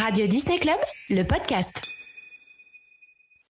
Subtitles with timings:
[0.00, 0.78] Radio Disney Club,
[1.10, 1.82] le podcast.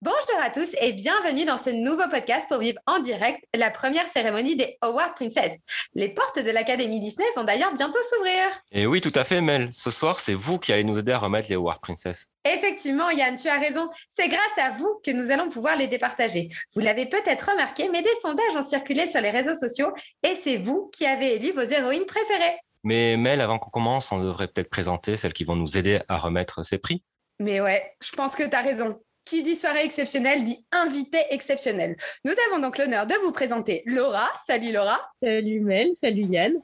[0.01, 4.07] Bonjour à tous et bienvenue dans ce nouveau podcast pour vivre en direct la première
[4.07, 5.59] cérémonie des Howard Princess.
[5.95, 8.45] Les portes de l'Académie Disney vont d'ailleurs bientôt s'ouvrir.
[8.71, 9.71] Et oui, tout à fait, Mel.
[9.73, 12.29] Ce soir, c'est vous qui allez nous aider à remettre les Howard Princess.
[12.45, 13.91] Effectivement, Yann, tu as raison.
[14.09, 16.51] C'est grâce à vous que nous allons pouvoir les départager.
[16.77, 19.93] Vous l'avez peut-être remarqué, mais des sondages ont circulé sur les réseaux sociaux
[20.23, 22.59] et c'est vous qui avez élu vos héroïnes préférées.
[22.85, 26.17] Mais Mel, avant qu'on commence, on devrait peut-être présenter celles qui vont nous aider à
[26.17, 27.03] remettre ces prix.
[27.41, 29.01] Mais ouais, je pense que tu as raison.
[29.25, 31.97] Qui dit soirée exceptionnelle dit invité exceptionnel.
[32.25, 34.27] Nous avons donc l'honneur de vous présenter Laura.
[34.47, 34.99] Salut Laura.
[35.23, 36.55] Salut Mel, salut Yann.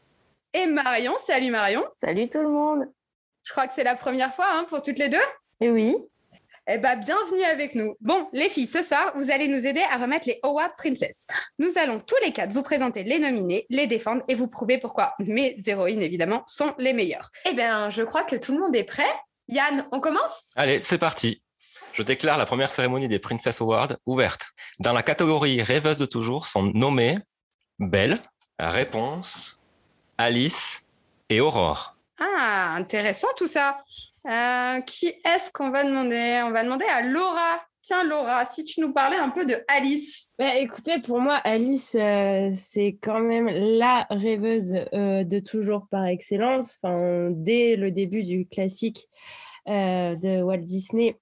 [0.55, 1.13] Et Marion.
[1.27, 1.85] Salut Marion.
[2.03, 2.87] Salut tout le monde.
[3.43, 5.19] Je crois que c'est la première fois hein, pour toutes les deux.
[5.61, 5.95] Et oui.
[6.67, 7.95] Eh bien, bienvenue avec nous.
[8.01, 11.27] Bon, les filles, ce soir, vous allez nous aider à remettre les Howard Princess.
[11.59, 15.13] Nous allons tous les quatre vous présenter les nominés, les défendre et vous prouver pourquoi
[15.19, 17.29] mes héroïnes, évidemment, sont les meilleures.
[17.45, 19.03] Eh bien, je crois que tout le monde est prêt.
[19.47, 20.53] Yann, on commence?
[20.57, 21.43] Allez, c'est parti.
[21.93, 24.47] Je déclare la première cérémonie des Princess Awards ouverte.
[24.79, 27.19] Dans la catégorie rêveuse de toujours sont nommées
[27.79, 28.19] Belle,
[28.59, 29.61] Réponse,
[30.17, 30.81] Alice
[31.29, 31.99] et Aurore.
[32.19, 33.85] Ah, intéressant tout ça.
[34.27, 36.43] Euh, qui est-ce qu'on va demander?
[36.45, 37.63] On va demander à Laura.
[37.83, 40.33] Tiens, Laura, si tu nous parlais un peu de Alice.
[40.39, 46.07] Bah, écoutez, pour moi, Alice, euh, c'est quand même la rêveuse euh, de toujours par
[46.07, 46.79] excellence.
[46.83, 49.07] Enfin, dès le début du classique
[49.67, 51.19] de Walt Disney,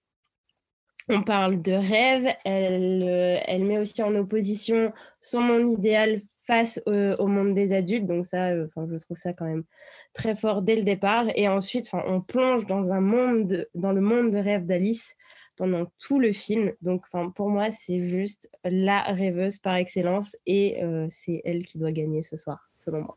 [1.08, 2.32] on parle de rêve.
[2.44, 8.06] Elle, elle met aussi en opposition son monde idéal face au, monde des adultes.
[8.06, 9.64] Donc ça, euh, je trouve ça quand même
[10.12, 11.26] très fort dès le départ.
[11.34, 15.16] Et ensuite, on plonge dans un monde, dans le monde de rêve d'Alice
[15.56, 16.72] pendant tout le film.
[16.80, 21.92] Donc, pour moi, c'est juste la rêveuse par excellence et euh, c'est elle qui doit
[21.92, 23.16] gagner ce soir, selon moi.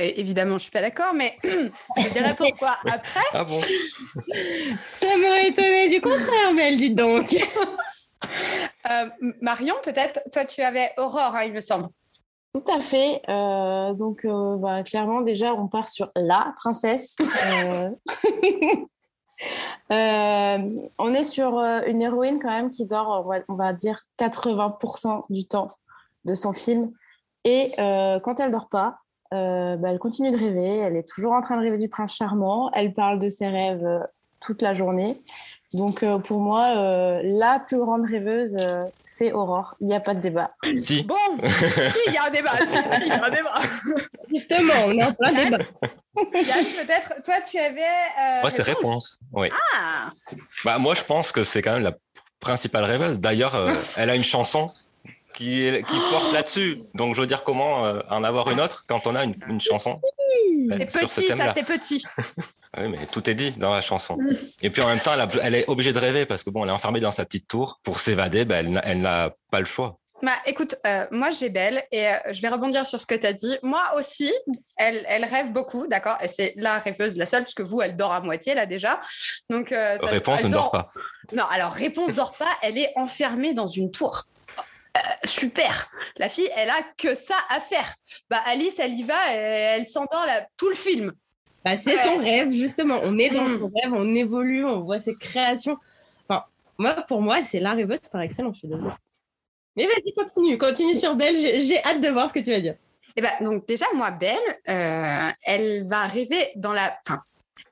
[0.00, 3.20] évidemment, je suis pas d'accord, mais je dirais pourquoi après.
[3.32, 3.58] Ah bon?
[3.58, 7.36] Ça m'aurait étonné du contraire, Mel, dis donc.
[8.90, 9.08] Euh,
[9.40, 11.88] Marion, peut-être, toi, tu avais Aurore, hein, il me semble.
[12.52, 13.22] Tout à fait.
[13.28, 17.16] Euh, donc, euh, bah, clairement, déjà, on part sur la princesse.
[19.90, 20.58] Euh,
[20.98, 25.68] on est sur une héroïne quand même qui dort, on va, dire, 80% du temps
[26.26, 26.92] de son film.
[27.44, 28.98] Et quand elle dort pas,
[29.30, 30.76] bah, elle continue de rêver.
[30.76, 32.70] Elle est toujours en train de rêver du prince charmant.
[32.74, 34.06] Elle parle de ses rêves
[34.40, 35.24] toute la journée.
[35.72, 39.76] Donc euh, pour moi, euh, la plus grande rêveuse, euh, c'est Aurore.
[39.80, 40.52] Il n'y a pas de débat.
[40.82, 41.04] Si.
[41.04, 41.14] Bon,
[41.44, 42.50] si, il y a un débat.
[42.66, 43.60] Si, il y a un débat.
[44.28, 45.58] Justement, on est en plein débat.
[46.14, 47.80] peut-être, toi, tu avais.
[48.42, 49.20] ouais, c'est réponse.
[49.32, 49.48] Oui.
[49.76, 50.10] Ah
[50.64, 51.96] bah, Moi, je pense que c'est quand même la
[52.40, 53.20] principale rêveuse.
[53.20, 53.54] D'ailleurs,
[53.96, 54.72] elle a une chanson
[55.34, 56.78] qui, qui porte là-dessus.
[56.94, 60.00] Donc, je veux dire, comment en avoir une autre quand on a une, une chanson
[60.68, 62.04] C'est petit, ça, c'est petit.
[62.78, 64.16] Oui, mais tout est dit dans la chanson.
[64.62, 66.74] Et puis en même temps, elle, est obligée de rêver parce que bon, elle est
[66.74, 67.80] enfermée dans sa petite tour.
[67.82, 69.98] Pour s'évader, ben, elle, n'a pas le choix.
[70.22, 73.26] Bah, écoute, euh, moi j'ai Belle et euh, je vais rebondir sur ce que tu
[73.26, 73.56] as dit.
[73.62, 74.30] Moi aussi,
[74.76, 76.18] elle, elle rêve beaucoup, d'accord?
[76.22, 79.00] Et c'est la rêveuse, la seule, puisque vous, elle dort à moitié là déjà.
[79.48, 80.92] Donc, euh, réponse, ne dort pas.
[81.32, 84.26] Non, alors réponse dort pas, elle est enfermée dans une tour.
[85.24, 85.90] super.
[86.18, 87.94] La fille, elle a que ça à faire.
[88.28, 90.26] Bah, Alice, elle y va, et elle s'endort
[90.58, 91.14] tout le film.
[91.64, 92.96] Bah, c'est son rêve, justement.
[93.04, 95.76] On est dans son rêve, on évolue, on voit ses créations.
[96.28, 96.44] Enfin,
[96.78, 98.94] moi, pour moi, c'est la rêveuse par excellence, je suis désolée.
[99.76, 101.36] Mais vas-y, continue, continue sur Belle.
[101.38, 102.76] J'ai hâte de voir ce que tu vas dire.
[103.16, 104.38] Eh ben, donc déjà, moi, Belle,
[104.68, 106.96] euh, elle va rêver dans la...
[107.06, 107.20] Enfin,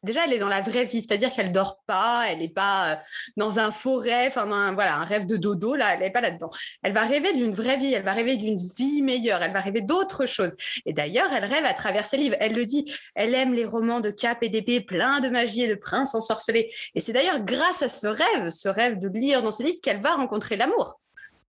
[0.03, 2.97] déjà, elle est dans la vraie vie, c'est-à-dire qu'elle dort pas, elle n'est pas euh,
[3.37, 6.51] dans un forêt, enfin, un, voilà, un rêve de dodo, là, elle n'est pas là-dedans.
[6.83, 9.81] Elle va rêver d'une vraie vie, elle va rêver d'une vie meilleure, elle va rêver
[9.81, 10.53] d'autres choses.
[10.87, 12.37] Et d'ailleurs, elle rêve à travers ses livres.
[12.41, 15.69] Elle le dit, elle aime les romans de cap et d'épée, pleins de magie et
[15.69, 16.73] de princes ensorcelés.
[16.95, 20.01] Et c'est d'ailleurs grâce à ce rêve, ce rêve de lire dans ses livres, qu'elle
[20.01, 21.01] va rencontrer l'amour.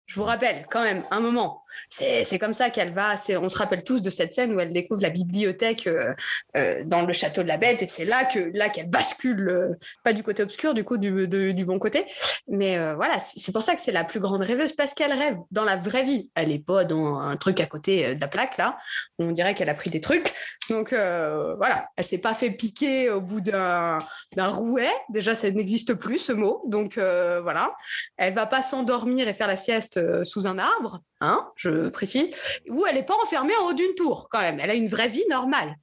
[0.06, 3.16] Je vous rappelle quand même un moment, c'est comme ça qu'elle va.
[3.42, 6.14] On se rappelle tous de cette scène où elle découvre la bibliothèque euh,
[6.58, 9.74] euh, dans le château de la Bête, et c'est là là qu'elle bascule, euh,
[10.04, 12.06] pas du côté obscur, du coup du, du bon côté.
[12.48, 15.64] Mais voilà, c'est pour ça que c'est la plus grande rêveuse parce qu'elle rêve dans
[15.64, 16.32] la vraie vie.
[16.36, 18.78] Elle est pas dans un truc à côté de la plaque là.
[19.20, 20.34] On dirait qu'elle a pris des trucs.
[20.70, 24.00] Donc voilà, elle s'est pas fait piquer au bout d'un
[24.38, 24.92] rouet.
[25.10, 26.64] Déjà, ça n'existe plus ce mot.
[26.68, 27.74] Donc voilà,
[28.18, 31.02] elle va pas s'endormir et faire la sieste sous un arbre.
[31.26, 32.30] Hein, je précise,
[32.68, 34.60] où elle n'est pas enfermée en haut d'une tour quand même.
[34.62, 35.78] Elle a une vraie vie normale.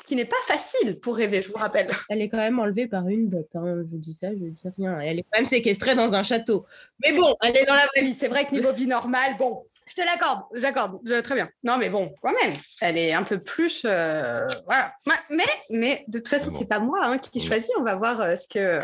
[0.00, 1.90] Ce qui n'est pas facile pour rêver, je vous rappelle.
[2.08, 3.48] Elle est quand même enlevée par une bête.
[3.54, 3.84] Hein.
[3.90, 4.98] Je dis ça, je dis rien.
[5.00, 6.66] Elle est quand même séquestrée dans un château.
[7.02, 8.14] Mais bon, elle est dans la vraie vie.
[8.14, 11.48] C'est vrai que niveau vie normale, bon, Je te l'accorde, j'accorde, très bien.
[11.62, 13.82] Non, mais bon, quand même, elle est un peu plus.
[13.84, 14.92] euh, voilà.
[15.30, 17.70] Mais, mais de toute façon, c'est pas moi hein, qui choisis.
[17.78, 18.80] On va voir euh, ce que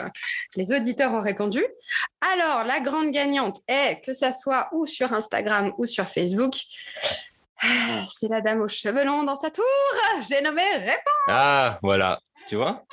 [0.56, 1.64] les auditeurs ont répondu.
[2.32, 6.54] Alors, la grande gagnante est, que ça soit ou sur Instagram ou sur Facebook,
[7.62, 7.66] ah,
[8.08, 9.64] c'est la dame aux cheveux longs dans sa tour.
[10.28, 11.28] J'ai nommé Réponse.
[11.28, 12.20] Ah, voilà.
[12.48, 12.84] Tu vois?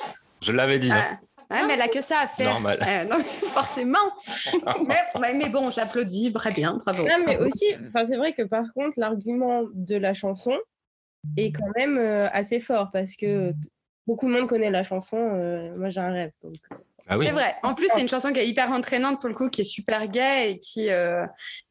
[0.42, 0.90] Je l'avais dit.
[0.90, 1.18] hein.
[1.50, 2.52] Ouais, mais elle a que ça à faire.
[2.52, 2.78] Normal.
[2.86, 3.18] Euh,
[3.52, 3.98] forcément.
[5.20, 6.32] mais, bon, j'applaudis.
[6.32, 7.02] Très bien, bravo.
[7.02, 10.56] Non, mais aussi, enfin, c'est vrai que par contre, l'argument de la chanson
[11.36, 13.52] est quand même euh, assez fort parce que
[14.06, 15.16] beaucoup de monde connaît la chanson.
[15.16, 16.30] euh, moi, j'ai un rêve.
[16.42, 16.54] Donc,
[17.08, 17.26] Ah oui.
[17.26, 17.56] C'est vrai.
[17.62, 20.06] En plus, c'est une chanson qui est hyper entraînante pour le coup, qui est super
[20.06, 21.26] gay et qui, euh,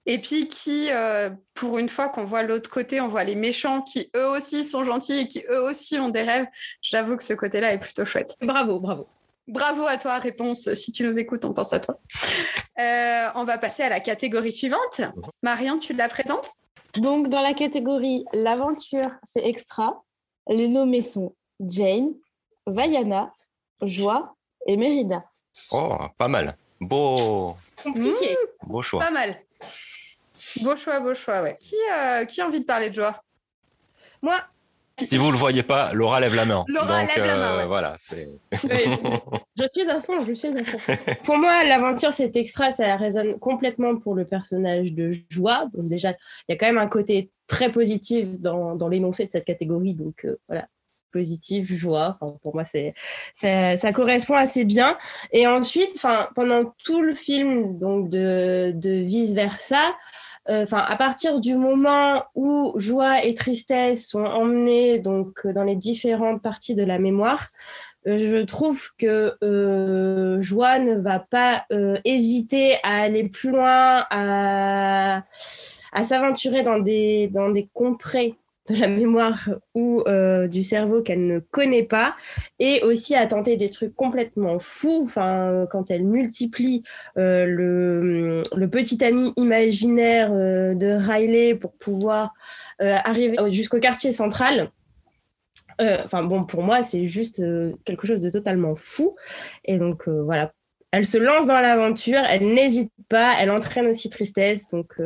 [0.06, 3.82] et puis qui, euh, pour une fois qu'on voit l'autre côté, on voit les méchants
[3.82, 6.48] qui eux aussi sont gentils et qui eux aussi ont des rêves.
[6.82, 8.36] J'avoue que ce côté-là est plutôt chouette.
[8.42, 9.08] bravo, bravo.
[9.50, 10.72] Bravo à toi, réponse.
[10.76, 12.00] Si tu nous écoutes, on pense à toi.
[12.80, 15.02] Euh, on va passer à la catégorie suivante.
[15.42, 16.52] Marianne, tu la présentes?
[16.98, 20.04] Donc, dans la catégorie l'aventure, c'est extra.
[20.48, 22.14] Les nommés sont Jane,
[22.68, 23.34] Vaiana,
[23.82, 24.36] Joie
[24.68, 25.24] et Mérida.
[25.72, 26.56] Oh, pas mal.
[26.80, 28.38] Beau, Compliqué.
[28.64, 29.00] beau choix.
[29.04, 29.36] Pas mal.
[30.62, 31.58] Beau choix, beau choix, ouais.
[31.60, 33.24] Qui, euh, qui a envie de parler de joie
[34.22, 34.38] Moi,
[35.08, 36.66] Si vous le voyez pas, Laura lève la main.
[36.68, 37.68] Laura Donc, euh, lève la main, ouais.
[37.68, 38.28] voilà, c'est.
[38.52, 40.94] Je suis à fond, je suis à fond.
[41.24, 45.66] Pour moi, l'aventure, cet extra, ça résonne complètement pour le personnage de Joie.
[45.74, 49.32] Donc déjà, il y a quand même un côté très positif dans, dans l'énoncé de
[49.32, 49.94] cette catégorie.
[49.94, 50.68] Donc euh, voilà,
[51.12, 52.18] positif, joie.
[52.22, 52.94] Enfin, pour moi, c'est,
[53.36, 54.98] ça, ça correspond assez bien.
[55.32, 59.82] Et ensuite, enfin, pendant tout le film, donc de, de vice versa.
[60.50, 65.76] Euh, Enfin, à partir du moment où joie et tristesse sont emmenées donc dans les
[65.76, 67.48] différentes parties de la mémoire,
[68.08, 74.06] euh, je trouve que euh, Joie ne va pas euh, hésiter à aller plus loin,
[74.10, 75.24] à,
[76.04, 78.36] s'aventurer dans dans des contrées
[78.70, 82.16] de la mémoire ou euh, du cerveau qu'elle ne connaît pas,
[82.60, 85.02] et aussi à tenter des trucs complètement fous.
[85.04, 86.84] Enfin, quand elle multiplie
[87.18, 92.34] euh, le, petit ami imaginaire euh, de Riley pour pouvoir
[92.82, 94.72] arriver jusqu'au quartier central.
[95.82, 97.44] Enfin bon, pour moi, c'est juste
[97.84, 99.18] quelque chose de totalement fou.
[99.66, 100.54] Et donc voilà,
[100.92, 104.68] elle se lance dans l'aventure, elle n'hésite pas, elle entraîne aussi tristesse.
[104.70, 104.98] Donc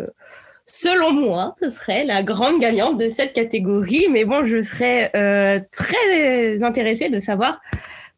[0.66, 4.08] selon moi, ce serait la grande gagnante de cette catégorie.
[4.10, 7.62] Mais bon, je serais euh, très intéressée de savoir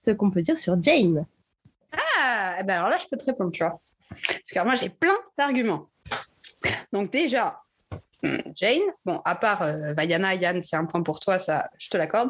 [0.02, 1.26] ce qu'on peut dire sur Jane.
[1.92, 3.80] Ah, eh ben alors là, je peux te répondre, tu vois.
[4.10, 5.90] Parce que moi, j'ai plein d'arguments.
[6.92, 7.62] Donc déjà,
[8.56, 11.98] Jane, bon, à part euh, Vaiana, Yann, c'est un point pour toi, ça, je te
[11.98, 12.30] l'accorde.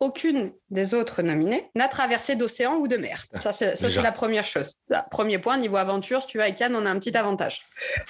[0.00, 3.26] Aucune des autres nominées n'a traversé d'océan ou de mer.
[3.34, 4.80] Ça, c'est la première chose.
[4.88, 7.62] Là, premier point, niveau aventure, si tu vas avec Yann, on a un petit avantage.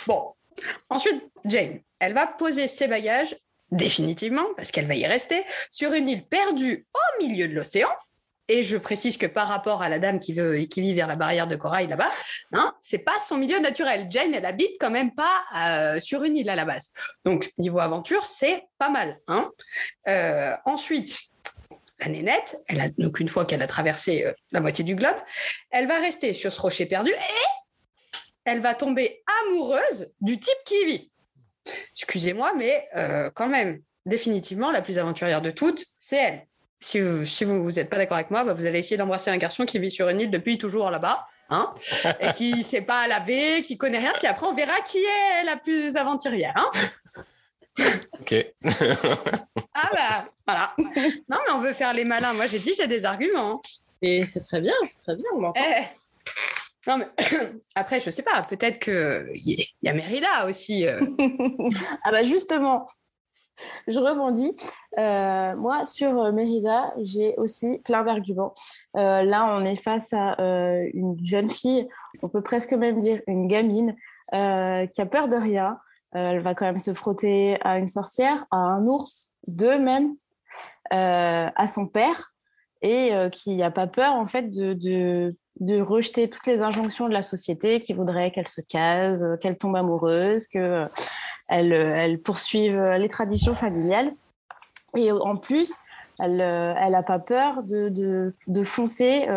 [0.06, 0.34] Bon,
[0.90, 3.36] ensuite, Jane, elle va poser ses bagages
[3.70, 7.88] définitivement, parce qu'elle va y rester, sur une île perdue au milieu de l'océan.
[8.48, 11.16] Et je précise que par rapport à la dame qui, veut, qui vit vers la
[11.16, 12.10] barrière de corail là-bas,
[12.52, 14.06] hein, c'est pas son milieu naturel.
[14.08, 16.92] Jane, elle habite quand même pas euh, sur une île à la base.
[17.24, 19.16] Donc, niveau aventure, c'est pas mal.
[19.26, 19.50] Hein.
[20.06, 21.18] Euh, ensuite,
[21.98, 25.16] la nénette, elle a, donc une fois qu'elle a traversé euh, la moitié du globe,
[25.70, 27.65] elle va rester sur ce rocher perdu et
[28.46, 31.12] elle va tomber amoureuse du type qui y vit.
[31.92, 36.46] Excusez-moi, mais euh, quand même, définitivement, la plus aventurière de toutes, c'est elle.
[36.80, 39.36] Si vous si vous n'êtes pas d'accord avec moi, bah, vous allez essayer d'embrasser un
[39.38, 41.74] garçon qui vit sur une île depuis toujours là-bas, hein,
[42.20, 45.44] et qui ne sait pas laver, qui connaît rien, puis après on verra qui est
[45.44, 46.54] la plus aventurière.
[46.56, 46.70] Hein.
[48.20, 48.34] Ok.
[49.78, 50.72] Ah bah voilà.
[51.28, 52.32] Non mais on veut faire les malins.
[52.32, 53.60] Moi j'ai dit j'ai des arguments.
[54.00, 55.26] Et c'est très bien, c'est très bien.
[55.34, 55.52] on.
[55.54, 55.84] Eh.
[56.86, 57.06] Non mais
[57.74, 58.42] après je sais pas.
[58.42, 60.86] Peut-être que il y, y a Mérida aussi.
[60.86, 61.00] euh.
[62.04, 62.86] ah bah justement,
[63.88, 64.54] je rebondis.
[64.98, 68.54] Euh, moi, sur euh, Mérida, j'ai aussi plein d'arguments.
[68.94, 70.36] Là, on est face à
[70.94, 71.88] une jeune fille,
[72.22, 73.94] on peut presque même dire une gamine,
[74.32, 74.36] qui
[75.00, 75.78] a peur de rien.
[76.12, 80.16] Elle va quand même se frotter à une sorcière, à un ours, deux même,
[80.90, 82.32] à son père,
[82.80, 87.22] et qui n'a pas peur en fait de, de rejeter toutes les injonctions de la
[87.22, 90.86] société qui voudrait qu'elle se case, euh, qu'elle tombe amoureuse, que euh,
[91.48, 94.12] elle, euh, elle poursuive les traditions familiales.
[94.94, 95.74] Et en plus,
[96.18, 98.30] elle n'a pas peur de,
[98.64, 99.28] foncer,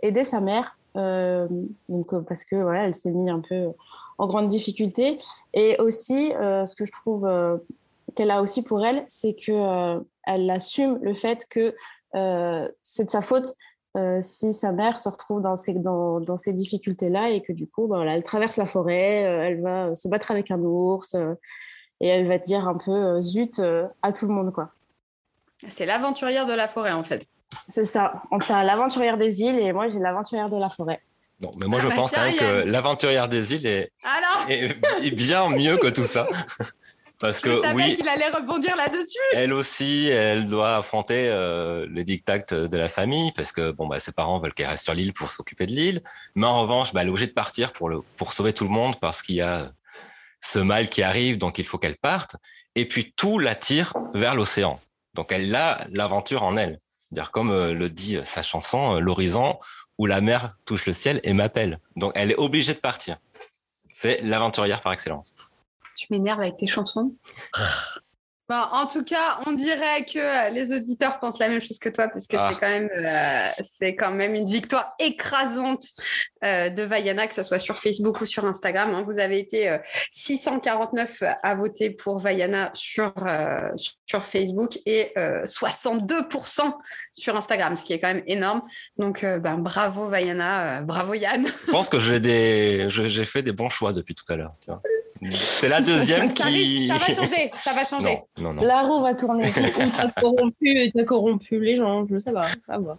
[0.00, 3.66] aider sa mère, donc, parce que voilà, elle s'est mise un peu
[4.16, 5.18] en grande difficulté.
[5.52, 7.28] Et aussi, ce que je trouve
[8.14, 11.74] qu'elle a aussi pour elle, c'est que euh, elle assume le fait que
[12.82, 13.54] c'est de sa faute
[13.96, 17.66] euh, si sa mère se retrouve dans ces, dans, dans ces difficultés-là et que du
[17.66, 21.14] coup, ben, voilà, elle traverse la forêt, euh, elle va se battre avec un ours.
[21.14, 21.34] euh,
[22.00, 23.60] et elle va dire un peu zut
[24.02, 24.70] à tout le monde, quoi.
[25.68, 27.28] C'est l'aventurière de la forêt, en fait.
[27.68, 28.24] C'est ça.
[28.32, 31.00] On a l'aventurière des îles et moi, j'ai l'aventurière de la forêt.
[31.40, 33.92] Non, mais moi, je ah bah pense quand même que l'aventurière des îles est...
[34.48, 36.26] est, bien mieux que tout ça.
[37.22, 39.20] Parce que oui, qu'il allait rebondir là-dessus.
[39.32, 44.10] Elle aussi, elle doit affronter euh, les de la famille parce que bon, bah, ses
[44.10, 46.02] parents veulent qu'elle reste sur l'île pour s'occuper de l'île.
[46.34, 48.70] Mais en revanche, bah, elle est obligée de partir pour, le, pour sauver tout le
[48.70, 49.68] monde parce qu'il y a
[50.40, 52.34] ce mal qui arrive, donc il faut qu'elle parte.
[52.74, 54.80] Et puis tout l'attire vers l'océan.
[55.14, 56.80] Donc elle a l'aventure en elle.
[57.12, 59.60] Dire comme euh, le dit sa chanson, euh, l'horizon
[59.96, 61.78] où la mer touche le ciel et m'appelle.
[61.94, 63.18] Donc elle est obligée de partir.
[63.92, 65.36] C'est l'aventurière par excellence
[65.96, 67.14] tu m'énerves avec tes chansons.
[68.52, 72.32] en tout cas, on dirait que les auditeurs pensent la même chose que toi, puisque
[72.32, 72.54] c'est ah.
[72.60, 75.84] quand même euh, c'est quand même une victoire écrasante
[76.44, 78.94] euh, de Vaiana, que ce soit sur Facebook ou sur Instagram.
[78.94, 79.04] Hein.
[79.06, 79.76] Vous avez été
[80.10, 83.12] 649 euh, à voter pour Vaiana sur
[84.06, 86.72] sur Facebook et 62%
[87.14, 88.62] sur Instagram, ce qui est quand même énorme.
[88.98, 91.46] Donc, ben, bravo Vaiana, bravo Yann.
[91.66, 94.54] Je pense que j'ai des j'ai fait des bons choix depuis tout à l'heure.
[95.30, 96.88] C'est la deuxième qui.
[96.88, 98.18] Ça va changer, ça va changer.
[98.62, 99.52] La roue va tourner.
[99.96, 102.46] t'as corrompu, corrompu les gens, je sais pas.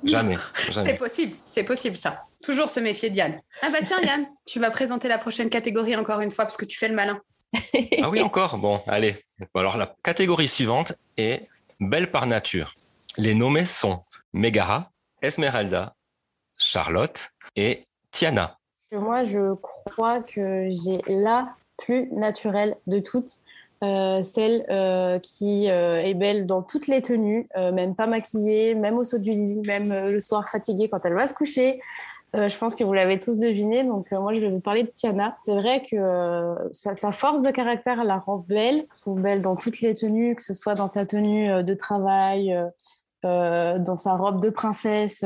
[0.04, 0.36] Jamais.
[0.72, 2.24] C'est possible, c'est possible ça.
[2.42, 3.42] Toujours se méfier de Yann.
[3.62, 6.66] Ah bah tiens Yann, tu vas présenter la prochaine catégorie encore une fois parce que
[6.66, 7.20] tu fais le malin.
[8.02, 9.16] ah oui, encore Bon, allez.
[9.54, 11.44] Alors la catégorie suivante est
[11.80, 12.76] Belle par nature.
[13.18, 15.96] Les nommés sont Megara, Esmeralda,
[16.58, 18.58] Charlotte et Tiana.
[18.92, 23.40] Moi, je crois que j'ai là plus naturelle de toutes.
[23.84, 28.98] Euh, celle euh, qui euh, est belle dans toutes les tenues, même pas maquillée, même
[28.98, 31.82] au saut du lit, même le soir fatiguée quand elle va se coucher.
[32.34, 35.38] je pense que vous l'avez tous deviné, donc moi je vais vous parler de Tiana.
[35.46, 39.94] C'est vrai que sa, force de caractère la rend belle, trouve belle dans toutes les
[39.94, 42.58] tenues, que ce soit dans sa tenue de travail,
[43.24, 45.24] dans sa robe de princesse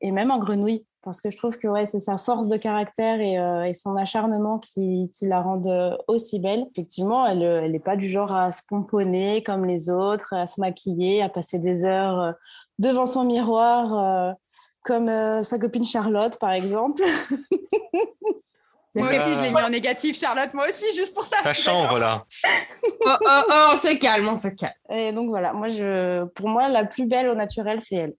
[0.00, 3.20] et même en grenouille parce que je trouve que ouais, c'est sa force de caractère
[3.20, 6.66] et, euh, et son acharnement qui, qui, la rendent euh, aussi belle.
[6.72, 10.60] Effectivement, elle n'est euh, pas du genre à se pomponner comme les autres, à se
[10.60, 12.34] maquiller, à passer des heures
[12.78, 14.34] devant son miroir,
[14.82, 17.02] comme sa copine Charlotte, par exemple.
[18.94, 20.52] Moi aussi, je l'ai mis en négatif, Charlotte.
[20.52, 21.36] Moi aussi, juste pour ça.
[21.42, 22.24] Ta chambre, là.
[22.44, 24.72] oh, oh, oh, on se calme, on se calme.
[24.90, 28.14] Et donc voilà, moi, je, pour moi, la plus belle au naturel, c'est elle.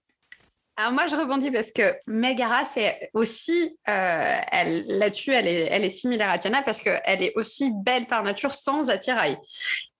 [0.82, 5.86] Alors moi, je rebondis parce que Megara, c'est aussi, euh, elle, là-dessus, elle est, elle
[5.86, 9.38] est similaire à Tiana parce qu'elle est aussi belle par nature sans attirail.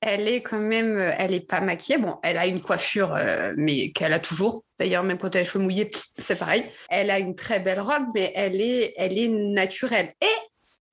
[0.02, 2.00] Elle est quand même, elle est pas maquillée.
[2.00, 4.64] Bon, elle a une coiffure, euh, mais qu'elle a toujours.
[4.80, 6.66] D'ailleurs, même quand elle a les cheveux mouillés, c'est pareil.
[6.90, 10.16] Elle a une très belle robe, mais elle est, elle est naturelle.
[10.20, 10.36] Et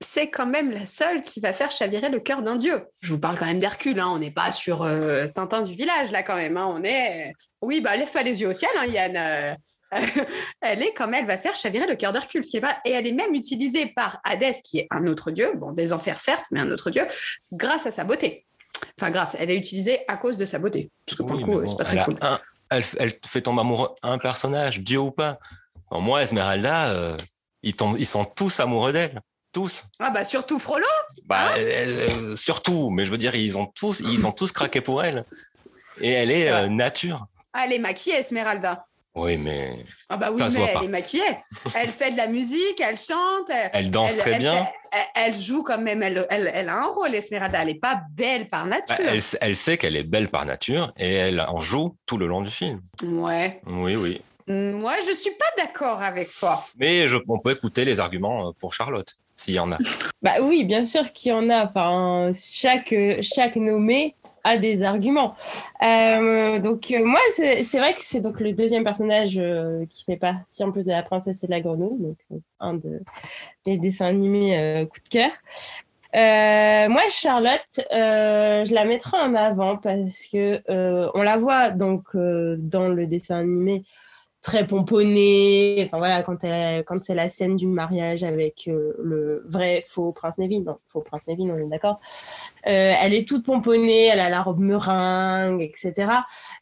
[0.01, 2.85] c'est quand même la seule qui va faire chavirer le cœur d'un dieu.
[3.01, 4.09] Je vous parle quand même d'Hercule, hein.
[4.13, 6.57] on n'est pas sur euh, Tintin du village là quand même.
[6.57, 6.71] Hein.
[6.75, 9.57] On est, oui, bah lève pas les yeux au ciel, hein, Yann.
[10.61, 13.07] elle est comme elle va faire chavirer le cœur d'Hercule, qui est pas, et elle
[13.07, 16.59] est même utilisée par Hadès, qui est un autre dieu, bon, des enfers certes, mais
[16.59, 17.07] un autre dieu,
[17.51, 18.45] grâce à sa beauté.
[18.99, 20.91] Enfin, grâce, elle est utilisée à cause de sa beauté.
[21.05, 22.17] Parce que pour le coup, c'est pas très cool.
[22.69, 25.39] elle, fait tomber amoureux un personnage, dieu ou pas.
[25.91, 27.17] moi, Esmeralda, euh,
[27.63, 29.21] ils, ils sont tous amoureux d'elle.
[29.51, 29.85] Tous.
[29.97, 30.85] Ah bah surtout Frollo.
[31.25, 34.79] Bah hein euh, surtout, mais je veux dire ils ont tous ils ont tous craqué
[34.79, 35.25] pour elle.
[35.99, 37.25] Et elle est euh, nature.
[37.59, 38.85] Elle est maquillée Esmeralda.
[39.15, 39.83] Oui, mais.
[40.07, 41.37] Ah bah oui, mais elle est maquillée.
[41.75, 43.49] Elle fait de la musique, elle chante.
[43.73, 44.67] Elle danse très bien.
[45.15, 47.61] elle, joue quand même, elle, elle, a un rôle, Esmeralda.
[47.61, 48.95] Elle n'est pas belle par nature.
[48.97, 52.41] Bah, elle, sait qu'elle est belle par nature et elle en joue tout le long
[52.41, 52.81] du film.
[53.03, 53.61] Ouais.
[53.65, 54.21] Oui, oui.
[54.47, 56.63] Moi, je suis pas d'accord avec toi.
[56.77, 59.77] Mais je, on peut écouter les arguments euh, pour Charlotte, s'il y en a.
[60.23, 61.65] Bah oui, bien sûr qu'il y en a.
[61.65, 65.35] Enfin, chaque, chaque nommé a des arguments.
[65.83, 70.17] Euh, donc euh, moi, c'est vrai que c'est donc le deuxième personnage euh, qui fait
[70.17, 72.17] partie en plus de la princesse et de la grenouille, donc
[72.59, 73.01] un de,
[73.65, 75.31] des dessins animés coup de cœur.
[76.89, 80.61] moi, Charlotte, je la mettrai en avant parce que
[81.13, 83.83] on la voit donc dans le dessin animé
[84.41, 85.83] très pomponnée.
[85.85, 86.37] Enfin voilà, quand,
[86.85, 91.01] quand c'est la scène du mariage avec euh, le vrai faux prince Nevin, non, faux
[91.01, 91.99] prince Nevin, on est d'accord.
[92.67, 96.11] Euh, elle est toute pomponnée, elle a la robe meringue, etc.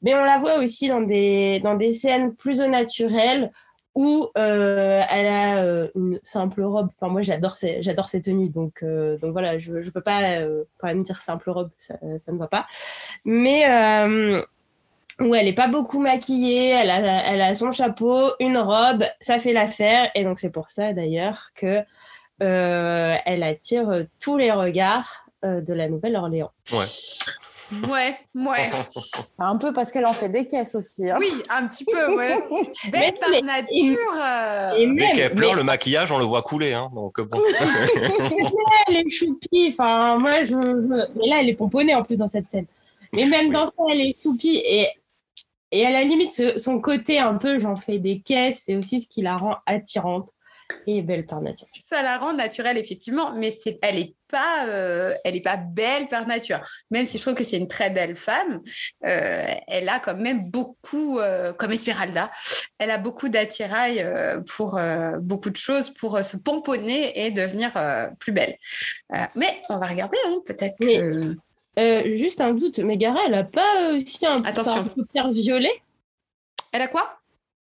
[0.01, 3.51] Mais on la voit aussi dans des, dans des scènes plus au naturel
[3.93, 6.89] où euh, elle a une simple robe.
[6.99, 8.49] Enfin, moi, j'adore ces, j'adore tenues.
[8.49, 10.43] Donc, donc voilà, je ne peux pas
[10.77, 12.67] quand même dire simple robe, ça, ça ne va pas.
[13.25, 13.65] Mais
[15.19, 19.39] où elle n'est pas beaucoup maquillée, elle a, elle a, son chapeau, une robe, ça
[19.39, 20.11] fait l'affaire.
[20.15, 21.81] Et donc c'est pour ça d'ailleurs que
[22.43, 26.51] euh, elle attire tous les regards euh, de la Nouvelle-Orléans.
[26.71, 26.85] Ouais.
[27.89, 28.69] Ouais, ouais.
[29.39, 31.09] Un peu parce qu'elle en fait des caisses aussi.
[31.09, 31.17] hein.
[31.19, 32.33] Oui, un petit peu, ouais.
[32.91, 33.97] Belle par mais- nature.
[34.23, 36.71] euh, Et Dès même, qu'elle pleure, mais- le maquillage, on le voit couler.
[36.73, 37.41] Hein, donc bon.
[38.87, 39.69] elle est choupie.
[39.73, 42.67] Enfin, moi, je, je- Mais là, elle est pomponnée en plus dans cette scène.
[43.13, 43.51] Mais même Oui.
[43.53, 44.61] dans ça, elle est choupie.
[44.65, 44.87] Et,
[45.71, 49.01] et à la limite, ce- son côté un peu, j'en fais des caisses, c'est aussi
[49.01, 50.29] ce qui la rend attirante
[50.85, 51.65] et belle par nature.
[51.89, 56.09] Ça la rend naturelle, effectivement, mais c'est, elle n'est pas, euh, elle est pas belle
[56.09, 56.59] par nature.
[56.91, 58.61] Même si je trouve que c'est une très belle femme,
[59.05, 62.29] euh, elle a quand même beaucoup, euh, comme Esmeralda,
[62.79, 67.31] elle a beaucoup d'attirail euh, pour euh, beaucoup de choses, pour euh, se pomponner et
[67.31, 68.57] devenir euh, plus belle.
[69.15, 71.35] Euh, mais on va regarder, hein, peut-être que...
[71.77, 74.73] Euh, juste un doute, Megara, elle a pas aussi un peu de Attention.
[74.75, 75.81] fard à paupières violet
[76.71, 77.19] Elle a quoi?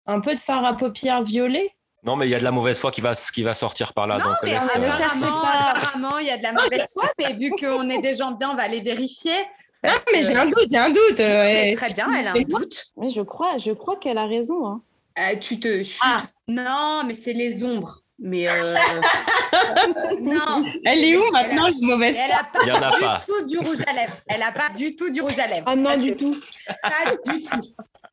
[0.07, 1.75] Un peu de fard à paupières violet
[2.05, 4.07] Non, mais il y a de la mauvaise foi qui va, qui va sortir par
[4.07, 4.19] là.
[4.19, 5.73] Non, donc mais laisse, euh, apparemment, pas.
[5.75, 8.51] apparemment, il y a de la mauvaise foi, mais vu qu'on est des gens bien,
[8.51, 9.35] on va aller vérifier.
[9.83, 11.21] Ah, mais que- j'ai un doute, j'ai un doute.
[11.21, 11.75] euh, Mais.
[11.77, 12.85] Très bien, elle a un Mais doute.
[12.97, 14.67] Mais je crois, je crois qu'elle a raison.
[14.67, 14.81] hein.
[15.19, 16.01] Euh, tu te chutes.
[16.05, 16.19] Ah.
[16.47, 18.01] Non, mais c'est les ombres.
[18.21, 18.75] Mais euh,
[20.21, 20.65] non.
[20.85, 23.01] Elle est où maintenant, la mauvaise Elle foi a pas Il y en a du
[23.01, 23.19] pas.
[23.27, 24.17] tout du rouge à lèvres.
[24.27, 25.65] Elle a pas du tout du rouge à lèvres.
[25.67, 26.37] Ah non, Ça, du tout.
[26.83, 27.61] Pas du tout.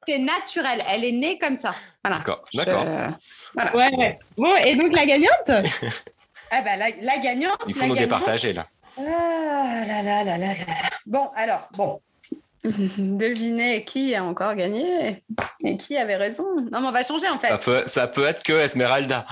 [0.08, 0.80] C'est naturel.
[0.92, 1.74] Elle est née comme ça.
[2.04, 2.18] Voilà.
[2.20, 2.44] D'accord.
[2.54, 2.86] D'accord.
[3.74, 4.20] Ouais, ouais.
[4.38, 5.52] Bon, et donc la gagnante?
[6.52, 7.58] Ah bah, la, la gagnante.
[7.68, 8.68] Il faut nous gagnante- départager là.
[9.00, 10.90] Ah là là là là là là.
[11.08, 12.00] Bon, alors, bon.
[12.64, 15.24] Devinez qui a encore gagné?
[15.64, 16.46] Et qui avait raison?
[16.72, 17.48] Non, mais on va changer en fait.
[17.48, 19.26] Ça peut, ça peut être que Esmeralda.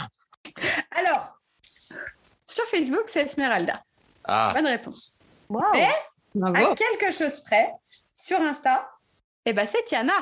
[0.91, 1.39] Alors,
[2.45, 3.83] sur Facebook, c'est Esmeralda.
[4.25, 5.17] Ah, Bonne réponse.
[5.49, 5.63] Waouh.
[5.73, 5.89] Mais-
[6.35, 6.71] Bravo.
[6.71, 7.71] À quelque chose près,
[8.15, 8.89] sur Insta,
[9.45, 10.13] eh ben, c'est Tiana.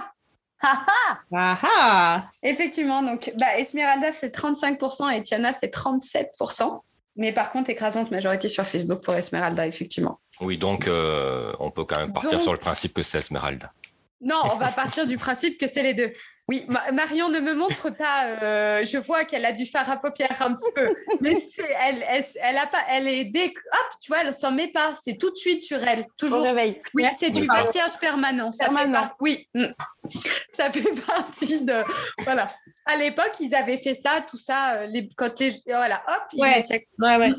[0.62, 1.18] Ah, ah.
[1.34, 6.82] Ah ah Effectivement, donc bah, Esmeralda fait 35% et Tiana fait 37%.
[7.16, 10.20] Mais par contre, écrasante majorité sur Facebook pour Esmeralda, effectivement.
[10.42, 13.72] oui, donc euh, on peut quand même partir Donc- sur le principe que c'est Esmeralda.
[14.22, 16.14] Non, on va partir du principe que c'est les deux.
[16.52, 18.26] Oui, Ma- Marion ne me montre pas.
[18.26, 22.04] euh, je vois qu'elle a du fard à paupières un petit peu, mais c'est elle,
[22.10, 24.94] elle, elle a pas, elle est dès, hop, tu vois, elle s'en met pas.
[25.02, 26.42] C'est tout de suite sur elle, Au toujours.
[26.44, 26.82] réveil.
[26.94, 27.18] Oui, Merci.
[27.22, 28.52] c'est du maquillage permanent.
[28.52, 29.00] Ça Permanent.
[29.02, 29.66] Fait par- Oui, mm.
[30.58, 31.84] ça fait partie de.
[32.24, 32.48] Voilà.
[32.86, 35.08] À l'époque, ils avaient fait ça, tout ça, euh, les...
[35.16, 35.54] quand les.
[35.68, 36.56] Voilà, hop, ils Ouais.
[36.56, 37.32] laissaient- Ouais, ouais.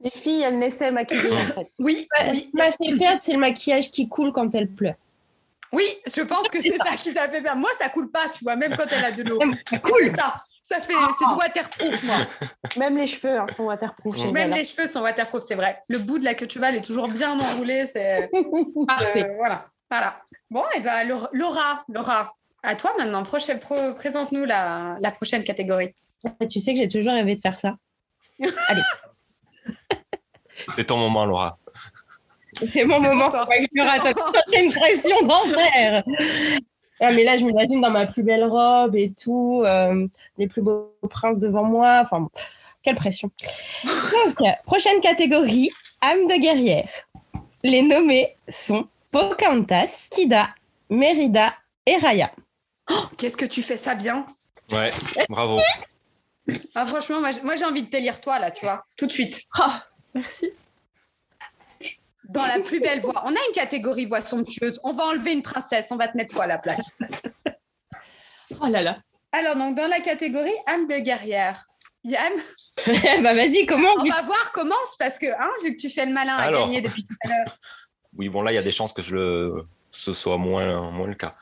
[0.00, 1.68] Les filles, elles naissaient maquillées en fait.
[1.78, 4.94] Oui, Ce oui, qui m'a fait perdre, c'est le maquillage qui coule quand elle pleure.
[5.72, 7.56] Oui, je pense que c'est ça qui t'a fait peur.
[7.56, 9.38] Moi, ça coule pas, tu vois, même quand elle a de l'eau.
[9.70, 10.42] Ça Cool, ça.
[10.62, 12.16] Ça fait, c'est du waterproof, moi.
[12.76, 15.80] Même les cheveux hein, sont waterproof chez Même les cheveux sont waterproof, c'est vrai.
[15.88, 17.86] Le bout de la queue de cheval est toujours bien enroulé.
[17.92, 18.28] C'est
[18.88, 19.30] Parfait.
[19.30, 20.20] euh, voilà, voilà.
[20.50, 23.22] Bon, et ben Laura- Laura, Laura, à toi maintenant.
[23.22, 25.94] Prochaine, pro- présente-nous la, la prochaine catégorie.
[26.26, 27.76] Ah, Tu sais que j'ai toujours rêvé de faire ça.
[30.74, 31.58] C'est ton moment, Laura.
[32.70, 33.28] C'est mon moment.
[34.52, 36.02] J'ai une pression d'enfer.
[37.00, 40.06] Ah, mais là, je m'imagine dans ma plus belle robe et tout, euh,
[40.38, 42.00] les plus beaux princes devant moi.
[42.02, 42.30] Enfin, bon,
[42.82, 43.30] quelle pression.
[43.84, 46.88] Donc, prochaine catégorie, âme de guerrière.
[47.62, 50.48] Les nommés sont Pocahontas, Kida,
[50.88, 52.30] Mérida et Raya.
[53.18, 54.24] Qu'est-ce que tu fais ça bien
[54.72, 54.90] Ouais,
[55.28, 55.58] bravo.
[56.74, 59.42] ah, Franchement, moi, j'ai envie de t'élire toi, là, tu vois, tout de suite.
[60.14, 60.50] Merci.
[62.28, 63.22] Dans la plus belle voix.
[63.24, 64.80] On a une catégorie voix somptueuse.
[64.84, 65.88] On va enlever une princesse.
[65.90, 66.98] On va te mettre toi à la place?
[68.60, 68.98] Oh là là.
[69.32, 71.66] Alors, donc, dans la catégorie âme de guerrière,
[72.04, 72.32] Yann,
[73.22, 76.12] bah vas-y, comment on va voir commence parce que, hein, vu que tu fais le
[76.12, 77.56] malin à gagner depuis tout à l'heure.
[78.18, 79.66] Oui, bon, là, il y a des chances que je le...
[79.90, 81.34] ce soit moins, moins le cas.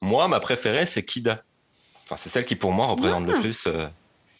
[0.00, 1.42] Moi, ma préférée, c'est Kida.
[2.04, 3.40] Enfin, c'est celle qui, pour moi, représente le Ah.
[3.40, 3.86] plus euh,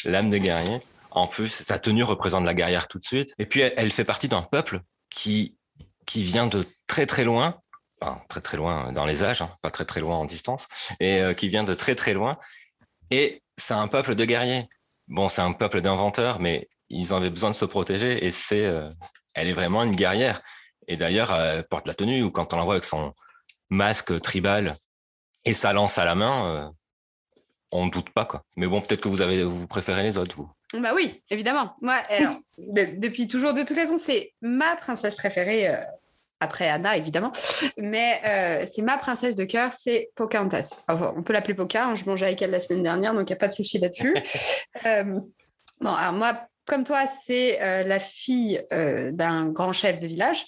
[0.04, 0.78] l'âme de guerrier.
[1.10, 3.34] En plus, sa tenue représente la guerrière tout de suite.
[3.40, 5.56] Et puis, elle, elle fait partie d'un peuple qui,
[6.06, 7.60] qui vient de très, très loin.
[8.00, 10.68] Enfin, très, très loin dans les âges, hein, pas très, très loin en distance.
[11.00, 12.38] Et euh, qui vient de très, très loin.
[13.10, 14.68] Et c'est un peuple de guerriers.
[15.08, 18.24] Bon, c'est un peuple d'inventeurs, mais ils avaient besoin de se protéger.
[18.24, 18.90] Et c'est, euh,
[19.34, 20.42] elle est vraiment une guerrière.
[20.88, 23.12] Et d'ailleurs, elle porte la tenue ou quand on la voit avec son
[23.70, 24.76] masque tribal
[25.44, 26.70] et sa lance à la main, euh,
[27.70, 28.24] on ne doute pas.
[28.24, 28.42] Quoi.
[28.56, 30.50] Mais bon, peut-être que vous, avez, vous préférez les autres, vous.
[30.80, 31.74] Bah oui, évidemment.
[31.80, 35.76] Moi, alors, de- depuis toujours, de toute façon, c'est ma princesse préférée, euh,
[36.40, 37.32] après Anna, évidemment.
[37.78, 40.82] Mais euh, c'est ma princesse de cœur, c'est Pocahontas.
[40.88, 43.32] Enfin, on peut l'appeler Poca, hein, je mangeais avec elle la semaine dernière, donc il
[43.32, 44.14] n'y a pas de souci là-dessus.
[44.86, 45.04] Euh,
[45.80, 50.44] bon, alors moi, comme toi, c'est euh, la fille euh, d'un grand chef de village.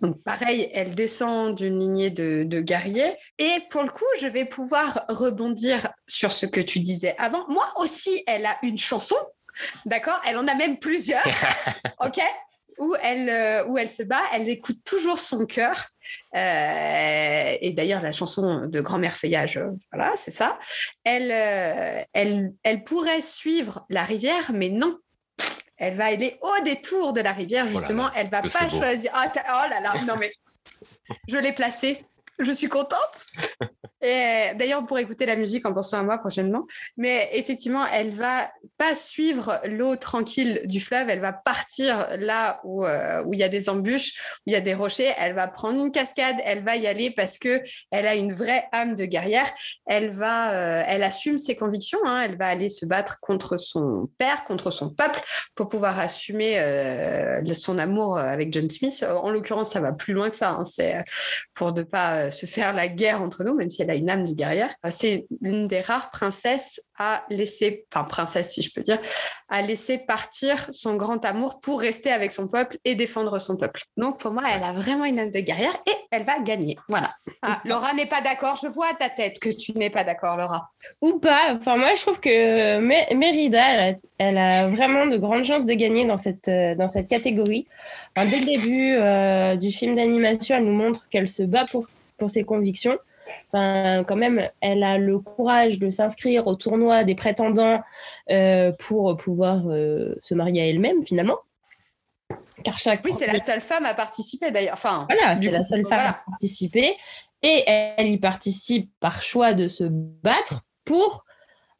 [0.00, 3.14] Donc pareil, elle descend d'une lignée de, de guerriers.
[3.38, 7.46] Et pour le coup, je vais pouvoir rebondir sur ce que tu disais avant.
[7.48, 9.16] Moi aussi, elle a une chanson.
[9.84, 10.20] D'accord?
[10.26, 11.24] Elle en a même plusieurs.
[12.00, 12.20] OK?
[12.78, 15.88] Où elle, euh, où elle se bat, elle écoute toujours son cœur.
[16.36, 20.58] Euh, et d'ailleurs, la chanson de Grand-mère Feuillage, euh, voilà, c'est ça.
[21.02, 21.32] Elle,
[22.12, 24.96] elle, elle pourrait suivre la rivière, mais non.
[25.76, 28.04] Elle va aller au détour de la rivière, Oh là justement.
[28.04, 29.10] là, elle va pas choisir.
[29.14, 30.32] Ah, oh là là, non mais
[31.28, 32.04] je l'ai placée.
[32.38, 33.26] Je suis contente.
[34.00, 36.66] D'ailleurs, pour écouter la musique en pensant à moi prochainement.
[36.96, 41.08] Mais effectivement, elle va pas suivre l'eau tranquille du fleuve.
[41.08, 44.56] Elle va partir là où euh, où il y a des embûches, où il y
[44.56, 45.12] a des rochers.
[45.18, 46.36] Elle va prendre une cascade.
[46.44, 49.50] Elle va y aller parce que elle a une vraie âme de guerrière.
[49.86, 51.98] Elle va, euh, elle assume ses convictions.
[52.04, 52.22] hein.
[52.24, 55.20] Elle va aller se battre contre son père, contre son peuple,
[55.54, 59.04] pour pouvoir assumer euh, son amour avec John Smith.
[59.08, 60.50] En l'occurrence, ça va plus loin que ça.
[60.50, 60.64] hein.
[60.64, 61.02] C'est
[61.54, 64.10] pour ne pas euh, se faire la guerre entre nous, même si elle a une
[64.10, 64.74] âme de guerrière.
[64.84, 68.98] Euh, C'est l'une des rares princesses à laisser, enfin princesse si je peux dire,
[69.48, 73.82] à laisser partir son grand amour pour rester avec son peuple et défendre son peuple.
[73.96, 76.76] Donc pour moi, elle a vraiment une âme de guerrière et elle va gagner.
[76.88, 77.10] Voilà.
[77.42, 78.58] Ah, Laura n'est pas d'accord.
[78.60, 80.70] Je vois à ta tête que tu n'es pas d'accord, Laura.
[81.00, 81.54] Ou pas.
[81.54, 85.66] Enfin, moi, je trouve que Mé- Mérida, elle a, elle a vraiment de grandes chances
[85.66, 87.66] de gagner dans cette, euh, dans cette catégorie.
[88.16, 91.86] Enfin, dès le début euh, du film d'animation, elle nous montre qu'elle se bat pour,
[92.16, 92.98] pour ses convictions.
[93.52, 97.80] Enfin, quand même, elle a le courage de s'inscrire au tournoi des prétendants
[98.30, 101.38] euh, pour pouvoir euh, se marier à elle-même, finalement.
[102.64, 104.74] Car chaque Oui, c'est la seule femme à participer d'ailleurs.
[104.74, 106.10] Enfin, Voilà, c'est la seule femme voilà.
[106.10, 106.96] à participer.
[107.42, 111.24] Et elle y participe par choix de se battre pour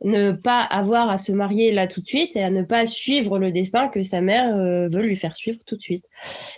[0.05, 3.39] ne pas avoir à se marier là tout de suite et à ne pas suivre
[3.39, 6.05] le destin que sa mère euh, veut lui faire suivre tout de suite.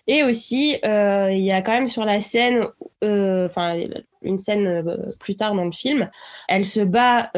[0.06, 2.66] Et aussi, euh, il y a quand même sur la scène,
[3.04, 3.78] euh, enfin
[4.22, 4.84] une scène
[5.18, 6.10] plus tard dans le film,
[6.48, 7.30] elle se bat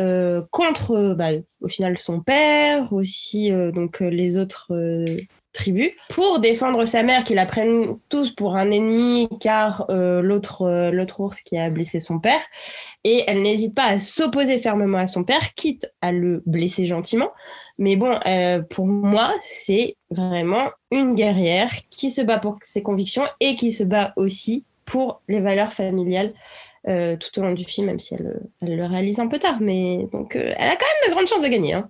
[0.51, 1.29] contre, bah,
[1.61, 4.73] au final, son père, aussi donc les autres
[5.53, 10.63] tribus, pour défendre sa mère, qui la prennent tous pour un ennemi, car euh, l'autre
[10.63, 12.41] euh, l'autre ours qui a blessé son père.
[13.05, 17.31] Et elle n'hésite pas à s'opposer fermement à son père, quitte à le blesser gentiment.
[17.79, 23.25] Mais bon, euh, pour moi, c'est vraiment une guerrière qui se bat pour ses convictions
[23.41, 26.33] et qui se bat aussi pour les valeurs familiales
[26.89, 29.59] euh, tout au long du film, même si elle, le réalise un peu tard.
[29.61, 31.75] Mais donc, elle a quand même de grandes chances de gagner.
[31.75, 31.89] hein.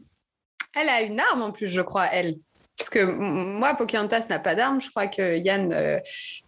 [0.75, 2.39] Elle a une arme en plus, je crois, elle.
[2.83, 4.81] Parce que moi, Pocahontas n'a pas d'arme.
[4.81, 6.01] Je crois que Yann, euh,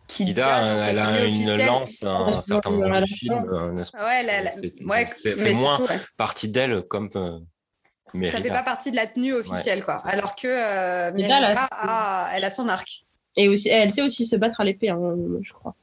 [0.09, 3.47] qui Ida, euh, elle a une officielle- lance à un certain moment du film.
[3.53, 6.01] euh, n'est-ce pas Ouais, a- a- C'est- ouais, c'est- mais fait c'est moins tout, ouais.
[6.17, 8.43] partie d'elle comme euh, Ça Mérida.
[8.43, 10.03] fait pas partie de la tenue officielle, quoi.
[10.05, 13.03] Alors que euh, Ida, là, Mérida, c'est- a- elle a son arc.
[13.37, 15.01] Et aussi, elle sait aussi se battre à l'épée, hein,
[15.41, 15.75] je crois.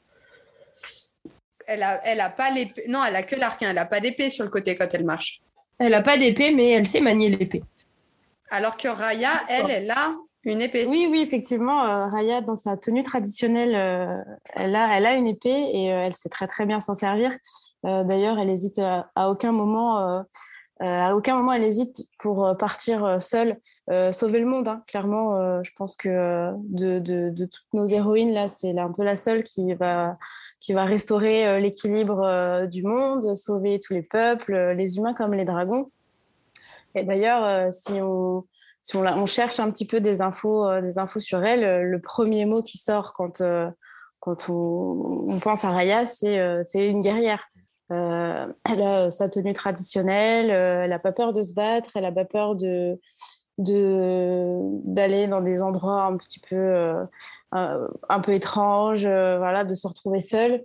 [1.65, 2.83] Elle a, elle a pas l'épée.
[2.89, 3.63] Non, elle a que l'arc.
[3.63, 3.67] hein.
[3.71, 5.39] Elle a pas d'épée sur le côté quand elle marche.
[5.79, 7.63] Elle n'a pas d'épée, mais elle sait manier l'épée.
[8.49, 10.85] Alors que Raya, elle, elle a une épée.
[10.85, 14.23] Oui, oui, effectivement, euh, Raya, dans sa tenue traditionnelle, euh,
[14.55, 17.31] elle, a, elle a une épée et euh, elle sait très très bien s'en servir.
[17.83, 20.23] D'ailleurs, elle hésite à, aucun moment.
[20.79, 23.57] à aucun moment elle hésite pour partir seule,
[24.11, 24.67] sauver le monde.
[24.67, 24.83] hein.
[24.85, 29.15] Clairement, je pense que de, de- de toutes nos héroïnes là, c'est un peu la
[29.15, 30.15] seule qui va
[30.59, 35.89] qui va restaurer l'équilibre du monde, sauver tous les peuples, les humains comme les dragons.
[36.93, 38.45] Et d'ailleurs, si on
[38.81, 42.01] si on, cherche un petit peu des infos, euh, des infos sur elle, euh, le
[42.01, 43.69] premier mot qui sort quand, euh,
[44.25, 46.35] on, pense à Raya, c'est
[46.73, 47.43] une guerrière.
[47.89, 52.25] Elle a sa tenue traditionnelle, elle n'a pas peur de se battre, elle n'a pas
[52.25, 52.97] peur d'aller
[55.27, 56.93] dans des endroits un petit peu
[57.51, 60.63] peu étranges, voilà, de se retrouver seule.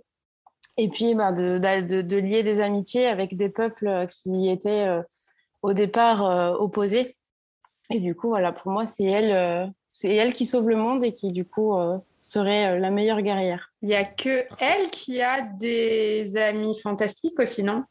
[0.77, 4.87] Et puis bah, de, de, lier des amitiés avec des peuples qui étaient
[5.63, 7.07] au départ opposés.
[7.89, 11.03] Et du coup, voilà, pour moi, c'est elle, euh, c'est elle qui sauve le monde
[11.03, 13.71] et qui, du coup, euh, serait euh, la meilleure guerrière.
[13.81, 17.83] Il y a que elle qui a des amis fantastiques aussi, non?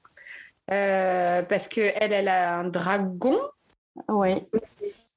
[0.71, 3.39] Euh, Parce que elle, elle a un dragon.
[4.09, 4.35] Oui,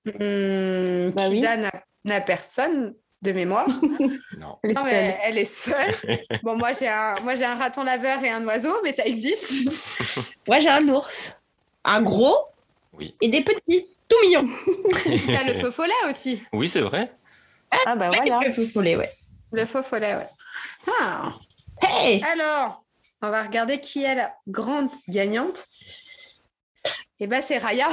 [0.08, 3.68] Hum, Bah Kida n'a- n'a personne de mémoire.
[4.39, 4.56] Non.
[4.63, 4.92] elle est Non, seule.
[4.92, 5.94] mais elle est seule.
[6.44, 9.52] bon, moi j'ai un, moi j'ai un raton laveur et un oiseau, mais ça existe.
[10.48, 11.36] Moi, j'ai un ours.
[11.84, 12.38] Un gros
[12.94, 13.15] Oui.
[13.22, 16.41] et des petits, tout y a le faux follet aussi.
[16.52, 17.12] Oui, c'est vrai.
[17.86, 18.39] Ah bah voilà.
[18.48, 19.12] Le faux follet, ouais.
[19.52, 20.28] Le faux follet, ouais.
[21.00, 21.34] Ah.
[21.82, 22.84] Hey Alors,
[23.22, 25.65] on va regarder qui est la grande gagnante.
[27.19, 27.89] Eh ben, c'est Raya.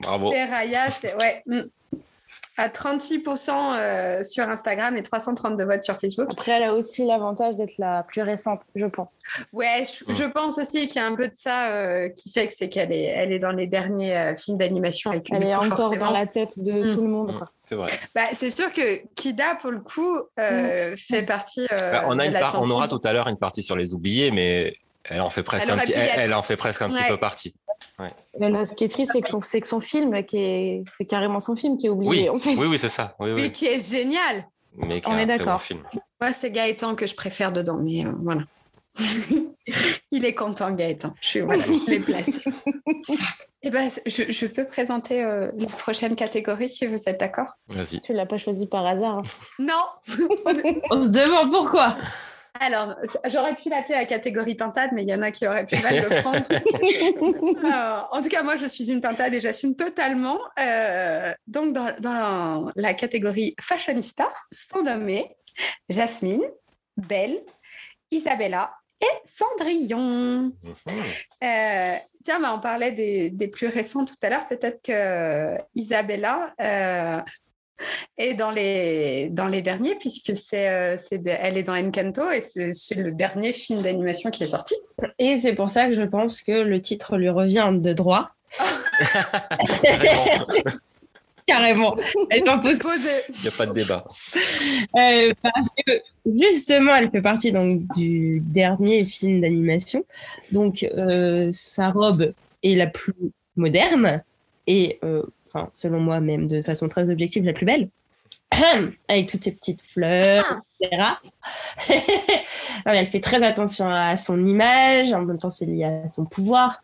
[0.00, 0.32] Bravo.
[0.32, 1.42] C'est Raya, c'est ouais.
[1.46, 1.62] mm.
[2.56, 6.28] À 36% euh, sur Instagram et 332 votes sur Facebook.
[6.32, 9.22] Après, elle a aussi l'avantage d'être la plus récente, je pense.
[9.52, 12.48] Ouais, je, je pense aussi qu'il y a un peu de ça euh, qui fait
[12.48, 15.12] que c'est qu'elle est, elle est dans les derniers euh, films d'animation.
[15.12, 16.94] et que Elle est coup, encore forcément- dans la tête de Mm.
[16.94, 17.32] tout le monde.
[17.32, 17.38] Mm.
[17.38, 17.48] quoi.
[17.68, 17.88] C'est vrai.
[18.14, 21.66] Bah, c'est sûr que Kida, pour le coup, euh, fait partie.
[21.72, 23.76] euh, Bah, on, a de une part- on aura tout à l'heure une partie sur
[23.76, 24.74] les oubliés, mais
[25.08, 27.54] elle en fait presque un petit, elle, en fait presque un petit peu partie.
[28.38, 30.84] Mais là, ce qui est triste, c'est que son, c'est que son film, qui est,
[30.96, 32.10] c'est carrément son film qui est oublié.
[32.10, 32.54] Oui, en fait.
[32.54, 33.14] oui, oui, c'est ça.
[33.18, 34.46] Oui, Mais qui est génial.
[34.76, 35.60] Mais qui On est est bon d'accord.
[35.60, 35.82] film.
[36.20, 38.42] Moi, c'est Gaëtan que je préfère dedans, mais euh, voilà.
[40.10, 41.12] Il est content, Gaëtan.
[41.20, 42.42] Je, suis, voilà, je l'ai placé.
[43.62, 48.00] Eh ben, je, je peux présenter euh, la prochaine catégorie si vous êtes d'accord Vas-y.
[48.00, 49.18] Tu l'as pas choisi par hasard.
[49.18, 49.22] hein.
[49.58, 49.72] Non
[50.90, 51.96] On se demande pourquoi.
[52.60, 52.94] Alors,
[53.26, 55.96] j'aurais pu l'appeler la catégorie pintade, mais il y en a qui auraient pu mal
[55.96, 57.66] le prendre.
[57.72, 60.38] Alors, en tout cas, moi, je suis une pintade et j'assume totalement.
[60.58, 65.36] Euh, donc, dans, dans la catégorie fashionista, sont nommés
[65.88, 66.42] Jasmine,
[66.96, 67.40] Belle,
[68.10, 70.52] Isabella et Cendrillon.
[71.42, 74.48] Euh, tiens, bah, on parlait des, des plus récents tout à l'heure.
[74.48, 77.20] Peut-être que Isabella euh,
[78.18, 82.30] est dans les, dans les derniers, puisque c'est, euh, c'est de- elle est dans Encanto
[82.30, 84.74] et c'est, c'est le dernier film d'animation qui est sorti.
[85.18, 88.30] Et c'est pour ça que je pense que le titre lui revient de droit.
[91.46, 91.96] Carrément.
[92.30, 93.08] Elle m'impose Posé.
[93.28, 94.04] Il n'y a pas de débat.
[94.96, 95.92] Euh, parce que
[96.40, 100.04] justement, elle fait partie donc du dernier film d'animation.
[100.50, 102.32] Donc, euh, sa robe
[102.64, 103.14] est la plus
[103.54, 104.24] moderne
[104.66, 105.22] et, euh,
[105.56, 107.88] enfin, selon moi, même de façon très objective, la plus belle.
[109.08, 111.02] Avec toutes ces petites fleurs, etc.
[111.88, 115.12] Non, mais elle fait très attention à son image.
[115.12, 116.82] En même temps, c'est lié à son pouvoir.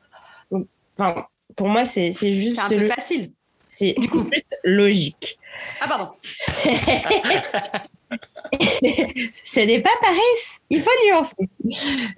[0.50, 0.66] Donc,
[0.98, 3.30] enfin, pour moi, c'est c'est juste, C'est un peu le- facile.
[3.68, 5.38] c'est juste logique.
[5.80, 6.10] Ah, pardon.
[9.46, 10.18] Ce n'est pas pareil,
[10.70, 11.36] il faut nuancer.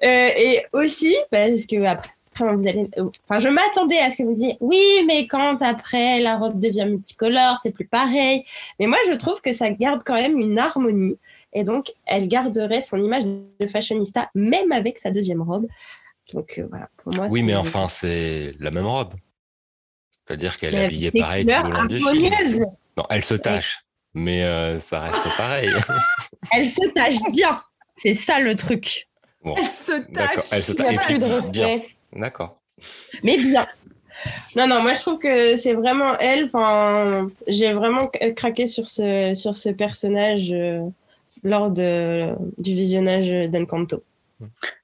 [0.02, 2.88] Euh, et aussi, parce que après, vous allez,
[3.28, 6.60] enfin, je m'attendais à ce que vous me disiez, oui, mais quand après la robe
[6.60, 8.44] devient multicolore, c'est plus pareil.
[8.78, 11.16] Mais moi, je trouve que ça garde quand même une harmonie.
[11.52, 15.66] Et donc, elle garderait son image de fashionista, même avec sa deuxième robe.
[16.32, 19.14] Donc, euh, voilà, pour moi, Oui, mais enfin, c'est la même robe.
[20.26, 22.08] C'est-à-dire qu'elle est habillée pareil tout le long du film.
[22.32, 22.60] harmonieuses.
[22.96, 25.68] Non, elle se tâche, mais euh, ça reste pareil.
[26.52, 27.60] Elle se tâche bien.
[27.94, 29.08] C'est ça le truc.
[29.42, 30.46] Bon, Elle se tâche.
[30.52, 30.90] Elle se Il tâche.
[30.90, 31.84] n'y a plus de respect.
[32.14, 32.60] D'accord.
[33.22, 33.66] mais bien.
[34.56, 36.44] Non, non, moi je trouve que c'est vraiment elle.
[36.44, 40.80] Enfin, j'ai vraiment craqué sur ce, sur ce personnage euh,
[41.42, 44.02] lors de, du visionnage d'Encanto.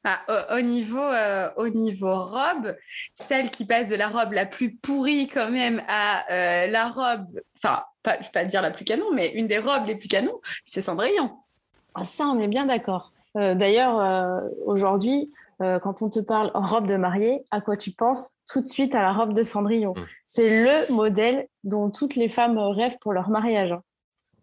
[0.05, 2.77] Ah, au, au niveau, euh, au niveau robe,
[3.15, 7.41] celle qui passe de la robe la plus pourrie quand même à euh, la robe,
[7.57, 9.97] enfin, pas, je ne vais pas dire la plus canon, mais une des robes les
[9.97, 11.31] plus canons, c'est Cendrillon.
[11.95, 13.13] Ah, ça, on est bien d'accord.
[13.37, 17.93] Euh, D'ailleurs, euh, aujourd'hui, euh, quand on te parle robe de mariée, à quoi tu
[17.93, 19.95] penses Tout de suite à la robe de Cendrillon.
[19.95, 20.05] Mm.
[20.25, 23.73] C'est le modèle dont toutes les femmes rêvent pour leur mariage.
[23.73, 23.83] hein.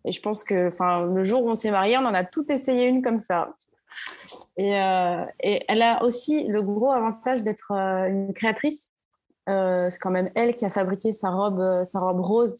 [0.06, 0.70] Et je pense que
[1.06, 3.56] le jour où on s'est marié, on en a tout essayé une comme ça.
[4.56, 8.92] Et, euh, et elle a aussi le gros avantage d'être euh, une créatrice.
[9.48, 12.58] C'est quand même elle qui a fabriqué sa robe, sa robe rose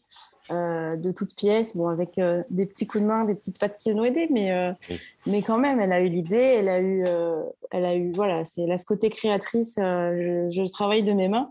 [0.50, 3.76] euh, de toutes pièces, bon, avec euh, des petits coups de main, des petites pattes
[3.78, 5.00] qui l'ont aidée, mais, euh, Oui.
[5.26, 8.44] mais quand même, elle a eu l'idée, elle a eu, euh, elle a eu, voilà,
[8.44, 11.50] c'est là ce côté créatrice, euh, je, je travaille de mes mains.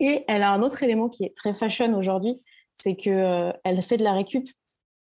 [0.00, 2.42] Et elle a un autre élément qui est très fashion aujourd'hui,
[2.74, 4.48] c'est que euh, elle fait de la récup.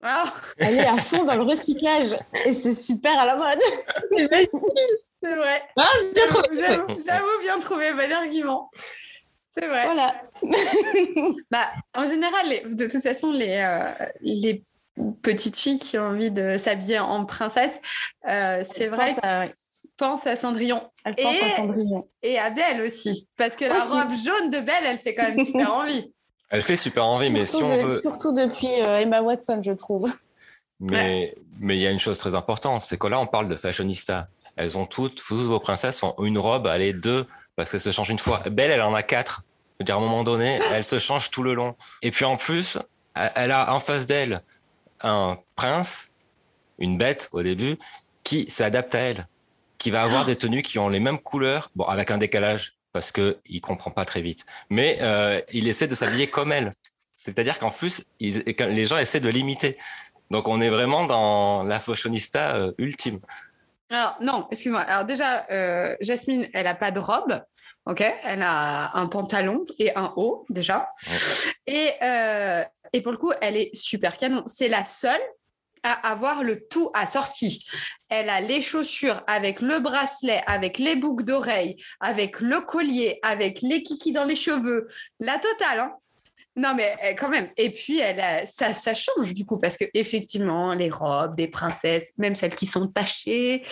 [0.00, 2.16] Ah, Elle est à fond dans le recyclage
[2.46, 3.58] et c'est super à la mode.
[5.22, 5.62] c'est vrai.
[5.76, 5.88] Ah,
[7.04, 8.70] j'avoue, bien trouvé, bon argument.
[9.58, 9.84] C'est vrai.
[9.86, 10.14] Voilà.
[11.50, 14.62] Bah, en général, les- de toute façon, les, euh, les
[15.22, 17.72] petites filles qui ont envie de s'habiller en princesse,
[18.28, 19.46] euh, c'est vrai, pense à-
[19.96, 22.08] pensent à Cendrillon Elle pense Et- à Cendrillon.
[22.22, 23.28] et à Belle aussi.
[23.36, 23.88] Parce que la Aussi.
[23.88, 26.14] robe jaune de Belle, elle fait quand même super envie.
[26.50, 28.00] Elle fait super envie, mais si surtout, on de- veut.
[28.00, 30.12] surtout depuis euh, Emma Watson, je trouve.
[30.80, 33.56] Mais mais il y a une chose très importante, c'est que là, on parle de
[33.56, 34.28] fashionista.
[34.56, 38.10] Elles ont toutes, toutes vos princesses ont une robe, allez, deux, parce qu'elles se changent
[38.10, 38.40] une fois.
[38.48, 39.42] Belle, elle en a quatre.
[39.78, 41.76] Je veux dire, à un moment donné, elle se change tout le long.
[42.02, 42.78] Et puis en plus,
[43.14, 44.42] elle- a en face d'elle
[45.02, 46.08] un prince,
[46.80, 47.76] une bête au début,
[48.24, 49.28] qui s'adapte à elle,
[49.78, 53.12] qui va avoir des tenues qui ont les mêmes couleurs, bon, avec un décalage, parce
[53.12, 54.44] que il comprend pas très vite.
[54.68, 56.72] Mais euh, il essaie de s'habiller comme elle.
[57.14, 59.78] C'est-à-dire qu'en plus, ils- les gens essaient de l'imiter.
[60.32, 63.20] Donc on est vraiment dans la fashionista euh, ultime.
[63.90, 64.80] Alors, non, excuse-moi.
[64.80, 67.40] Alors, déjà, euh, Jasmine, elle n'a pas de robe.
[67.88, 70.90] Ok, elle a un pantalon et un haut déjà.
[71.66, 74.44] Et, euh, et pour le coup, elle est super canon.
[74.46, 75.22] C'est la seule
[75.82, 77.66] à avoir le tout assorti.
[78.10, 83.62] Elle a les chaussures avec le bracelet, avec les boucles d'oreilles, avec le collier, avec
[83.62, 84.88] les kikis dans les cheveux.
[85.18, 85.94] La totale, hein
[86.58, 87.48] non, mais euh, quand même.
[87.56, 92.12] Et puis, elle a- ça, change du coup, parce que effectivement, les robes des princesses,
[92.18, 93.62] même celles qui sont tachées,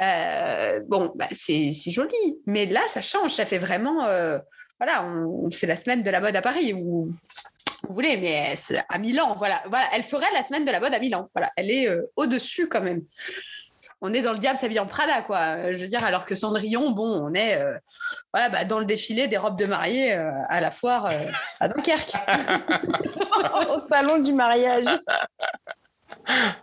[0.00, 2.38] euh, bon, bah, c'est joli.
[2.46, 3.32] Mais là, ça change.
[3.34, 4.06] Ça fait vraiment.
[4.06, 4.38] euh,
[4.80, 5.04] voilà,
[5.50, 7.10] c'est la semaine de la mode à Paris, ou
[7.88, 9.34] vous voulez, mais c'est à Milan.
[9.36, 11.28] Voilà, voilà, elle ferait la semaine de la mode à Milan.
[11.34, 13.02] Voilà, elle est euh, au-dessus quand même.
[14.00, 15.38] On est dans le diable s'habille en Prada, quoi.
[15.38, 17.76] Euh, Je veux dire, alors que Cendrillon, bon, on est euh,
[18.32, 21.26] voilà, bah, dans le défilé des robes de mariée euh, à la foire euh,
[21.58, 22.14] à Dunkerque.
[23.70, 24.86] Au salon du mariage.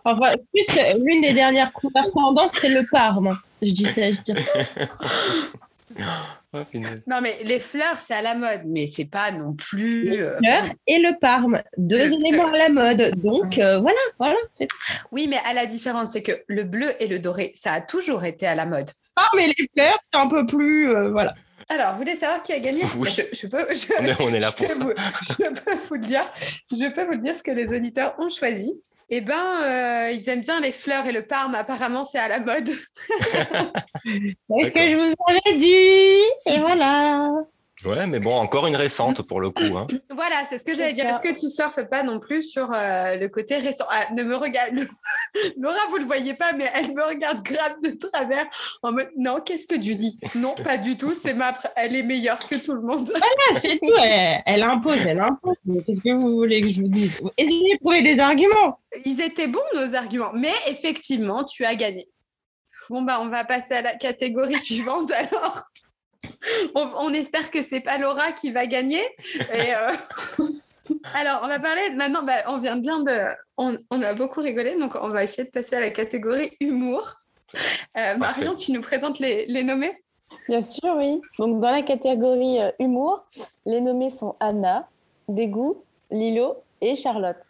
[0.04, 0.66] Enfin, plus,
[1.04, 3.38] l'une des dernières couleurs tendances, c'est le parme.
[3.60, 4.34] Je dis ça, je dis.
[6.60, 7.02] Oh, punaise.
[7.06, 10.10] Non, mais les fleurs, c'est à la mode, mais c'est pas non plus.
[10.16, 13.14] Le euh, fleur et le parme, deux Le éléments à la mode.
[13.22, 14.36] Donc euh, voilà, voilà.
[15.12, 18.24] Oui, mais à la différence, c'est que le bleu et le doré, ça a toujours
[18.24, 18.90] été à la mode.
[19.14, 21.34] parme et les fleurs, c'est un peu plus euh, voilà.
[21.68, 22.82] Alors, vous voulez savoir qui a gagné?
[22.96, 23.10] Oui.
[23.10, 24.84] je, je peux, je- On est, on est là je pour ça.
[24.84, 24.92] vous-
[25.28, 26.22] je peux vous le dire.
[26.70, 28.80] Je peux vous le dire ce que les auditeurs ont choisi.
[29.08, 31.54] Eh ben, euh, ils aiment bien les fleurs et le parme.
[31.54, 32.68] Apparemment, c'est à la mode.
[34.02, 36.52] C'est ce que je vous avais dit?
[36.52, 37.30] Et voilà.
[37.86, 39.76] Ouais, mais bon, encore une récente pour le coup.
[39.76, 39.86] hein.
[40.10, 41.06] Voilà, c'est ce que j'allais dire.
[41.06, 43.84] Est-ce que tu surfes pas non plus sur euh, le côté récent?
[43.90, 44.74] Ah, Ne me regarde.
[45.58, 48.46] Laura, vous le voyez pas, mais elle me regarde grave de travers
[48.82, 50.18] en mode non, qu'est-ce que tu dis?
[50.34, 51.12] Non, pas du tout.
[51.22, 51.56] C'est ma.
[51.76, 53.12] Elle est meilleure que tout le monde.
[53.14, 53.92] Ah, c'est tout.
[54.02, 55.56] Elle, elle impose, elle impose.
[55.86, 57.20] Qu'est-ce que vous voulez que je vous dise?
[57.36, 58.80] Essayez de trouver des arguments.
[59.04, 62.08] Ils étaient bons nos arguments, mais effectivement, tu as gagné.
[62.88, 65.64] Bon bah, on va passer à la catégorie suivante alors.
[66.74, 69.02] On, on espère que c'est pas Laura qui va gagner.
[69.54, 69.92] Et, euh,
[71.14, 72.22] Alors, on va parler maintenant.
[72.22, 73.12] bah, on vient bien de.
[73.56, 77.14] On, on a beaucoup rigolé, donc on va essayer de passer à la catégorie humour.
[77.96, 79.96] Euh, Marion, tu nous présentes les, les nommés?
[80.48, 81.20] Bien sûr, oui.
[81.38, 83.26] Donc, dans la catégorie euh, humour,
[83.64, 84.88] les nommés sont Anna,
[85.28, 87.42] Dégoût, Lilo et Charlotte.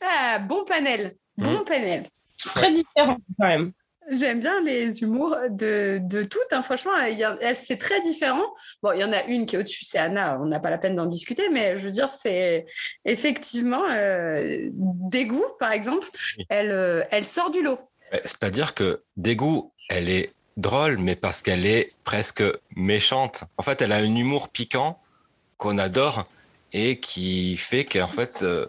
[0.00, 1.16] Ah, bon panel.
[1.36, 2.06] Bon panel.
[2.38, 3.72] Très différent quand même.
[4.12, 6.52] J'aime bien les humours de, de toutes.
[6.52, 6.62] hein.
[6.62, 6.92] Franchement,
[7.54, 8.46] c'est très différent.
[8.82, 10.40] Bon, il y en a une qui est au-dessus, c'est Anna.
[10.40, 12.66] On n'a pas la peine d'en discuter, mais je veux dire, c'est
[13.04, 16.08] effectivement euh, dégoût, par exemple.
[16.48, 17.78] Elle, euh, elle sort du lot.
[18.24, 22.44] C'est-à-dire que Dégoût, elle est drôle, mais parce qu'elle est presque
[22.76, 23.44] méchante.
[23.58, 25.00] En fait, elle a un humour piquant
[25.56, 26.28] qu'on adore
[26.72, 28.66] et qui fait qu'en fait, euh,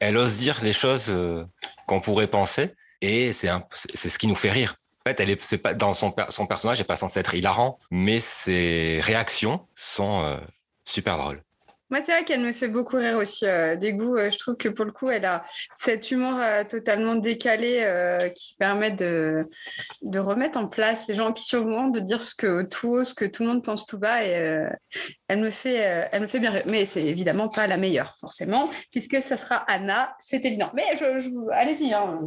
[0.00, 1.44] elle ose dire les choses euh,
[1.86, 4.76] qu'on pourrait penser et c'est c'est ce qui nous fait rire.
[5.04, 8.18] En fait, elle est, pas, dans son, son personnage n'est pas censé être hilarant, mais
[8.18, 10.36] ses réactions sont euh,
[10.84, 11.42] super drôles.
[11.90, 13.46] Moi, c'est vrai qu'elle me fait beaucoup rire aussi.
[13.46, 15.44] euh, dégoût, euh, je trouve que pour le coup, elle a
[15.78, 19.38] cet humour euh, totalement décalé euh, qui permet de,
[20.02, 23.14] de remettre en place les gens, puis sûrement de dire ce que tout haut, ce
[23.14, 24.24] que tout le monde pense tout bas.
[24.24, 24.68] Et euh,
[25.28, 26.62] elle, me fait, euh, elle me fait bien rire.
[26.66, 30.70] Mais c'est évidemment pas la meilleure, forcément, puisque ça sera Anna, c'est évident.
[30.74, 32.20] Mais je, je vous- allez-y, hein,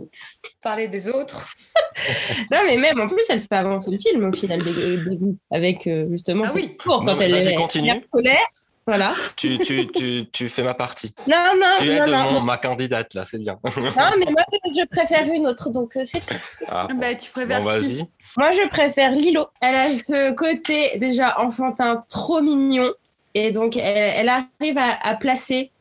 [0.62, 1.48] parlez des autres.
[2.52, 5.38] Non, mais même en plus, elle fait avancer le film au final des, des goûts,
[5.52, 6.78] avec euh, justement Ah oui.
[6.78, 7.90] cours Non, quand mais elle est continue.
[7.90, 8.48] elle est colère.
[8.90, 9.14] Voilà.
[9.36, 11.14] Tu, tu, tu, tu fais ma partie.
[11.28, 13.58] Non, non, Tu non, aides non, mon- ma candidate, là, c'est bien.
[13.64, 13.72] non,
[14.18, 16.34] mais moi, je préfère une autre, donc euh, c'est tout.
[16.68, 16.96] Ah, bon.
[16.98, 18.04] Bah, tu préfères Bon, qui.
[18.38, 19.46] Moi, je préfère Lilo.
[19.62, 22.92] Elle a ce côté déjà enfantin trop mignon.
[23.36, 25.72] Et donc, elle, elle arrive à, à placer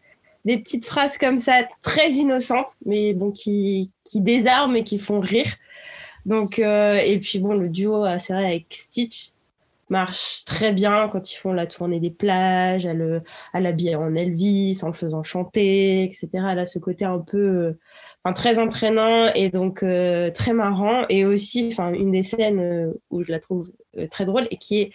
[0.45, 5.21] des petites phrases comme ça, très innocentes, mais bon, qui, qui désarment et qui font
[5.21, 5.47] rire.
[6.27, 9.31] Donc, euh, et puis bon, le duo, euh, c'est vrai, avec Stitch
[9.91, 13.21] marche très bien quand ils font la tournée des plages, elle, euh,
[13.55, 16.29] elle l'habille en Elvis, en le faisant chanter, etc.
[16.51, 17.79] Elle a ce côté un peu euh,
[18.25, 21.05] enfin, très entraînant et donc euh, très marrant.
[21.09, 24.57] Et aussi, enfin, une des scènes euh, où je la trouve euh, très drôle et
[24.57, 24.93] qui est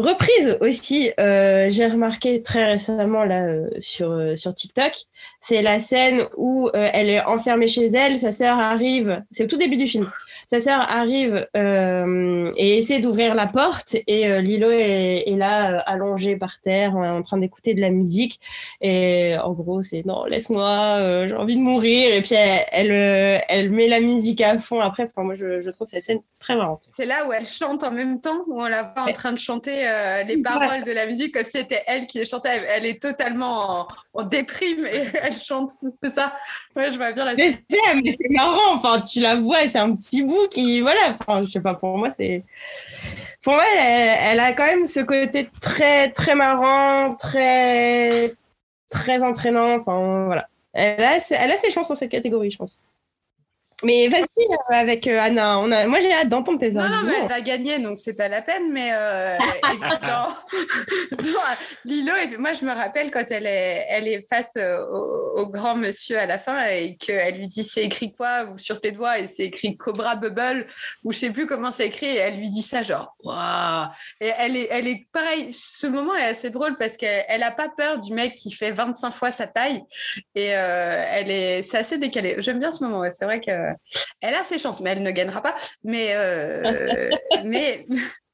[0.00, 4.92] reprise aussi, euh, j'ai remarqué très récemment là euh, sur, euh, sur TikTok,
[5.40, 9.56] c'est la scène où elle est enfermée chez elle, sa sœur arrive, c'est au tout
[9.56, 10.10] début du film,
[10.50, 16.60] sa sœur arrive et essaie d'ouvrir la porte et Lilo est, est là allongée par
[16.60, 18.40] terre en, en train d'écouter de la musique
[18.80, 23.70] et en gros c'est non laisse-moi, j'ai envie de mourir et puis elle, elle, elle
[23.70, 26.90] met la musique à fond après, enfin, moi je, je trouve cette scène très marrante.
[26.96, 29.38] C'est là où elle chante en même temps, où on la voit en train de
[29.38, 32.50] chanter euh, les paroles de la musique comme si c'était elle qui les chantait.
[32.56, 35.70] Elle, elle est totalement en, en déprime et elle chante,
[36.02, 36.36] c'est ça.
[36.76, 37.64] Ouais, je vois bien la C'est
[38.02, 38.74] mais c'est marrant.
[38.74, 41.16] Enfin, tu la vois, c'est un petit bout qui, voilà.
[41.20, 42.44] Enfin, je sais pas, pour moi, c'est.
[43.42, 48.34] pour moi, elle, elle a quand même ce côté très, très marrant, très,
[48.90, 49.76] très entraînant.
[49.76, 50.48] Enfin, voilà.
[50.72, 52.80] Elle a, elle a ses chances pour cette catégorie, je pense.
[53.84, 55.58] Mais vas-y euh, avec euh, Anna.
[55.60, 55.86] On a...
[55.86, 57.12] Moi, j'ai hâte d'entendre tes Non, non, mais arguments.
[57.22, 58.72] elle va gagner, donc c'est pas la peine.
[58.72, 59.36] Mais euh,
[61.84, 65.76] Lilo, moi, je me rappelle quand elle est, elle est face euh, au, au grand
[65.76, 69.18] monsieur à la fin et qu'elle lui dit c'est écrit quoi ou sur tes doigts
[69.20, 70.66] et c'est écrit Cobra Bubble
[71.04, 72.06] ou je sais plus comment c'est écrit.
[72.06, 73.86] Et elle lui dit ça, genre waouh.
[74.20, 75.52] Et elle est, elle est pareil.
[75.52, 78.72] Ce moment est assez drôle parce qu'elle elle a pas peur du mec qui fait
[78.72, 79.82] 25 fois sa taille
[80.34, 82.36] et euh, elle est, c'est assez décalé.
[82.38, 83.00] J'aime bien ce moment.
[83.00, 83.10] ouais.
[83.10, 83.67] C'est vrai que
[84.20, 85.54] elle a ses chances, mais elle ne gagnera pas.
[85.84, 87.10] Mais, euh,
[87.44, 87.86] mais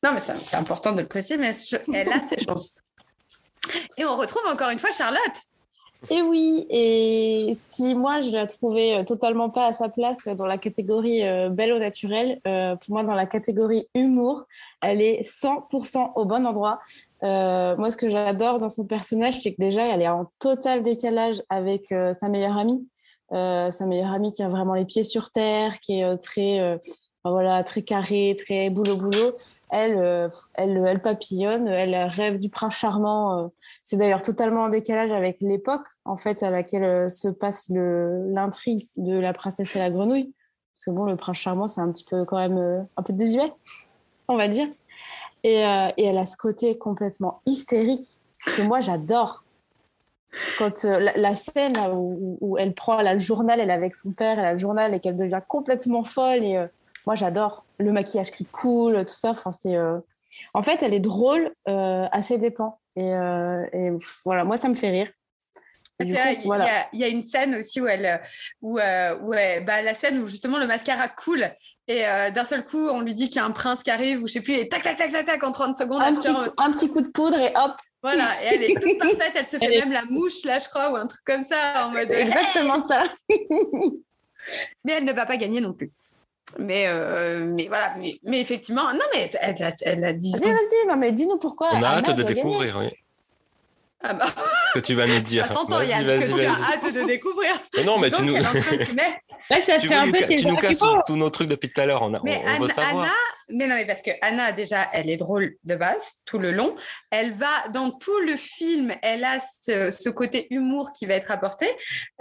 [0.03, 1.53] non, mais c'est important de le préciser, mais
[1.93, 2.79] elle a ses chances.
[3.97, 5.21] Et on retrouve encore une fois Charlotte.
[6.11, 10.47] Et oui, et si moi je la trouvais euh, totalement pas à sa place dans
[10.47, 14.45] la catégorie euh, belle au naturel, euh, pour moi dans la catégorie humour,
[14.83, 16.81] elle est 100% au bon endroit.
[17.23, 20.83] Euh, moi ce que j'adore dans son personnage, c'est que déjà elle est en total
[20.83, 22.87] décalage avec euh, sa meilleure amie.
[23.35, 26.61] Euh, sa meilleure amie qui a vraiment les pieds sur terre, qui est euh, très,
[26.61, 26.79] euh,
[27.25, 29.37] voilà, très carré, très boulot boulot.
[29.71, 33.51] Elle, elle, elle papillonne, elle rêve du prince charmant.
[33.83, 39.19] c'est d'ailleurs totalement en décalage avec l'époque en fait à laquelle se passe l'intrigue de
[39.19, 40.33] la princesse et la grenouille.
[40.77, 43.53] Parce que bon, le prince charmant, c'est un petit peu quand même un peu désuet,
[44.29, 44.69] on va dire.
[45.43, 45.63] Et,
[45.97, 49.44] et elle a ce côté complètement hystérique que moi j'adore.
[50.59, 53.75] Quand euh, la, la scène où, où elle prend elle a le journal, elle est
[53.75, 56.45] avec son père, elle a le journal et qu'elle devient complètement folle.
[56.45, 56.67] Et euh,
[57.07, 59.31] moi j'adore le maquillage qui coule, tout ça.
[59.31, 59.99] Enfin, c'est, euh,
[60.55, 62.79] En fait, elle est drôle à ses dépens.
[62.97, 63.91] Et, et
[64.25, 65.11] voilà, moi ça me fait rire.
[66.01, 66.65] Il y, voilà.
[66.65, 68.21] a- il y a une scène aussi où elle,
[68.63, 71.45] où, euh, où elle- bah, la scène où justement le mascara coule.
[71.87, 74.23] Et euh, d'un seul coup, on lui dit qu'il y a un prince qui arrive,
[74.23, 76.27] ou je sais plus, et tac, tac, tac, tac, tac, en 30 secondes, petit,
[76.57, 77.73] un petit coup de poudre et hop,
[78.05, 80.59] Voilà, et elle est toute parfaite, elle se fait Elle est- même la mouche, là,
[80.59, 82.07] je crois, ou un truc comme ça, en mode.
[82.07, 83.03] c'est exactement ça.
[84.85, 86.13] Mais elle ne va pas gagner non plus.
[86.59, 90.33] Mais, euh, mais voilà, mais, mais effectivement, non, mais elle, a- elle a dit.
[90.33, 91.71] Vas-y, vas-y, mais dis-nous pourquoi.
[91.73, 92.35] On a hâte de gagner.
[92.35, 92.91] découvrir, oui.
[94.07, 94.27] Ah bah,
[94.75, 95.47] Que tu vas nous dire.
[95.47, 97.51] ça s'entend, Vas-y, Yann, vas-y, que tu as hâte de découvrir.
[97.77, 101.03] Mais non, mais tu nous, ça tu fait un peu ca- tu nous casses tous
[101.07, 102.03] tous nos trucs depuis tout à l'heure.
[102.03, 103.05] On, a- on, Mais on veut Anna, savoir.
[103.05, 103.13] Anna-
[103.51, 106.77] mais non, mais parce que Anna, déjà, elle est drôle de base, tout le long.
[107.11, 111.31] Elle va, dans tout le film, elle a ce, ce côté humour qui va être
[111.31, 111.67] apporté,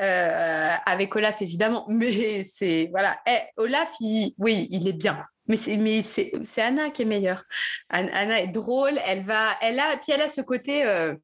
[0.01, 1.85] euh, avec Olaf, évidemment.
[1.89, 3.17] Mais c'est, voilà.
[3.27, 5.23] Eh, Olaf, il- oui, il est bien.
[5.47, 6.31] Mais c'est, mais c'est,
[6.61, 7.43] Anna qui est meilleure.
[7.91, 11.15] An- Anna est drôle, elle va, elle a, puis elle a ce côté, euh,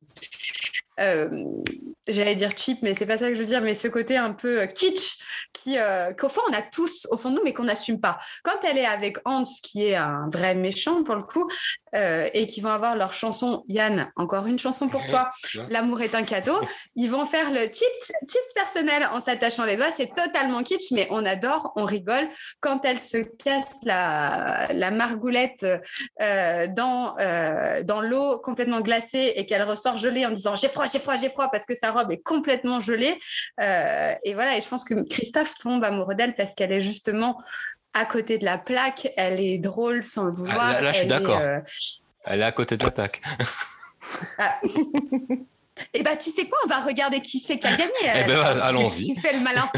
[2.10, 4.34] j'allais dire cheap, mais c'est pas ça que je veux dire, mais ce côté un
[4.34, 5.20] peu euh, kitsch
[5.54, 8.20] qui, euh, qu'au fond on a tous au fond de nous, mais qu'on n'assume pas.
[8.43, 11.50] Quand elle est avec Hans, qui est un vrai méchant pour le coup,
[11.95, 15.32] euh, et qui vont avoir leur chanson, Yann, encore une chanson pour toi,
[15.70, 16.60] L'amour est un cadeau,
[16.95, 19.91] ils vont faire le chips personnel en s'attachant les doigts.
[19.95, 22.28] C'est totalement kitsch, mais on adore, on rigole.
[22.60, 25.66] Quand elle se casse la, la margoulette
[26.22, 30.86] euh, dans, euh, dans l'eau complètement glacée et qu'elle ressort gelée en disant j'ai froid,
[30.92, 33.20] j'ai froid, j'ai froid parce que sa robe est complètement gelée.
[33.62, 37.42] Euh, et voilà, et je pense que Christophe tombe amoureux d'elle parce qu'elle est justement
[37.94, 39.08] à côté de la plaque.
[39.18, 40.58] Elle est drôle sans le vouloir.
[40.60, 41.40] Ah, là- là, je suis d'accord.
[41.40, 41.60] euh,
[42.26, 43.22] Elle est à côté de la plaque.
[45.94, 47.92] Et bah, tu sais quoi, on va regarder qui c'est qui a gagné.
[48.04, 49.14] Eh ben, Euh, allons-y.
[49.14, 49.70] Tu fais le malin.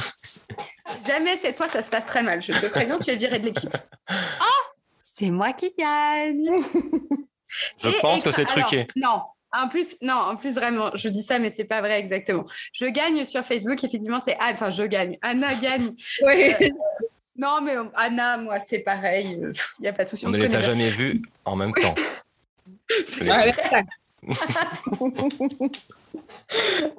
[0.88, 2.42] si jamais c'est toi, ça se passe très mal.
[2.42, 3.76] Je te préviens, tu es viré de l'équipe.
[4.10, 4.64] Oh,
[5.04, 6.50] c'est moi qui gagne.
[7.80, 8.88] Je Et- pense que c'est alors, truqué.
[8.96, 9.22] non.
[9.54, 12.46] En plus, non, en plus vraiment, je dis ça, mais c'est pas vrai exactement.
[12.74, 14.54] Je gagne sur Facebook, effectivement, c'est Anne.
[14.54, 15.18] Enfin, je gagne.
[15.22, 15.92] Anna gagne.
[16.24, 16.54] Oui.
[17.36, 19.42] Non, mais euh, Anna, moi, c'est pareil.
[19.80, 20.26] Il n'y a pas de souci.
[20.26, 21.96] On On ne les a jamais vus en même temps.
[23.22, 23.54] Voilà.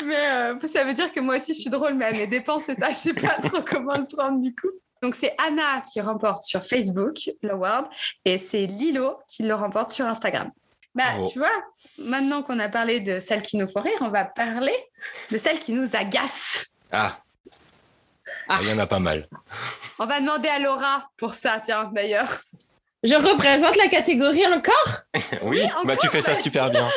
[0.04, 2.64] Mais euh, ça veut dire que moi aussi je suis drôle, mais à mes dépenses,
[2.66, 2.88] c'est ça.
[2.88, 4.70] Je sais pas trop comment le prendre du coup.
[5.02, 7.86] Donc c'est Anna qui remporte sur Facebook l'award
[8.24, 10.50] et c'est Lilo qui le remporte sur Instagram.
[10.94, 11.28] Bah, Bravo.
[11.28, 11.64] tu vois,
[11.98, 14.76] maintenant qu'on a parlé de celles qui nous font rire, on va parler
[15.30, 16.66] de celles qui nous agacent.
[16.90, 17.16] Ah.
[18.48, 18.58] Ah.
[18.60, 19.28] Il y en a pas mal.
[19.98, 22.28] On va demander à Laura pour ça, tiens, d'ailleurs.
[23.02, 25.00] Je représente la catégorie encore?
[25.42, 26.88] Oui, bah tu fais ça super bien.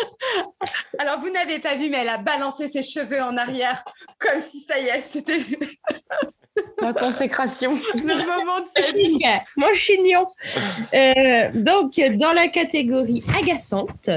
[1.00, 3.84] Alors, vous n'avez pas vu, mais elle a balancé ses cheveux en arrière,
[4.20, 5.40] comme si ça y est, c'était
[6.82, 7.72] La consécration.
[7.96, 9.18] le moment de sa vie.
[9.58, 10.28] Mon chignon.
[10.94, 14.10] Euh, donc, dans la catégorie agaçante,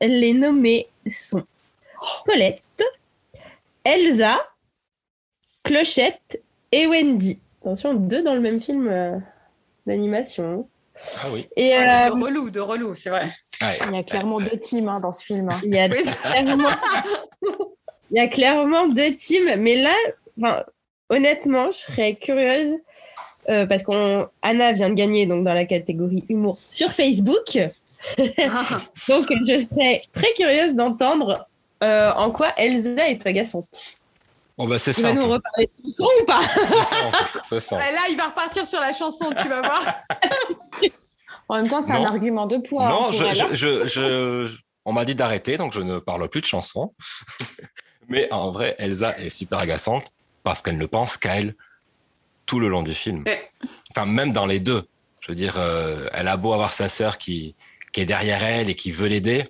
[0.00, 1.44] les nommés sont
[2.26, 2.82] Colette,
[3.84, 4.46] Elsa,
[5.64, 7.38] Clochette et Wendy.
[7.62, 9.18] Attention, deux dans le même film euh,
[9.86, 10.68] d'animation.
[11.22, 11.48] Ah oui.
[11.56, 13.26] Et Ah, euh, De relou, de relou, c'est vrai.
[13.60, 13.68] Ouais.
[13.90, 15.48] Il y a clairement deux teams hein, dans ce film.
[15.50, 15.56] hein.
[15.64, 16.02] il y a Oui.
[16.22, 16.68] clairement,
[18.10, 20.56] il y a clairement deux teams, mais là,
[21.08, 22.76] honnêtement, je serais curieuse
[23.50, 27.46] euh, parce qu'Anna vient de gagner donc dans la catégorie humour sur Facebook,
[29.08, 31.46] donc je serais très curieuse d'entendre
[31.82, 33.66] euh, en quoi Elsa est agaçante.
[34.56, 36.40] Bon, bah, c'est Tu vas nous reparler de son ou pas
[37.48, 37.74] C'est.
[37.76, 39.82] Ouais, là, il va repartir sur la chanson, tu vas voir.
[41.48, 42.86] En même temps, c'est un argument de poids.
[42.86, 43.86] hein, Non, je, je, je-
[44.46, 46.94] je- on m'a dit d'arrêter, donc je ne parle plus de chansons.
[48.08, 50.10] Mais en vrai, Elsa est super agaçante
[50.42, 51.54] parce qu'elle ne pense qu'à elle
[52.46, 53.24] tout le long du film.
[53.90, 54.86] Enfin, même dans les deux.
[55.20, 57.54] Je veux dire, euh, elle a beau avoir sa sœur qui,
[57.92, 59.44] qui est derrière elle et qui veut l'aider.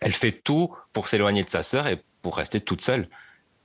[0.00, 3.08] Elle fait tout pour s'éloigner de sa sœur et pour rester toute seule.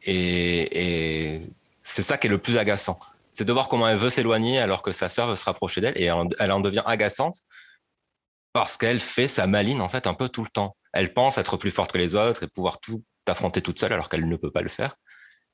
[0.05, 1.41] Et,
[1.83, 2.99] c'est ça qui est le plus agaçant.
[3.29, 5.99] C'est de voir comment elle veut s'éloigner alors que sa sœur veut se rapprocher d'elle
[5.99, 7.37] et elle en- elle en devient agaçante
[8.53, 10.77] parce qu'elle fait sa maline en fait un peu tout le temps.
[10.93, 14.09] Elle pense être plus forte que les autres et pouvoir tout affronter toute seule alors
[14.09, 14.95] qu'elle ne peut pas le faire.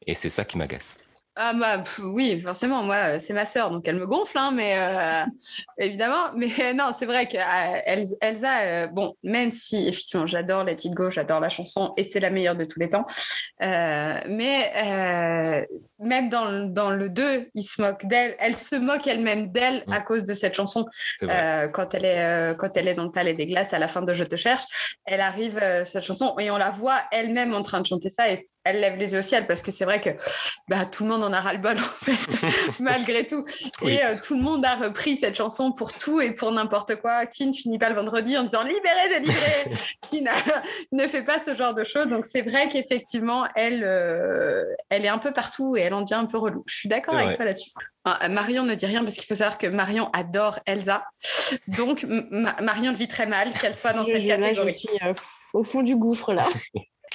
[0.06, 0.98] Et c'est ça qui m'agace.
[1.42, 4.52] Ah bah pff, oui, forcément, moi euh, c'est ma sœur, donc elle me gonfle, hein,
[4.54, 5.24] mais euh,
[5.78, 6.32] évidemment.
[6.36, 10.94] Mais euh, non, c'est vrai que euh, Elsa, bon, même si effectivement j'adore Let It
[10.94, 13.06] Go, j'adore la chanson et c'est la meilleure de tous les temps,
[13.62, 15.66] mais
[16.00, 19.84] même dans, le- dans le 2, il se moque d'elle, elle se moque elle-même d'elle
[19.88, 19.94] Mm.
[19.94, 20.86] à cause de cette chanson.
[21.22, 24.12] Quand elle est quand elle est dans le palais des glaces à la fin de
[24.14, 24.64] Je te cherche,
[25.06, 28.40] elle arrive cette chanson et on la voit elle-même en train de chanter ça et
[28.64, 30.10] elle lève les yeux au ciel parce que c'est vrai que
[30.68, 33.46] bah, tout le monde en a ras le bol en fait, malgré tout.
[33.82, 33.94] Oui.
[33.94, 37.26] Et euh, tout le monde a repris cette chanson pour tout et pour n'importe quoi.
[37.26, 39.76] Qui ne finit pas le vendredi en disant libéré, délivré,
[40.10, 40.34] qui n'a-
[40.92, 42.08] ne fait pas ce genre de choses.
[42.08, 46.16] Donc c'est vrai qu'effectivement elle euh, elle est un peu partout et elle en devient
[46.16, 46.64] un peu relou.
[46.68, 47.72] Je suis d'accord avec toi là-dessus.
[48.06, 51.06] Ah, euh, Marion ne dit rien parce qu'il faut savoir que Marion adore Elsa.
[51.68, 54.42] Donc, Ma- Marion le vit très mal qu'elle soit dans Je- cette je- là, je
[54.42, 54.74] catégorie.
[54.74, 55.14] suis euh,
[55.54, 56.46] au fond du gouffre là.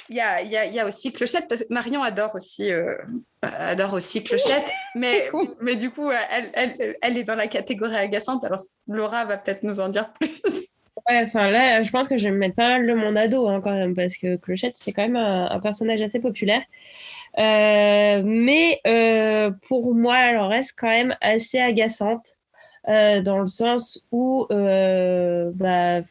[0.09, 2.95] Il y a, y a- y a aussi Clochette, parce que Marion adore aussi, euh,
[3.41, 5.29] adore aussi Clochette, mais,
[5.61, 8.43] mais du coup, elle, elle, elle est dans la catégorie agaçante.
[8.43, 10.41] Alors, Laura va peut-être nous en dire plus.
[11.09, 13.47] Ouais, enfin là, je pense que je vais me mettre pas mal de mon ado
[13.47, 16.61] hein, quand même, parce que Clochette, c'est quand même un, un personnage assez populaire.
[17.37, 22.35] Euh, mais euh, pour moi, elle en reste quand même assez agaçante,
[22.87, 26.01] dans le sens où bah,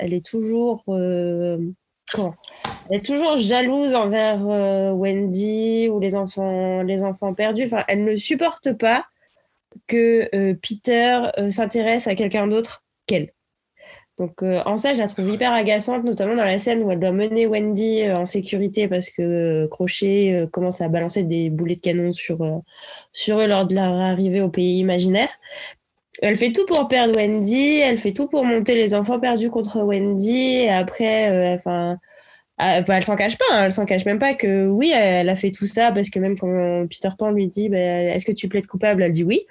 [0.00, 0.84] elle est toujours.
[2.88, 7.68] Elle est toujours jalouse envers euh, Wendy ou les enfants, perdus.
[7.88, 9.06] Elle ne supporte pas
[9.86, 13.32] que euh, Peter euh, s'intéresse à quelqu'un d'autre qu'elle.
[14.18, 17.12] Donc en ça, je la trouve hyper agaçante, notamment dans la scène où elle doit
[17.12, 22.42] mener Wendy en sécurité parce que Crochet commence à balancer des boulets de canon sur
[22.42, 25.28] eux lors de leur arrivée au pays imaginaire.
[26.22, 29.82] Elle fait tout pour perdre Wendy, elle fait tout pour monter les enfants perdus contre
[29.82, 31.98] Wendy, après, euh, enfin,
[32.58, 35.28] ah, bah, elle s'en cache pas, hein, elle s'en cache même pas que oui, elle
[35.28, 38.32] a fait tout ça parce que même quand Peter Pan lui dit bah, Est-ce que
[38.32, 39.46] tu plaides coupable Elle dit oui.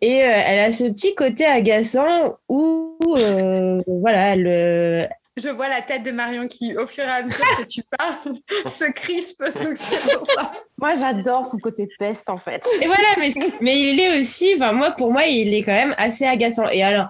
[0.00, 5.82] Et euh, elle a ce petit côté agaçant où, euh, voilà, elle, Je vois la
[5.82, 8.36] tête de Marion qui, au fur et à mesure que tu parles,
[8.70, 9.42] se crispe.
[9.44, 10.52] Donc ça.
[10.78, 12.64] Moi, j'adore son côté peste en fait.
[12.80, 16.24] Et voilà, mais, mais il est aussi, moi, pour moi, il est quand même assez
[16.24, 16.68] agaçant.
[16.68, 17.08] Et alors,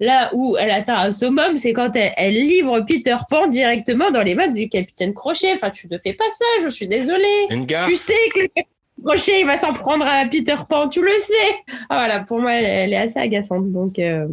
[0.00, 4.22] là où elle atteint un summum, c'est quand elle, elle livre Peter Pan directement dans
[4.22, 5.52] les mains du capitaine Crochet.
[5.54, 7.46] Enfin, tu ne fais pas ça, je suis désolée.
[7.50, 7.88] Une gaffe.
[7.88, 11.10] Tu sais que le capitaine Crochet, il va s'en prendre à Peter Pan, tu le
[11.10, 11.56] sais.
[11.90, 13.70] Ah, voilà, pour moi, elle, elle est assez agaçante.
[13.70, 14.26] Donc, euh,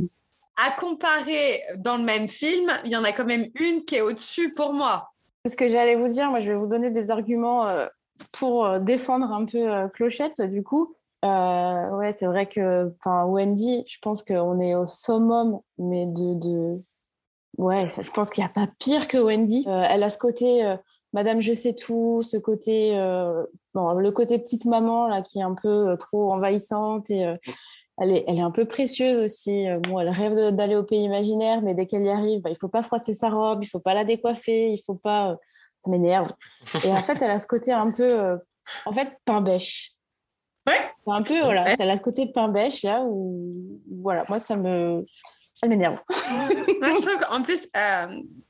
[0.55, 4.01] À comparer dans le même film, il y en a quand même une qui est
[4.01, 5.09] au-dessus pour moi.
[5.43, 6.29] C'est ce que j'allais vous dire.
[6.29, 7.87] Moi, je vais vous donner des arguments euh,
[8.31, 10.95] pour euh, défendre un peu euh, Clochette, du coup.
[11.25, 16.77] Euh, ouais, c'est vrai que Wendy, je pense qu'on est au summum, mais de.
[17.57, 19.65] Ouais, je pense qu'il n'y a pas pire que Wendy.
[19.67, 20.75] Elle a ce côté
[21.13, 22.91] Madame Je sais tout, ce côté.
[23.73, 27.31] bon, le côté petite maman, là, qui est un peu trop envahissante et.
[28.01, 29.69] Elle est, elle est un peu précieuse aussi.
[29.69, 32.57] Euh, Bon, elle rêve d'aller au pays imaginaire, mais dès qu'elle y arrive, bah, il
[32.57, 35.31] faut pas froisser sa robe, il faut pas la décoiffer, il faut pas.
[35.31, 35.35] euh,
[35.85, 36.31] Ça m'énerve.
[36.85, 38.37] Et en fait, elle a ce côté un peu, euh,
[38.85, 39.91] en fait, pain bêche.
[40.65, 40.79] Ouais.
[40.99, 41.75] C'est un peu, voilà, Ouais.
[41.77, 45.03] elle a ce côté pain bêche là où, voilà, moi ça me,
[45.61, 45.99] elle m'énerve.
[46.09, 48.07] Moi, je trouve qu'en plus, euh,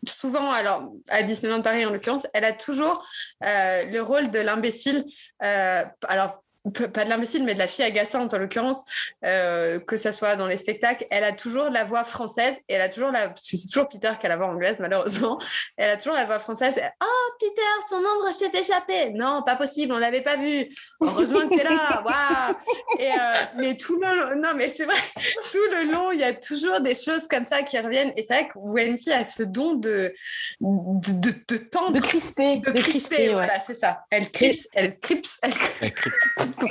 [0.07, 3.03] souvent, alors à Disneyland Paris en l'occurrence, elle a toujours
[3.43, 5.05] euh, le rôle de l'imbécile.
[5.43, 8.83] euh, alors, pas de l'imbécile, mais de la fille agaçante en l'occurrence,
[9.25, 11.05] euh, que ce soit dans les spectacles.
[11.11, 13.29] Elle a toujours la voix française et elle a toujours la.
[13.29, 15.39] parce que C'est toujours Peter qui a la voix anglaise, malheureusement.
[15.77, 16.79] Elle a toujours la voix française.
[17.03, 19.11] Oh, Peter, son ombre s'est échappé.
[19.11, 20.69] Non, pas possible, on l'avait pas vu.
[21.01, 22.03] Heureusement que tu es là.
[22.05, 22.55] Waouh
[22.99, 24.95] Et, euh, mais tout le long, non, mais c'est vrai,
[25.51, 28.13] tout le long, il y a toujours des choses comme ça qui reviennent.
[28.15, 30.13] Et c'est vrai que Wendy a ce don de,
[30.61, 32.57] de, de, de tendre, De crisper.
[32.57, 33.27] de crisper.
[33.29, 33.33] ouais.
[33.33, 34.03] Voilà, c'est ça.
[34.09, 35.53] Elle crispe, elle crispe, elle.
[35.83, 36.45] Euh,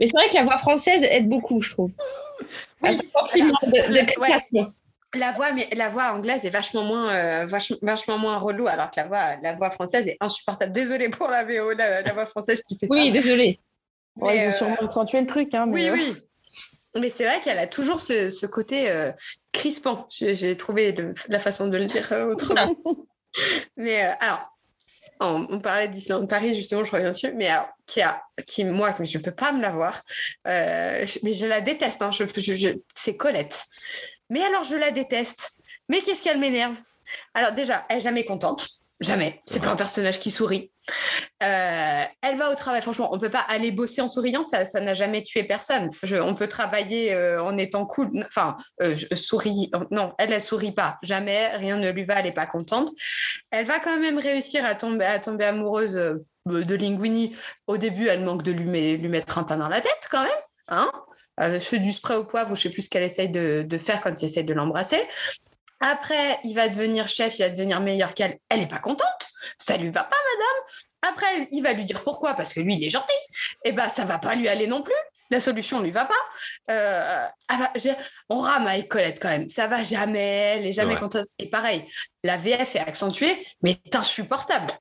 [0.00, 1.90] Mais c'est vrai que la voix française aide beaucoup, je trouve.
[2.82, 4.28] Oui, sentiment de, de Ouais.
[4.28, 4.72] création.
[5.16, 8.90] La voix, mais la voix anglaise est vachement moins, euh, vachement, vachement moins relou, alors
[8.90, 10.72] que la voix, la voix française est insupportable.
[10.72, 13.12] Désolée pour la VO, la, la voix française qui fait Oui, ça.
[13.12, 13.60] désolée.
[14.16, 15.54] Bon, Mais, ils ont euh, sûrement accentué le truc.
[15.54, 16.16] Hein, Oui, mais, euh, oui.
[16.96, 19.12] Mais c'est vrai qu'elle a toujours ce, ce côté euh,
[19.52, 20.08] crispant.
[20.10, 22.74] J'ai trouvé le- la façon de le dire euh, autrement.
[23.76, 24.53] mais euh, alors,
[25.20, 27.48] on, parlait de Disneyland Paris, justement, je reviens dessus, mais
[27.86, 30.02] qui a, qui, moi, je ne peux pas me la voir,
[30.46, 32.10] euh, mais je la déteste, hein,
[32.94, 33.64] c'est Colette.
[34.30, 35.56] Mais alors, je la déteste.
[35.88, 36.76] Mais qu'est-ce qu'elle m'énerve?
[37.34, 38.66] Alors, déjà, elle est jamais contente.
[39.00, 39.40] Jamais.
[39.44, 40.70] C'est pas un personnage qui sourit.
[41.42, 42.82] Euh, elle va au travail.
[42.82, 44.42] Franchement, on peut pas aller bosser en souriant.
[44.42, 45.90] Ça, ça n'a jamais tué personne.
[46.22, 48.10] On peut travailler euh, en étant cool.
[48.26, 49.70] Enfin, euh, je souris.
[49.90, 50.98] Non, elle, elle sourit pas.
[51.02, 51.56] Jamais.
[51.56, 52.20] Rien ne lui va.
[52.20, 52.90] Elle est pas contente.
[53.50, 57.36] Elle va quand même réussir à tomber, à tomber amoureuse euh, de Linguini.
[57.66, 60.22] Au début, elle manque de lui, met- lui mettre un pain dans la tête quand
[60.22, 60.30] même.
[60.68, 60.90] Hein
[61.40, 64.00] je fais du spray au poivre ou je sais plus ce qu'elle essaye de, faire
[64.00, 65.00] quand il essaye de l'embrasser.
[65.80, 68.38] Après, il va devenir chef, il va devenir meilleur qu'elle.
[68.48, 69.28] Elle n'est pas contente.
[69.58, 71.12] Ça lui va pas, madame.
[71.12, 73.12] Après, il va lui dire pourquoi, parce que lui, il est gentil.
[73.64, 74.94] Et ben, ça va pas lui aller non plus.
[75.30, 76.14] La solution ne lui va pas.
[76.70, 77.72] Euh, ah bah,
[78.28, 79.48] on rame avec Colette quand même.
[79.48, 81.00] Ça va jamais, elle est jamais Ouais.
[81.00, 81.26] contente.
[81.38, 81.86] Et pareil,
[82.22, 84.72] la VF est accentuée, mais est insupportable.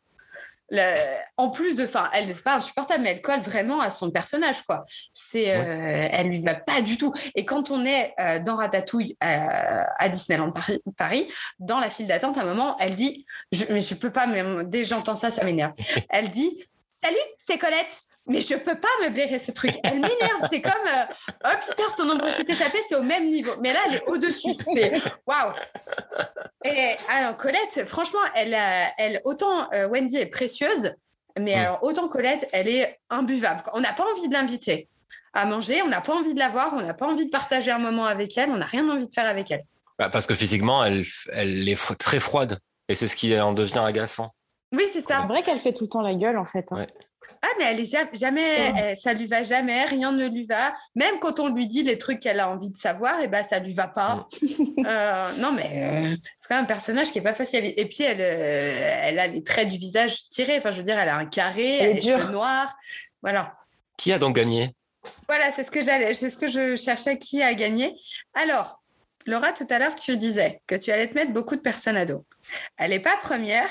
[1.37, 4.61] En plus de, enfin, elle n'est pas insupportable, mais elle colle vraiment à son personnage,
[4.63, 4.85] quoi.
[5.13, 7.13] C'est, euh, elle lui va pas du tout.
[7.35, 11.27] Et quand on est euh, dans Ratatouille euh, à Disneyland Paris, Paris,
[11.59, 14.43] dans la file d'attente, à un moment, elle dit, je, mais je peux pas, mais
[14.65, 15.73] dès que j'entends ça, ça m'énerve.
[16.09, 16.63] Elle dit,
[17.03, 18.12] salut, c'est Colette.
[18.25, 19.73] Mais je peux pas me blairer ce truc.
[19.83, 20.47] Elle m'énerve.
[20.49, 21.03] C'est comme, euh,
[21.45, 23.51] oh Peter, ton ombre s'est échappé, c'est au même niveau.
[23.59, 24.53] Mais là, elle est au-dessus.
[24.73, 24.93] C'est
[25.27, 25.51] waouh.
[26.63, 30.93] Et alors, Colette, franchement, elle, a- elle autant euh, Wendy est précieuse,
[31.37, 31.59] mais Mm.
[31.59, 33.63] alors autant Colette, elle est imbuvable.
[33.73, 34.87] On n'a pas envie de l'inviter
[35.33, 37.71] à manger, on n'a pas envie de la voir, on n'a pas envie de partager
[37.71, 39.63] un moment avec elle, on n'a rien envie de faire avec elle.
[39.99, 41.03] Bah, parce que physiquement, elle,
[41.33, 42.59] elle est très froide.
[42.87, 44.31] Et c'est ce qui en devient agaçant.
[44.71, 45.19] Oui, c'est ça.
[45.21, 46.65] C'est vrai qu'elle fait tout le temps la gueule, en fait.
[46.71, 46.77] hein.
[46.77, 46.87] Ouais.
[47.41, 50.73] Ah, mais elle est ja- jamais, ça lui va jamais, rien ne lui va.
[50.95, 53.59] Même quand on lui dit les trucs qu'elle a envie de savoir, et ben ça
[53.59, 54.25] lui va pas.
[54.85, 55.69] Euh, non, mais
[56.13, 57.73] euh, c'est quand même un personnage qui est pas facile à vivre.
[57.77, 60.57] Et puis elle, euh, elle a les traits du visage tirés.
[60.57, 62.31] Enfin, je veux dire, elle a un carré, Elle est elle dure.
[62.31, 62.75] noirs.
[63.21, 63.53] Voilà.
[63.97, 64.73] Qui a donc gagné?
[65.27, 67.95] Voilà, c'est ce que j'allais, c'est ce que je cherchais qui a gagné.
[68.33, 68.81] Alors,
[69.25, 72.05] Laura, tout à l'heure, tu disais que tu allais te mettre beaucoup de personnes à
[72.05, 72.25] dos.
[72.77, 73.69] Elle n'est pas première,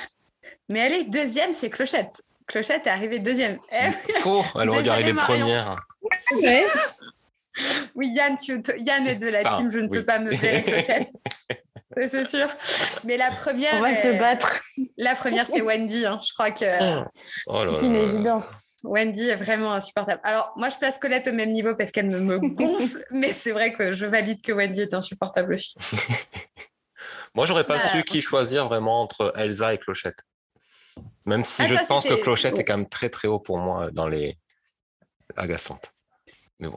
[0.69, 2.23] mais elle est deuxième, c'est Clochette.
[2.47, 3.59] Clochette est arrivée deuxième.
[4.21, 5.77] Faux, elle aurait dû arriver première.
[6.43, 6.65] Ouais.
[7.95, 9.99] oui, Yann, tu, Yann est de la Enfin, team, je ne oui.
[9.99, 11.09] peux pas me faire Clochette.
[12.09, 12.49] C'est sûr.
[13.05, 14.61] Mais la première, On va se battre.
[14.97, 16.07] la première, c'est Wendy.
[16.07, 16.21] hein.
[16.27, 16.65] Je crois que
[17.47, 18.01] Oh là C'est une là.
[18.01, 18.63] évidence.
[18.85, 20.21] Wendy est vraiment insupportable.
[20.25, 23.53] Alors, moi, je place Colette au même niveau parce qu'elle me, me gonfle, mais c'est
[23.53, 25.75] vrai que je valide que Wendy est insupportable aussi.
[27.35, 30.19] Moi, j'aurais pas su qui choisir vraiment entre Elsa et Clochette.
[31.27, 32.61] Même si Ah, je toi, pense que Clochette oh.
[32.61, 34.37] est quand même très très haut pour moi dans les
[35.37, 35.93] agaçantes.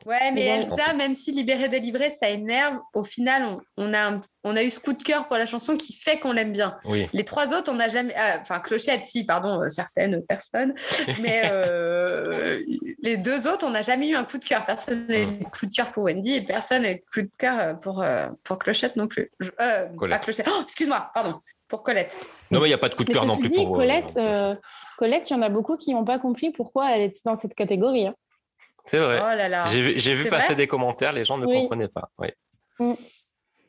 [0.08, 0.46] Ouais, mais.
[0.46, 4.64] Elsa, même si libérée délivrée, ça énerve, au final, on, on a, un- on a
[4.64, 6.76] eu ce coup de cœur pour la chanson qui fait qu'on l'aime bien.
[6.86, 7.08] Oui.
[7.14, 8.12] Les trois autres, on n'a jamais.
[8.18, 10.74] ah, Enfin, Clochette, si, pardon, euh, certaines personnes.
[11.22, 12.64] Mais euh,
[13.04, 14.66] les deux autres, on n'a jamais eu un coup de cœur.
[14.66, 15.40] Personne n'a eu Mm.
[15.46, 18.02] un coup de cœur pour Wendy et personne n'a eu coup de cœur euh, pour,
[18.02, 19.30] euh, pour Clochette non plus.
[19.40, 20.18] Je- euh, Colette.
[20.20, 20.48] pas Clochette.
[20.50, 21.40] Oh, excuse-moi, pardon.
[21.68, 22.14] Pour Colette.
[22.52, 23.76] Non, mais il n'y a pas de coup de cœur non plus dit, pour.
[23.76, 24.56] euh, Colette, euh,
[24.98, 27.56] Colette, il y en a beaucoup qui n'ont pas compris pourquoi elle était dans cette
[27.56, 28.08] catégorie.
[28.08, 28.16] hein.
[28.86, 29.18] C'est vrai.
[29.20, 29.66] Oh là là.
[29.72, 31.62] J'ai vu, j'ai vu C'est passer des commentaires, les gens ne Oui.
[31.62, 32.10] comprenaient pas.
[32.20, 32.30] Oui.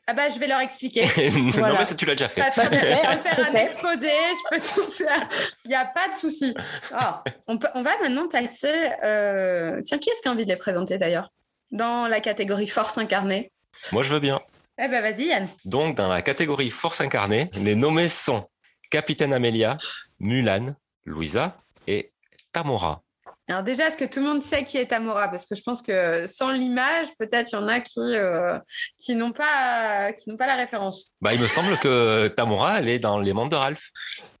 [0.09, 1.05] Ah bah, je vais leur expliquer.
[1.31, 1.79] non, Voilà.
[1.79, 2.39] mais ça, tu l'as déjà fait.
[2.39, 3.17] Pas je peux faire un
[3.51, 3.63] fait.
[3.63, 5.27] exposé, je peux tout faire.
[5.65, 6.53] Il n'y a pas de souci.
[6.93, 8.71] Ah, on, peut- on va maintenant passer.
[9.03, 11.29] euh, Tiens, qui est-ce qui a envie de les présenter d'ailleurs?
[11.71, 13.49] Dans la catégorie force incarnée.
[13.91, 14.39] Moi, je veux bien.
[14.79, 15.47] Eh ben vas-y, Yann.
[15.65, 18.47] Donc, dans la catégorie force incarnée, les nommés sont
[18.91, 19.77] Capitaine Amelia,
[20.19, 20.75] Mulan,
[21.05, 21.57] Louisa
[21.87, 22.11] et
[22.51, 23.01] Tamora.
[23.49, 25.29] Alors déjà, est-ce que tout le monde sait qui est Tamora?
[25.29, 28.59] Parce que je pense que sans l'image, peut-être il y en a qui, euh,
[28.99, 31.13] qui n'ont pas, qui n'ont pas la référence.
[31.21, 33.89] Bah, il me semble que Tamora, elle est dans les membres de Ralph.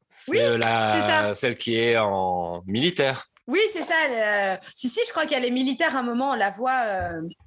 [0.09, 1.35] C'est Oui, la, ça.
[1.35, 3.27] celle qui est en militaire.
[3.47, 3.95] Oui, c'est ça.
[4.09, 6.31] euh, Si, si, je crois qu'elle est militaire à un moment.
[6.31, 6.81] On la voit,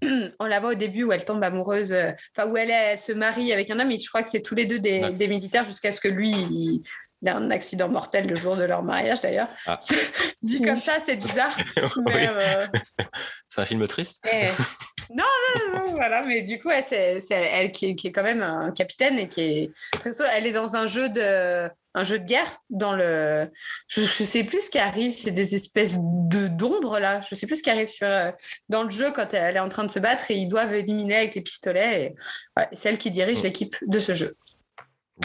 [0.03, 3.13] euh, on la voit au début où elle tombe amoureuse, euh, enfin où elle, se
[3.13, 3.91] marie avec un homme.
[3.91, 5.11] Et je crois que c'est tous les deux des, Ouais.
[5.13, 6.83] des militaires jusqu'à ce que lui, il,
[7.23, 9.49] Il a un accident mortel le jour de leur mariage d'ailleurs.
[9.67, 9.79] Ah.
[10.43, 11.55] Dit comme ça, c'est bizarre.
[11.97, 12.13] Oui.
[12.17, 12.67] Euh,
[13.49, 14.27] C'est un film triste.
[14.33, 14.49] et-
[15.13, 15.25] Non,
[15.73, 16.23] non, non, voilà.
[16.23, 19.19] Mais du coup, ouais, c'est c'est elle qui est, qui est quand même un capitaine
[19.19, 19.71] et qui est.
[20.35, 22.59] Elle est dans un jeu de, un jeu de guerre.
[22.71, 23.51] Dans le,
[23.89, 25.17] je, je sais plus ce qui arrive.
[25.17, 27.21] C'est des espèces de d'ombres là.
[27.29, 28.31] Je sais plus ce qui arrive sur euh,
[28.69, 31.17] dans le jeu quand elle est en train de se battre et ils doivent éliminer
[31.17, 32.03] avec les pistolets.
[32.05, 32.15] Et,
[32.57, 33.45] ouais, c'est elle qui dirige Mm.
[33.45, 34.33] l'équipe de ce jeu.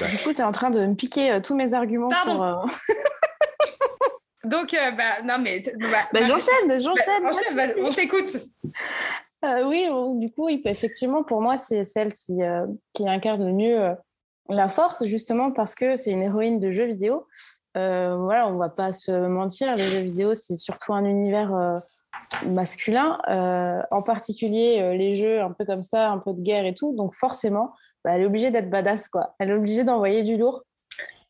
[0.10, 2.44] Du coup, tu es en train de me piquer euh, tous mes arguments Pardon.
[2.44, 2.68] euh,
[4.44, 5.60] Donc, euh, bah, non mais.
[5.60, 7.56] bah, Bah, bah, j'enchaîne, bah, j'enchaîne.
[7.56, 8.38] bah, on t'écoute.
[9.46, 9.88] Euh, oui,
[10.20, 12.66] du coup, effectivement, pour moi, c'est celle qui, euh,
[13.06, 13.93] incarne le mieux euh,
[14.50, 17.28] la force, justement parce que c'est une héroïne de jeux vidéo.
[17.76, 21.82] Voilà, on va pas se mentir, les jeux vidéo, c'est surtout un univers
[22.46, 26.96] masculin, en particulier les jeux un peu comme ça, un peu de guerre et tout.
[26.96, 27.74] Donc forcément,
[28.06, 29.36] bah, elle est obligée d'être badass, quoi.
[29.39, 30.64] Elle est obligée d'envoyer du lourd.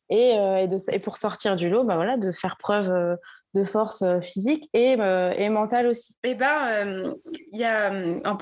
[0.10, 0.34] Et,
[0.68, 3.18] de, et pour sortir du lot, bah, voilà, de faire preuve
[3.56, 6.16] de force euh, physique et, euh, et mentale aussi.
[6.24, 7.14] Eh ben, euh,
[7.54, 7.92] y a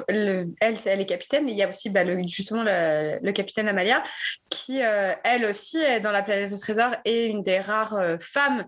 [0.07, 0.47] elle,
[0.85, 4.03] elle est capitaine, et il y a aussi bah, le, justement le, capitaine Amalia,
[4.49, 8.65] qui elle aussi est dans la planète au trésor et une des rares femmes.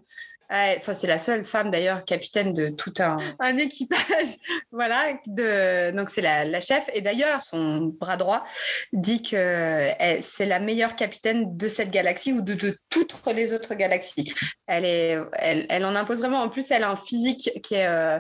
[0.50, 4.00] C'est la seule femme d'ailleurs capitaine de tout un, un équipage.
[4.72, 6.84] voilà, de, donc c'est la, la chef.
[6.93, 8.46] Et d'ailleurs, son bras droit
[8.93, 9.36] dit que
[10.00, 14.34] elle- c'est la meilleure capitaine de cette galaxie ou de, de toutes les autres galaxies.
[14.68, 16.41] Elle, est, elle, elle en impose vraiment.
[16.41, 18.18] En plus, elle a un physique qui est, euh,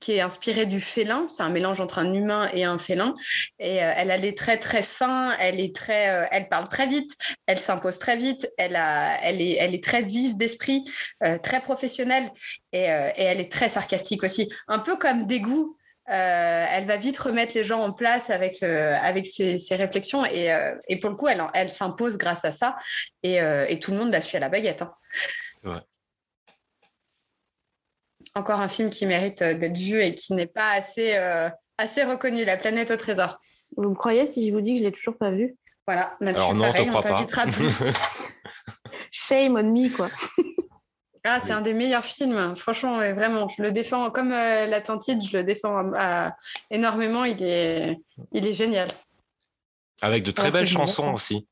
[0.00, 1.26] qui est inspiré du félin.
[1.28, 3.14] C'est un mélange entre un humain et un félin.
[3.58, 5.36] Et euh, elle a des traits très fins.
[5.40, 7.12] Elle est très, euh, elle parle très vite.
[7.46, 8.48] Elle s'impose très vite.
[8.58, 10.84] Elle a, elle est, elle est très vive d'esprit,
[11.42, 12.30] très professionnelle.
[12.72, 14.48] Et, euh, et elle est très sarcastique aussi.
[14.68, 15.76] Un peu comme Dégoût.
[16.08, 18.64] Euh, elle va vite remettre les gens en place avec, ce,
[19.04, 22.52] avec ses, ses réflexions et, euh, et pour le coup, elle, elle s'impose grâce à
[22.52, 22.76] ça
[23.24, 24.82] et, euh, et tout le monde la suit à la baguette.
[25.64, 25.82] hein.
[28.36, 32.44] Encore un film qui mérite d'être vu et qui n'est pas assez, euh, assez reconnu,
[32.44, 33.40] La planète au trésor.
[33.76, 35.56] Vous me croyez si je vous dis que je l'ai toujours pas vu?
[35.88, 37.70] Voilà, Mathieu, Alors non, on pareil, on t'invitera plus.
[39.10, 40.08] Shame on me, quoi.
[41.26, 41.52] Ah, c'est Oui.
[41.58, 43.48] un des meilleurs films, franchement, ouais, vraiment.
[43.48, 46.28] Je le défends comme euh, l'Atlantide, je le défends euh,
[46.70, 47.24] énormément.
[47.24, 47.98] Il est,
[48.32, 48.88] il est génial.
[50.02, 51.46] Avec de très belles chansons aussi.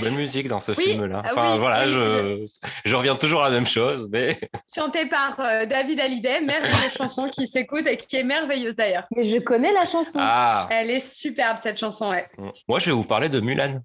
[0.00, 1.20] Bonne musique dans ce Oui, film-là.
[1.22, 2.44] ah Enfin oui, voilà, oui, je...
[2.86, 4.38] je reviens toujours à la même chose, mais
[4.74, 9.04] Chanté par euh, David Hallyday, merveilleuse chanson qui s'écoute et qui est merveilleuse d'ailleurs.
[9.14, 10.18] Mais je connais la chanson.
[10.18, 12.26] ah, Elle est superbe cette chanson, ouais.
[12.68, 13.80] moi je vais vous parler de Mulan,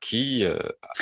[0.00, 0.58] qui euh,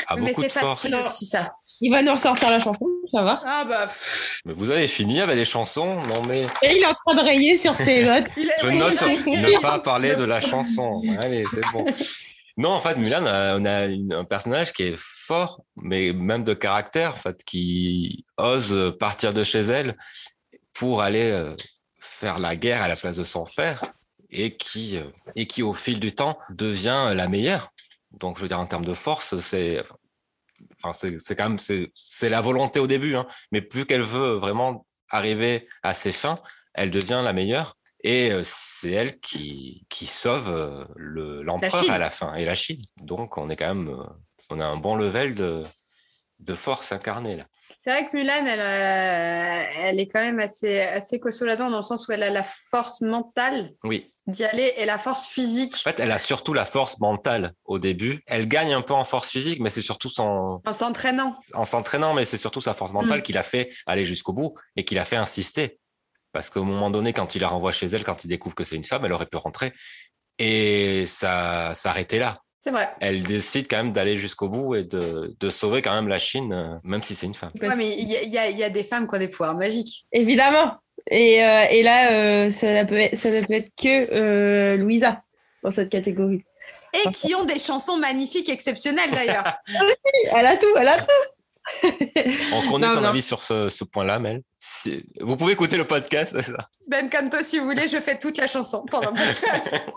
[0.09, 0.81] a Mais beaucoup c'est de force.
[0.83, 1.53] facile aussi ça.
[1.81, 2.81] Il va nous ressortir la chanson,
[3.13, 3.41] ça va.
[3.45, 3.87] Ah bah.
[3.87, 7.15] pff, Mais vous avez fini avec les chansons Non mais Et il est en train
[7.15, 8.25] de rayer sur ses notes.
[8.37, 11.03] je note il sur ne pas parler de la chanson.
[11.21, 11.85] Allez, c'est bon.
[12.59, 16.43] Non, en fait, Mulan, euh, on a une- un personnage qui est fort, mais même
[16.43, 19.95] de caractère, en fait, qui ose partir de chez elle
[20.73, 21.55] pour aller euh,
[22.01, 23.83] faire la guerre à la place de son père
[24.31, 25.03] et qui, euh,
[25.35, 27.73] et qui, au fil du temps, devient la meilleure.
[28.13, 29.83] Donc, je veux dire, en termes de force, c'est,
[30.83, 34.85] enfin, c'est, quand même, c'est, la volonté au début, hein, mais vu qu'elle veut vraiment
[35.11, 36.39] arriver à ses fins,
[36.75, 37.77] elle devient la meilleure.
[38.03, 42.55] Et euh, c'est elle qui, qui sauve euh, le- l'empereur à la fin et la
[42.55, 42.81] Chine.
[43.03, 44.05] Donc on est quand même, euh,
[44.51, 45.65] on a un bon level de,
[46.39, 47.47] de force incarnée là.
[47.83, 51.79] C'est vrai que Mulan, elle, euh, elle est quand même assez, assez costaud là-dedans, dans
[51.79, 54.13] le sens où elle a la force mentale Oui.
[54.27, 57.79] D'y aller et la force physique En fait, elle a surtout la force mentale au
[57.79, 58.23] début.
[58.27, 61.37] Elle gagne un peu en force physique, mais c'est surtout son, en s'entraînant.
[61.55, 64.85] en s'entraînant, mais c'est surtout sa force mentale qui l'a fait aller jusqu'au bout et
[64.85, 65.79] qui l'a fait insister.
[66.33, 68.77] Parce qu'au moment donné, quand il la renvoie chez elle, quand il découvre que c'est
[68.77, 69.73] une femme, elle aurait pu rentrer
[70.39, 72.41] et ça s'arrêter là.
[72.67, 72.89] C'est vrai.
[72.99, 76.53] Elle décide quand même d'aller jusqu'au bout et de, de sauver quand même la Chine,
[76.53, 77.53] euh, même si c'est une femme.
[77.63, 80.05] Ouais, mais il y, a- y y des femmes qui ont des pouvoirs magiques.
[80.11, 80.75] Évidemment.
[81.09, 84.77] Et, euh, et là, euh, ça, ne peut être, ça ne peut être que euh,
[84.79, 85.23] Louisa
[85.63, 86.43] dans cette catégorie.
[86.93, 89.59] Et qui ont des chansons magnifiques, exceptionnelles d'ailleurs.
[90.37, 91.05] Elle a tout, elle a tout.
[91.83, 93.09] On connaît Non, ton non.
[93.09, 94.43] avis sur ce, ce point-là, Mel.
[95.21, 98.19] Vous pouvez écouter le podcast, c'est ça ben, comme toi, si vous voulez, je fais
[98.19, 99.75] toute la chanson pendant le podcast.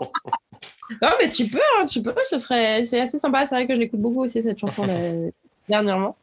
[1.00, 2.12] Non, mais tu peux, hein, tu peux.
[2.28, 3.46] Ce serait, c'est assez sympa.
[3.46, 4.94] C'est vrai que je l'écoute beaucoup aussi cette chanson là,
[5.68, 6.16] dernièrement.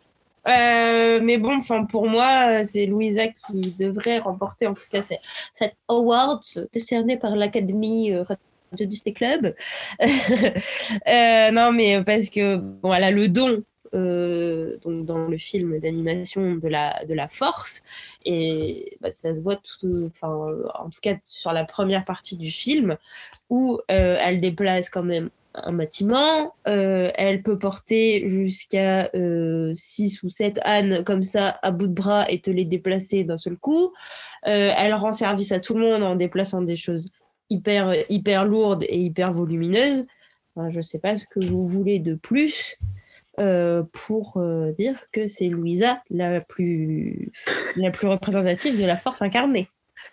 [0.48, 5.22] Euh, mais bon, enfin pour moi, c'est Louisa qui devrait remporter en tout cas cette,
[5.54, 6.42] cette award
[6.72, 8.24] décerné par l'Académie euh,
[8.72, 9.56] Radio Disney Club.
[11.08, 13.64] Euh, non, mais parce que bon, elle a le don
[13.94, 17.82] euh, donc dans le film d'animation de la, de la force.
[18.26, 20.30] Et bah, ça se voit tout, enfin,
[20.76, 22.98] en tout cas sur la première partie du film,
[23.50, 26.54] où euh, elle déplace quand même un bâtiment.
[26.68, 29.10] euh, elle peut porter jusqu'à
[29.76, 33.40] 6 ou 7 ânes comme ça à bout de bras et te les déplacer d'un
[33.40, 33.94] seul coup.
[34.44, 37.10] Elle rend service à tout le monde en déplaçant des choses
[37.50, 40.04] hyper, hyper lourdes et hyper volumineuses.
[40.70, 42.78] Je ne sais pas ce que vous voulez de plus
[43.40, 47.32] euh, pour euh, dire que c'est Louisa la plus,
[47.76, 49.70] la plus représentative de la force incarnée.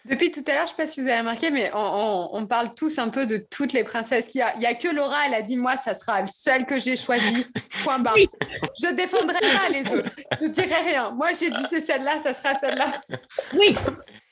[0.07, 2.29] Depuis tout à l'heure, je ne sais pas si vous avez remarqué, mais on, on-
[2.33, 4.53] on parle tous un peu de toutes les princesses qu'il y a.
[4.57, 6.97] Il n'y a que Laura, elle a dit Moi, ça sera le seul que j'ai
[6.97, 7.47] choisi.
[7.85, 8.15] Point barre.
[8.17, 10.11] Je ne défendrai pas les autres.
[10.41, 11.11] Je ne dirai rien.
[11.13, 12.93] Moi, j'ai dit c'est celle-là, ça sera celle-là.
[13.55, 13.73] Oui.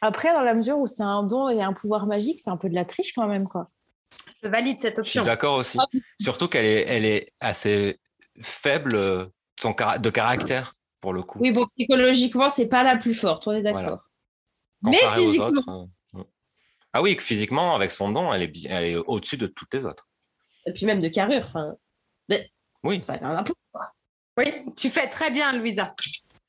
[0.02, 2.68] Après, dans la mesure où c'est un don et un pouvoir magique, c'est un peu
[2.68, 3.70] de la triche quand même, quoi.
[4.42, 5.22] Je valide cette Je suis option.
[5.22, 5.78] d'accord aussi.
[6.20, 7.98] Surtout qu'elle est, elle est assez
[8.40, 9.26] faible euh,
[9.98, 11.38] de caractère, pour le coup.
[11.40, 14.08] Oui, bon, psychologiquement, c'est pas la plus forte, on est d'accord.
[14.80, 14.98] Voilà.
[15.02, 16.24] Mais physiquement, autres, euh.
[16.92, 19.84] Ah oui, que physiquement, avec son don, elle est, elle est au-dessus de toutes les
[19.84, 20.08] autres.
[20.66, 21.74] et puis même de carrure, enfin,
[22.84, 23.02] Oui.
[23.08, 23.44] enfin,
[24.36, 25.94] Oui, tu fais très bien, Louisa.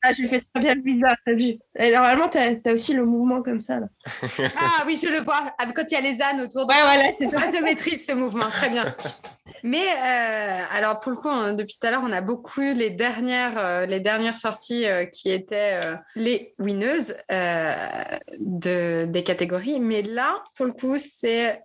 [0.06, 1.58] Ah, je fais très bien le bizarre, t'as vu.
[1.80, 3.88] Et normalement, t'as as aussi le mouvement comme ça, là.
[4.58, 5.56] Ah oui, je le vois.
[5.58, 7.40] Ah, Quand il y a les ânes autour de Ouais, voilà, c'est ça.
[7.42, 8.84] Ah, je maîtrise ce mouvement, très bien.
[9.64, 12.90] Mais euh, alors pour le coup, depuis tout à l'heure, on a beaucoup eu les
[12.90, 15.80] dernières, euh, les dernières sorties euh, qui étaient
[16.16, 19.80] les winneuses de, des catégories.
[19.80, 21.62] Mais là, pour le coup, c'est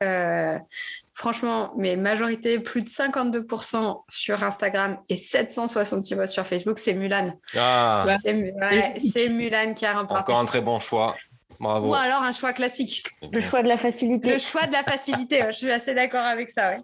[1.18, 7.32] franchement, mais majorité, plus de 52% sur Instagram et 766 votes sur Facebook, c'est Mulan.
[7.56, 8.06] Ah.
[8.22, 10.20] C'est ouais, Mulan qui a remporté.
[10.20, 11.16] encore un très bon choix.
[11.58, 11.90] Bravo.
[11.90, 13.04] Ou alors un choix classique.
[13.32, 14.34] Le choix de la facilité.
[14.34, 16.70] Le choix de la facilité, je suis assez d'accord avec ça.
[16.70, 16.78] ouais.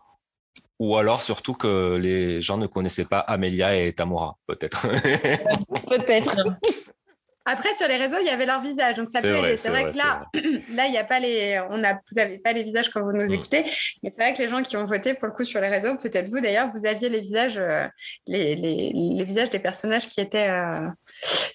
[0.81, 4.89] Ou alors surtout que les gens ne connaissaient pas Amelia et Tamora, peut-être.
[5.89, 6.37] Peut-être.
[7.47, 9.57] Après, sur les réseaux, il y avait leur visage, donc ça C'est peut vrai, aider.
[9.59, 10.25] c'est vrai, vrai, que là,
[10.75, 13.13] là, il n'y a pas les, on a, vous n'avez pas les visages quand vous
[13.13, 13.35] nous Mm.
[13.35, 13.65] écoutez,
[14.03, 15.95] mais c'est vrai que les gens qui ont voté pour le coup sur les réseaux,
[15.97, 17.87] peut-être vous d'ailleurs, vous aviez les visages, euh,
[18.27, 20.89] les, les, les visages des personnages qui étaient, euh,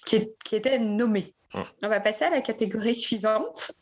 [0.06, 1.34] qui, qui étaient nommés.
[1.54, 1.60] Mm.
[1.82, 3.72] On va passer à la catégorie suivante.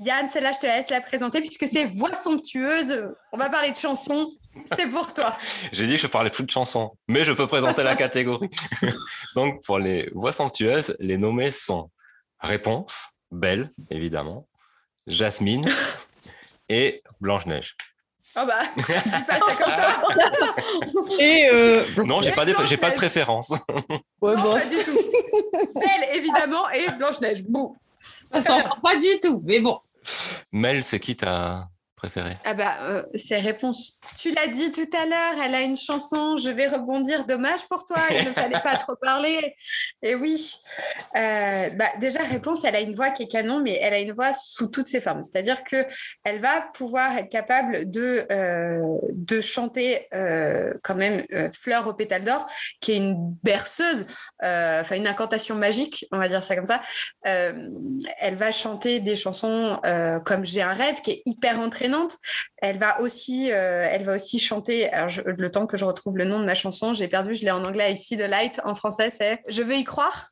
[0.00, 3.10] Yann, celle-là, je te laisse la présenter puisque c'est voix somptueuse.
[3.32, 4.30] On va parler de chansons.
[4.76, 5.36] C'est pour toi.
[5.72, 8.50] J'ai dit que je parlais plus de chansons, mais je peux présenter la catégorie.
[9.34, 11.90] Donc, pour les voix somptueuses, les nommés sont
[12.40, 12.92] Réponse,
[13.30, 14.46] Belle, évidemment,
[15.06, 15.66] Jasmine
[16.68, 17.76] et Blanche-Neige.
[18.36, 21.16] Oh bah, tu dis pas ça comme ça.
[21.18, 23.50] Et euh, Non, j'ai pas, des- j'ai pas de préférence.
[24.22, 24.54] Ouais, Non, bon.
[24.58, 24.98] pas du tout.
[25.74, 27.44] Belle, évidemment, et Blanche-Neige.
[27.44, 27.74] Bon.
[28.24, 29.78] Ça sent pas du tout, mais bon.
[30.52, 31.68] Mel, c'est qui ta
[32.02, 32.36] préférée?
[32.44, 34.00] Ah bah, euh, c'est réponse.
[34.18, 37.84] Tu l'as dit tout à l'heure, elle a une chanson, je vais rebondir, dommage pour
[37.84, 39.54] toi, il ne fallait pas trop parler.
[40.02, 40.52] Et oui,
[41.16, 44.12] Euh, bah, déjà, réponse, elle a une voix qui est canon, mais elle a une
[44.12, 45.22] voix sous toutes ses formes.
[45.22, 45.84] C'est-à-dire que
[46.24, 48.80] elle va pouvoir être capable de, euh,
[49.12, 52.46] de chanter euh, quand même Fleur au pétale d'or,
[52.80, 54.06] qui est une berceuse,
[54.42, 56.82] enfin une incantation magique, on va dire ça comme ça.
[57.22, 59.78] Elle va chanter des chansons
[60.24, 61.91] comme J'ai un rêve, qui est hyper entraînante.
[62.58, 64.90] Elle va aussi, euh, elle va aussi chanter.
[64.92, 67.34] Alors je- le temps que je retrouve le nom de ma chanson, j'ai perdu.
[67.34, 68.60] Je l'ai en anglais ici de Light.
[68.64, 70.28] En français, c'est Je veux y croire.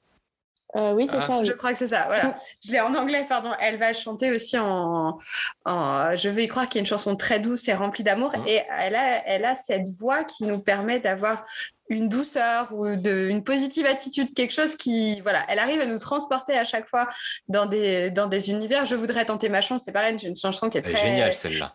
[0.77, 1.27] Euh, oui, c'est Ah.
[1.27, 1.39] ça.
[1.39, 1.45] oui.
[1.45, 2.05] Je crois que c'est ça.
[2.07, 2.39] Voilà.
[2.65, 3.51] Je l'ai en anglais, pardon.
[3.61, 5.19] Elle va chanter aussi en,
[5.65, 8.37] en Je veux y croire, qui est une chanson très douce et remplie d'amour.
[8.39, 8.45] Mhm.
[8.47, 11.45] Et elle a, elle a cette voix qui nous permet d'avoir
[11.91, 15.99] une douceur ou de, une positive attitude, quelque chose qui, voilà, elle arrive à nous
[15.99, 17.09] transporter à chaque fois
[17.49, 18.85] dans des, dans des univers.
[18.87, 19.83] Je voudrais tenter ma chance.
[19.85, 21.75] C'est pareil, c'est une chanson qui est très, géniale, celle-là.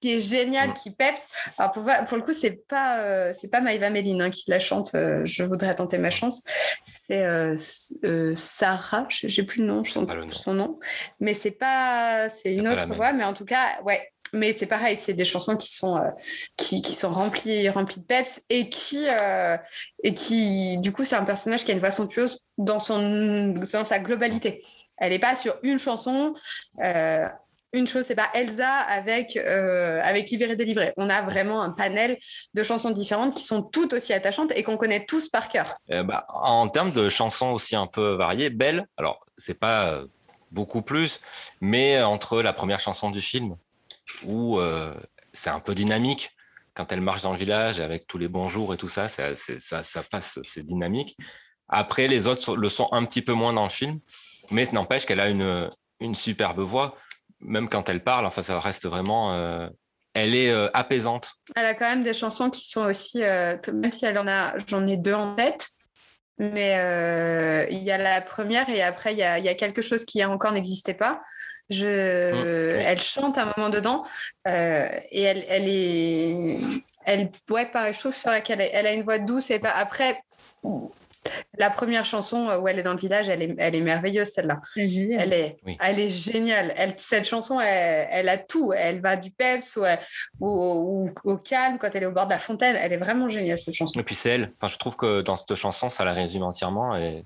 [0.00, 0.74] qui est géniale, Mm.
[0.74, 1.28] qui peps.
[1.58, 4.60] Alors pour, pour le coup, c'est pas euh, c'est pas Maïva Méline hein, qui la
[4.60, 4.94] chante.
[4.94, 6.42] euh, je voudrais tenter ma chance.
[6.84, 7.56] C'est euh,
[8.04, 9.06] euh, Sarah.
[9.08, 10.32] je- J'ai plus le nom, son, le nom.
[10.32, 10.78] son nom.
[11.20, 13.12] Mais c'est pas c'est une autre voix.
[13.14, 14.06] Mais en tout cas, ouais.
[14.34, 16.10] Mais c'est pareil, c'est des chansons qui sont euh,
[16.56, 19.56] qui, sont remplies remplies de peps et qui euh,
[20.02, 23.84] et qui du coup c'est un personnage qui a une voix somptueuse dans son dans
[23.84, 24.62] sa globalité.
[24.98, 26.34] Elle n'est pas sur une chanson.
[26.82, 27.26] euh,
[27.76, 30.92] une chose, c'est pas Elsa avec, euh, avec Libéré délivré.
[30.96, 32.16] On a vraiment un panel
[32.54, 35.74] de chansons différentes qui sont toutes aussi attachantes et qu'on connaît tous par cœur.
[35.88, 40.04] Bah, en termes de chansons aussi un peu variées, Belle, alors c'est pas
[40.52, 41.20] beaucoup plus,
[41.60, 43.56] mais entre la première chanson du film,
[44.26, 44.94] où euh,
[45.32, 46.30] c'est un peu dynamique,
[46.74, 49.82] quand elle marche dans le village avec tous les bonjours et tout ça, ça, ça,
[49.82, 51.16] ça passe, c'est dynamique.
[51.68, 54.00] Après, les autres le sont un petit peu moins dans le film,
[54.50, 56.96] mais n'empêche qu'elle a une, une superbe voix,
[57.40, 59.68] même quand elle parle, enfin, ça reste vraiment euh,
[60.14, 61.32] elle est euh, apaisante.
[61.56, 64.86] Elle a quand même des chansons qui sont aussi, même si elle en a, j'en
[64.86, 65.68] ai deux en tête,
[66.38, 66.72] mais
[67.70, 70.94] il y a la première et après il y a quelque chose qui encore n'existait
[70.94, 71.20] pas.
[71.74, 72.84] Je, Mmh, oui.
[72.86, 74.04] Elle chante un moment dedans
[74.48, 76.56] euh, et elle, elle est,
[77.04, 79.70] elle, ouais, pareil, je trouve sur laquelle elle, elle a une voix douce et pas,
[79.70, 80.20] après.
[81.56, 84.60] La première chanson où elle est dans le village, elle est, elle est merveilleuse celle-là.
[84.74, 84.82] C'est.
[85.18, 85.78] Elle est, Oui.
[85.80, 86.74] elle est géniale.
[86.76, 88.74] Elle, cette chanson, elle, elle a tout.
[88.76, 89.84] Elle va du peps ou,
[90.40, 92.76] ou- ou- au calme quand elle est au bord de la fontaine.
[92.78, 93.98] Elle est vraiment géniale, cette chanson.
[93.98, 94.52] Et puis c'est elle.
[94.60, 96.94] Enfin, je trouve que dans cette chanson, ça la résume entièrement.
[96.96, 97.24] Et...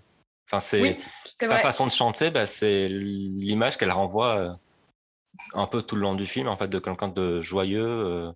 [0.51, 0.97] Enfin, c'est Oui,
[1.41, 1.61] sa vrai.
[1.63, 4.51] façon de chanter, bah, c'est l'image qu'elle renvoie euh,
[5.55, 8.33] un peu tout le long du film, en fait, de quelqu'un de joyeux euh,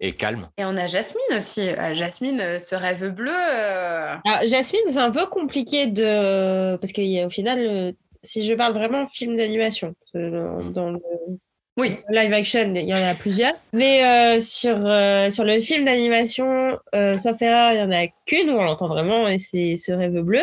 [0.00, 0.48] et calme.
[0.58, 1.68] Et on a Jasmine aussi.
[1.68, 3.32] Euh, Jasmine, ce rêve bleu.
[3.32, 6.76] euh, Alors, Jasmine, c'est un peu compliqué de.
[6.76, 10.72] Parce qu'au final, si je parle vraiment film d'animation, Mm.
[10.72, 10.98] dans le
[11.78, 11.96] Oui.
[12.10, 13.52] live action, il y en a plusieurs.
[13.72, 14.04] Mais
[14.36, 18.50] euh, sur, euh, sur le film d'animation, euh, sauf erreur, il n'y en a qu'une
[18.50, 20.42] où on l'entend vraiment et c'est ce rêve bleu.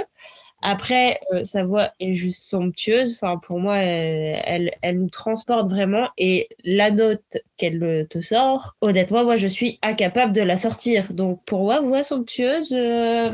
[0.61, 3.13] Après, euh, sa voix est juste somptueuse.
[3.13, 6.09] Enfin, pour moi, elle, elle, elle nous transporte vraiment.
[6.17, 11.13] Et la note qu'elle euh, te sort, honnêtement, moi, je suis incapable de la sortir.
[11.13, 13.31] Donc, pour moi, voix somptueuse, euh,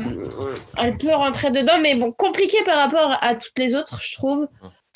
[0.82, 4.46] elle peut rentrer dedans, mais bon, compliqué par rapport à toutes les autres, je trouve.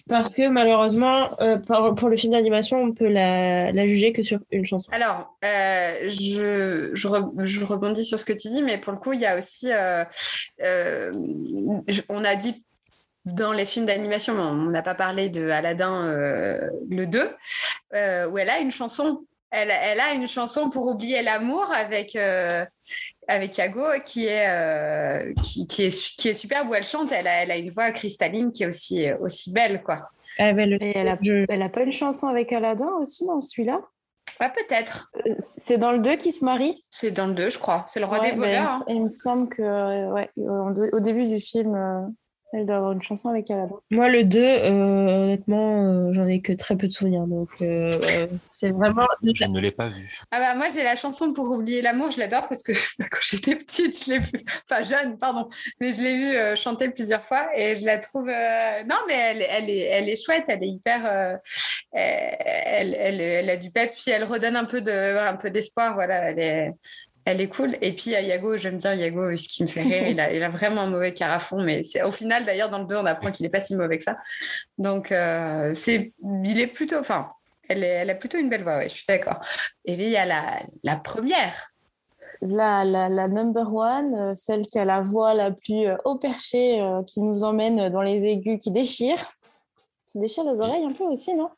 [0.09, 4.64] Parce que malheureusement, euh, pour le film d'animation, on peut la, juger que sur une
[4.64, 4.90] chanson.
[4.92, 9.12] Alors, euh, je, je, je rebondis sur ce que tu dis, mais pour le coup,
[9.12, 9.70] il y a aussi.
[9.72, 10.04] euh,
[12.09, 12.64] on a dit
[13.24, 16.11] dans les films d'animation, mais on n'a pas parlé de Aladdin
[16.88, 17.30] le 2,
[17.94, 19.24] euh, où elle a une chanson.
[19.50, 22.18] Elle, elle a une chanson pour oublier l'amour avec,
[23.29, 27.12] avec Yago qui est, euh, qui, qui est, qui est superbe, où elle chante.
[27.12, 30.09] Elle a, elle a une voix cristalline qui est aussi, aussi belle, quoi.
[30.39, 33.41] Ah, le- Et elle a, je- elle a pas une chanson avec Aladdin aussi dans
[33.41, 33.81] celui-là?
[34.41, 35.11] Ouais, peut-être.
[35.26, 36.85] Euh, C'est dans le 2 qui se marie?
[36.91, 37.85] C'est dans le 2, je crois.
[37.89, 38.53] C'est le roi Ouais, des voleurs.
[38.53, 38.85] il, hein.
[38.89, 42.03] me- il me semble que euh, ouais, au, au début du film, euh,
[42.53, 43.76] elle doit avoir une chanson avec Aladdin.
[43.90, 47.26] Moi, le 2, euh, honnêtement, euh, j'en ai que très peu de souvenirs.
[47.26, 48.26] Donc, euh, euh,
[48.59, 49.07] c'est vraiment.
[49.22, 50.18] Je ne l'ai pas vu.
[50.32, 53.55] Ah bah moi j'ai la chanson pour oublier l'amour, je l'adore parce que quand j'étais
[53.55, 55.49] petite, je l'ai vu, enfin jeune, pardon,
[55.80, 59.14] mais je l'ai vu euh, chanter plusieurs fois et je la trouve, euh, non mais
[59.14, 61.36] elle, elle, est, elle est chouette, elle est hyper, euh,
[61.92, 65.94] elle, elle, elle a du pep, puis elle redonne un peu de, un peu d'espoir,
[65.94, 66.72] voilà, elle est,
[67.31, 67.76] elle est cool.
[67.83, 70.43] Et puis à Yago, j'aime bien Yago, ce qui me fait rire, il a, il
[70.43, 73.31] a vraiment un mauvais carafon, mais c'est au final d'ailleurs dans le 2 on apprend
[73.31, 74.16] qu'il est pas si mauvais que ça,
[74.79, 76.12] donc euh, c'est,
[76.45, 77.29] il est plutôt, enfin.
[77.70, 79.41] Elle, est- elle a plutôt une belle voix, ouais, je suis d'accord.
[79.85, 80.43] Et puis il y a la,
[80.85, 81.70] la première.
[82.41, 86.16] La, la, la number one, euh, celle qui a la voix la plus euh, haut
[86.16, 89.18] perché, euh, qui nous emmène dans les aigus, qui déchire.
[90.07, 91.51] Qui déchire les oreilles un peu aussi, non?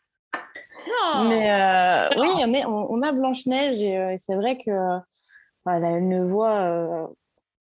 [1.14, 4.56] Non Mais euh, oui, on, est, on, on a Blanche-Neige et, euh, et c'est vrai
[4.58, 4.98] que euh,
[5.66, 6.58] elle a une voix.
[6.60, 7.06] euh,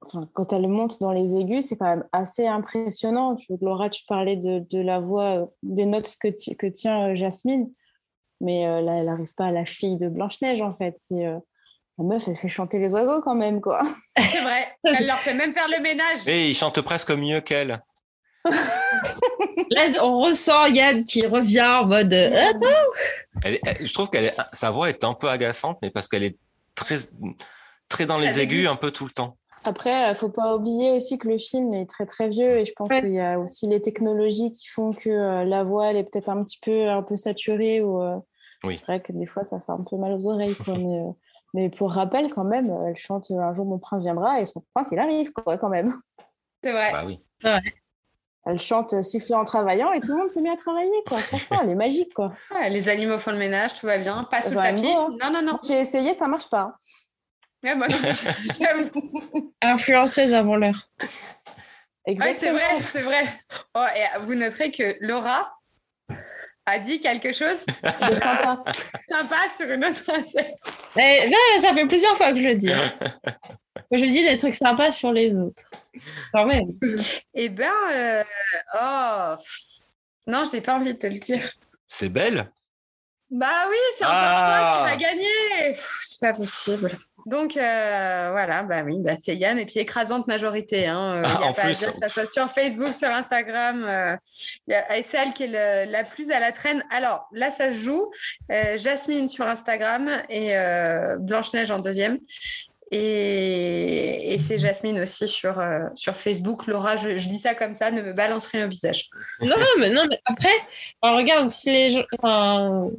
[0.06, 3.36] enfin, quand elle monte dans les aigus, c'est quand même assez impressionnant.
[3.36, 7.10] Tu, Laura, tu parlais de, de la voix, euh, des notes que, ti- que tient
[7.12, 7.70] euh, Jasmine,
[8.42, 10.96] mais euh, là, elle n'arrive pas à la cheville de Blanche-Neige en fait.
[11.12, 11.38] Euh,
[11.98, 13.82] la meuf, elle fait chanter les oiseaux quand même, quoi.
[14.18, 14.68] C'est vrai.
[14.86, 16.26] Elle leur fait même faire le ménage.
[16.28, 17.78] Et il chante presque mieux qu'elle.
[19.72, 22.14] Là, on ressent Yann qui revient en mode.
[22.14, 26.08] Elle est- elle- je trouve qu'elle est- sa voix est un peu agaçante, mais parce
[26.08, 26.38] qu'elle est
[26.76, 26.96] très,
[27.90, 29.36] très dans les aigus un peu tout le temps.
[29.66, 32.72] Après, il faut pas oublier aussi que le film est très très vieux et je
[32.78, 33.02] pense Ouais.
[33.02, 36.30] qu'il y a aussi les technologies qui font que euh, la voix elle est peut-être
[36.30, 38.16] un petit peu un peu saturée ou euh,
[38.64, 38.78] Oui.
[38.78, 41.12] c'est vrai que des fois ça fait un peu mal aux oreilles quoi, mais, euh,
[41.54, 44.88] mais pour rappel quand même, elle chante un jour mon prince viendra et son prince
[44.94, 45.94] il arrive quoi quand même.
[46.64, 46.92] C'est vrai.
[46.94, 47.20] Bah oui.
[48.46, 51.18] Elle chante euh, siffler en travaillant et tout le monde s'est mis à travailler quoi.
[51.18, 52.32] Franchement, elle est magique quoi.
[52.56, 54.24] Ouais, les animaux font le ménage, tout va bien.
[54.32, 54.82] Pas sous le Bah, tapis.
[54.84, 55.10] beau, hein.
[55.22, 55.60] Non, non, non.
[55.68, 56.78] J'ai essayé, ça marche pas.
[57.64, 57.88] Ouais, moi,
[58.58, 58.90] j'aime.
[59.62, 60.90] influenceuse avant l'heure.
[61.02, 61.08] Ouais,
[62.06, 62.54] c'est Exactement.
[62.60, 63.24] vrai, c'est vrai.
[63.76, 65.54] Oh, et vous noterez que Laura
[66.66, 68.64] a dit quelque chose C'est sympa.
[69.10, 70.64] sympa sur une autre princesse.
[70.96, 72.72] Là, ça fait plusieurs fois que je le dis.
[72.72, 72.94] hein.
[73.92, 75.64] Je dis des trucs sympas sur les autres.
[76.32, 76.68] Quand même.
[77.34, 78.24] Eh ben, euh,
[78.80, 79.34] oh.
[80.28, 81.52] Non, j'ai pas envie de te le dire.
[81.88, 82.52] C'est belle?
[83.32, 84.86] Bah oui, c'est encore Ah.
[84.86, 85.76] toi qui vas gagner.
[86.04, 87.00] C'est pas possible.
[87.30, 90.88] Donc euh, voilà, bah oui, bah c'est Yann et puis écrasante majorité.
[90.88, 91.18] Hein.
[91.18, 93.84] Euh, Ah, y a en pas à dire que ça soit sur Facebook, sur Instagram.
[93.88, 94.16] euh,
[94.68, 96.84] y a- et celle qui est le- la plus à la traîne.
[96.90, 98.10] Alors là, ça se joue.
[98.52, 102.18] Euh, Jasmine sur Instagram et euh, Blanche-Neige en deuxième.
[102.92, 106.66] Et, et c'est Jasmine aussi sur, euh, sur Facebook.
[106.66, 109.10] Laura, je, je dis ça comme ça, ne me balance rien au visage.
[109.42, 110.50] Non, mais non, mais après,
[111.04, 112.04] regarde si les gens.
[112.18, 112.90] enfin,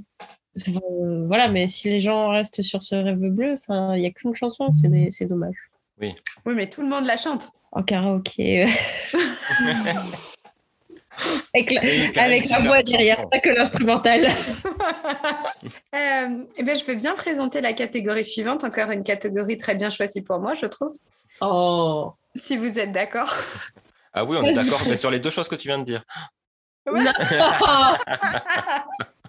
[0.57, 4.11] Euh, voilà, mais si les gens restent sur ce rêve bleu, enfin, il n'y a
[4.11, 5.55] qu'une chanson, c'est des- c'est dommage.
[6.01, 6.15] Oui,
[6.47, 7.51] mais tout le monde la chante.
[7.73, 8.67] En karaoké.
[11.55, 14.27] avec la, avec voix derrière, pas que l'instrumental.
[15.95, 18.65] Euh, eh ben, je vais bien présenter la catégorie suivante.
[18.65, 20.93] Encore une catégorie très bien choisie pour moi, je trouve.
[21.41, 22.13] Oh.
[22.35, 23.31] Si vous êtes d'accord.
[24.15, 26.03] Ah oui, on est d'accord, mais sur les deux choses que tu viens de dire.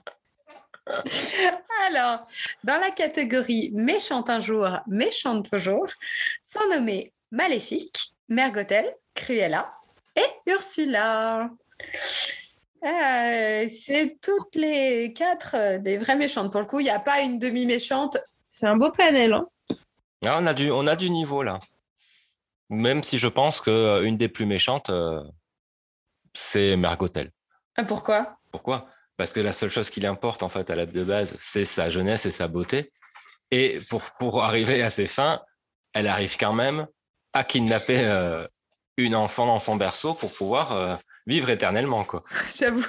[1.88, 2.28] Alors,
[2.64, 5.88] dans la catégorie méchante un jour, méchante toujours,
[6.42, 9.74] sont nommés Maléfique, Mergotel, Cruella
[10.16, 11.50] et Ursula.
[12.84, 16.52] Euh, c'est toutes les quatre euh, des vraies méchantes.
[16.52, 18.18] Pour le coup, il n'y a pas une demi-méchante.
[18.50, 19.34] C'est un beau panel.
[19.34, 19.48] Hein.
[20.26, 21.60] Ah, on, a du, on a du niveau là.
[22.70, 25.24] Même si je pense qu'une des plus méchantes, euh,
[26.34, 27.32] c'est Mergotel.
[27.76, 28.38] Ah, Pourquoi?
[28.52, 28.88] Pourquoi?
[29.22, 31.92] Parce que la seule chose qui l'importe en fait à la de base, c'est sa
[31.92, 32.92] jeunesse et sa beauté.
[33.52, 35.44] Et pour, pour arriver à ses fins,
[35.94, 36.88] elle arrive quand même
[37.32, 38.48] à kidnapper euh,
[38.98, 40.96] une enfant dans son berceau pour pouvoir euh,
[41.28, 42.04] vivre éternellement.
[42.04, 42.24] Quoi.
[42.58, 42.84] J'avoue.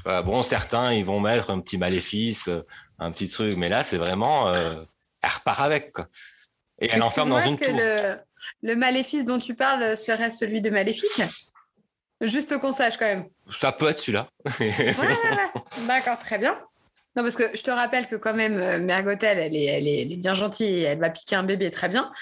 [0.00, 2.66] Enfin, bon, certains, ils vont mettre un petit maléfice, euh,
[2.98, 4.54] un petit truc, mais là, c'est vraiment...
[4.54, 4.84] euh,
[5.22, 5.92] elle repart avec.
[5.94, 6.08] Quoi.
[6.82, 7.78] Et elle enferme dans une est-ce tour.
[7.78, 8.18] que le,
[8.60, 11.22] le maléfice dont tu parles serait celui de Maléfique?
[12.20, 13.26] Juste qu'on sache quand même.
[13.60, 14.28] Ça peut être celui-là.
[14.60, 15.86] Ouais, ouais, ouais.
[15.86, 16.58] D'accord, très bien.
[17.16, 20.02] Non, parce que je te rappelle que quand même, euh, Mergotel, elle est, elle, est,
[20.02, 22.12] elle est bien gentille, elle va piquer un bébé très bien.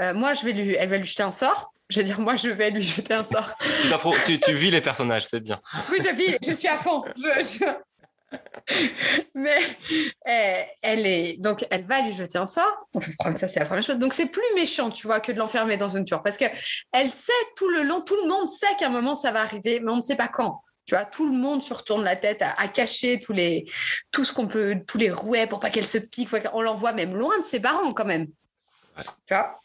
[0.00, 1.72] Euh, moi, je vais lui, elle va lui jeter un sort.
[1.90, 3.56] Je veux dire, moi, je vais lui jeter un sort.
[3.82, 5.60] tu, t'appro- tu, tu vis les personnages, c'est bien.
[5.90, 7.02] Oui, je vis, je suis à fond.
[7.16, 7.22] Je-
[7.58, 7.64] je-
[9.34, 9.58] Mais
[10.28, 12.88] euh, elle est donc elle va lui jeter un sort.
[12.94, 13.98] On que ça c'est la première chose.
[13.98, 16.44] Donc c'est plus méchant, tu vois, que de l'enfermer dans une tour parce que
[16.92, 19.80] elle sait tout le long, tout le monde sait qu'à un moment ça va arriver,
[19.80, 20.62] mais on ne sait pas quand.
[20.86, 23.66] Tu vois, tout le monde se retourne la tête à, à cacher tous les
[24.12, 26.28] tout ce qu'on peut, tous les rouets pour pas qu'elle se pique.
[26.52, 28.26] On l'envoie même loin de ses parents quand même.
[28.96, 29.04] Ouais.
[29.26, 29.58] Tu vois?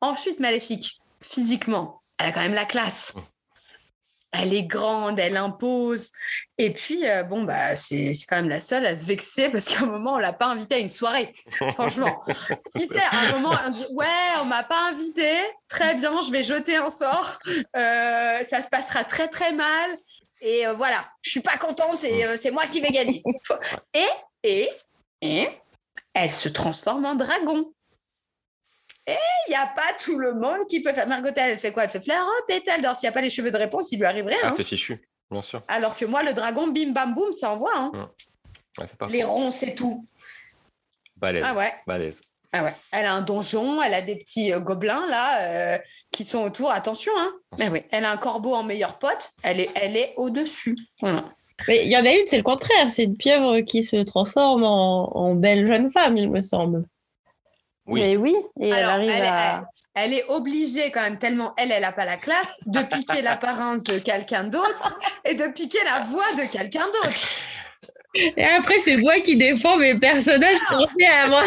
[0.00, 3.14] Ensuite, maléfique, physiquement, elle a quand même la classe.
[4.32, 6.10] Elle est grande, elle impose.
[6.56, 9.80] Et puis, euh, bon, bah, c'est quand même la seule à se vexer parce qu'à
[9.80, 11.32] un moment, on l'a pas invitée à une soirée.
[11.72, 12.18] Franchement.
[12.76, 14.06] Qui sait, à un moment, on dit Ouais,
[14.40, 15.40] on m'a pas invitée.
[15.68, 17.38] Très bien, je vais jeter un sort.
[17.76, 19.90] Euh, ça se passera très, très mal.
[20.40, 23.22] Et euh, voilà, je suis pas contente et c'est moi qui vais gagner.
[23.94, 24.08] Et,
[24.42, 24.68] et,
[25.20, 25.48] et,
[26.14, 27.72] elle se transforme en dragon.
[29.06, 29.16] Et
[29.48, 31.08] il n'y a pas tout le monde qui peut faire.
[31.08, 31.84] Margotel, elle fait quoi?
[31.84, 32.96] Elle fait fleur, oh, pétale d'or.
[32.96, 34.38] S'il n'y a pas les cheveux de réponse, il lui arrive rien.
[34.42, 34.54] Ah, hein.
[34.56, 35.00] c'est fichu,
[35.30, 35.62] bien sûr.
[35.68, 37.76] Alors que moi, le dragon, bim, bam, boum, ça envoie.
[37.76, 38.10] Hein.
[38.78, 40.06] Ouais, pas Les ronds, c'est tout.
[41.16, 41.44] balèze.
[41.46, 41.72] Ah ouais.
[41.86, 42.22] balèze.
[42.52, 42.74] Ah ouais.
[42.92, 45.78] Elle a un donjon, elle a des petits euh, gobelins là euh,
[46.10, 46.70] qui sont autour.
[46.70, 47.32] Attention, hein.
[47.60, 47.88] Ah ouais.
[47.90, 49.32] Elle a un corbeau en meilleur pote.
[49.42, 50.76] Elle est, elle est au-dessus.
[51.00, 51.24] Voilà.
[51.66, 52.90] Mais il y en a une, c'est le contraire.
[52.90, 56.84] C'est une pieuvre qui se transforme en, en belle jeune femme, il me semble.
[57.86, 58.00] Oui.
[58.00, 59.64] Mais oui, et elle Alors, arrive elle, à.
[59.94, 63.82] elle est obligée quand même, tellement elle, elle n'a pas la classe, de piquer l'apparence
[63.82, 67.16] de quelqu'un d'autre et de piquer la voix de quelqu'un d'autre.
[68.14, 71.42] Et après, c'est moi qui défends mes personnages à moi.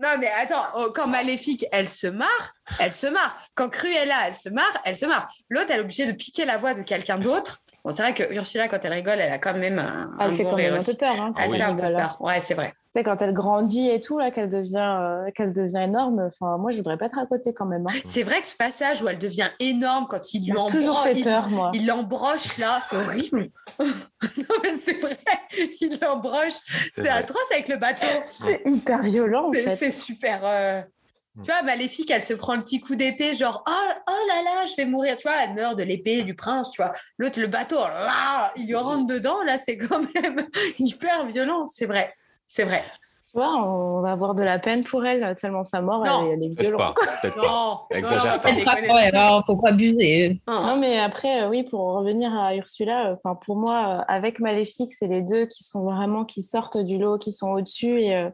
[0.00, 3.36] Non, mais attends, oh, quand Maléfique, elle se marre, elle se marre.
[3.54, 5.28] Quand Cruella, elle se marre, elle se marre.
[5.48, 7.62] L'autre, elle est obligée de piquer la voix de quelqu'un d'autre.
[7.84, 10.32] Bon, c'est vrai que Ursula, quand elle rigole, elle a quand même un, un Elle
[10.34, 11.20] fait bon quand rire même un peu peur.
[11.20, 11.56] Hein, quand Elle oui.
[11.58, 11.94] fait un peu hein.
[11.96, 12.16] peur.
[12.20, 12.72] Ouais, c'est vrai.
[12.94, 16.56] Tu sais, quand elle grandit et tout, là, qu'elle devient, euh, qu'elle devient énorme, enfin,
[16.58, 17.86] moi, je voudrais pas être à côté quand même.
[17.86, 17.92] hein.
[18.06, 21.14] C'est vrai que ce passage où elle devient énorme quand il lui toujours embroche- fait
[21.18, 21.70] il- peur, moi.
[21.74, 23.48] Il l'embroche là, c'est horrible.
[23.80, 23.86] non,
[24.62, 25.16] mais c'est vrai,
[25.80, 26.54] il l'embroche.
[26.94, 28.06] C'est atroce avec le bateau.
[28.30, 29.76] C'est hyper violent, en C'est fait.
[29.76, 30.40] c'est super.
[30.44, 30.80] euh,
[31.42, 34.66] Tu vois, Maléfique, elle se prend le petit coup d'épée, genre oh, oh là là,
[34.66, 35.16] je vais mourir.
[35.16, 36.70] Tu vois, elle meurt de l'épée du prince.
[36.70, 39.42] Tu vois, l'autre, le bateau, là, il lui rentre dedans.
[39.44, 40.46] Là, c'est quand même
[40.78, 41.68] hyper violent.
[41.68, 42.12] C'est vrai,
[42.46, 42.84] c'est vrai.
[43.30, 46.22] Tu vois, on va avoir de la peine pour elle, tellement sa mort, Non.
[46.22, 46.94] elle, est- elle est violente.
[46.94, 47.02] pas.
[47.20, 47.42] Peut-être pas.
[47.46, 48.48] Non, Exagère non, pas.
[48.88, 48.94] pas.
[48.94, 50.40] Ouais, alors, faut pas abuser.
[50.48, 50.62] Non.
[50.66, 54.40] Non, mais après, euh, oui, pour revenir à Ursula, euh, enfin pour moi, euh, avec
[54.40, 58.00] Maléfique, c'est les deux qui sont vraiment qui sortent du lot, qui sont au-dessus.
[58.00, 58.30] Et euh,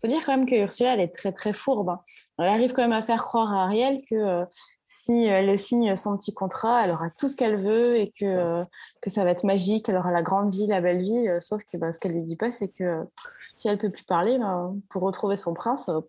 [0.00, 1.88] faut dire quand même que Ursula, elle est très très fourbe.
[1.90, 2.00] hein.
[2.38, 4.44] Elle arrive quand même à faire croire à Ariel que euh,
[4.88, 8.64] si elle signe son petit contrat, elle aura tout ce qu'elle veut et que euh,
[9.02, 9.88] que ça va être magique.
[9.88, 11.26] Elle aura la grande vie, la belle vie.
[11.28, 13.04] euh, sauf que bah, ce qu'elle lui dit pas, c'est que euh,
[13.52, 16.00] si elle peut plus parler, ben, pour retrouver son prince, euh,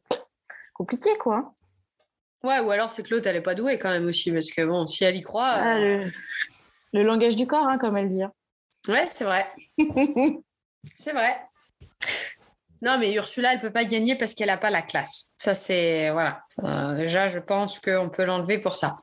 [0.76, 1.54] compliqué quoi.
[2.44, 4.64] Ouais, ou alors c'est que l'autre, elle est pas douée quand même aussi, parce que
[4.64, 5.56] bon, si elle y croit.
[5.56, 6.12] euh, Ah, le,
[6.94, 8.22] le langage du corps, hein, comme elle dit.
[8.22, 8.32] hein.
[8.88, 9.48] Ouais, c'est vrai.
[10.94, 11.47] c'est vrai.
[12.82, 15.32] Non, mais Ursula, elle peut pas gagner parce qu'elle n'a pas la classe.
[15.38, 16.12] Ça, c'est.
[16.12, 16.42] Voilà.
[16.64, 19.00] Euh, déjà, je pense qu'on peut l'enlever pour ça.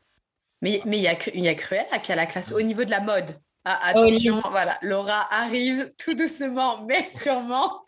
[0.63, 2.91] Mais mais il y, a y a Cruella qui a la classe au niveau de
[2.91, 3.37] la mode.
[3.65, 4.79] Ah, attention, voilà.
[4.83, 7.85] Laura arrive tout doucement, mais sûrement.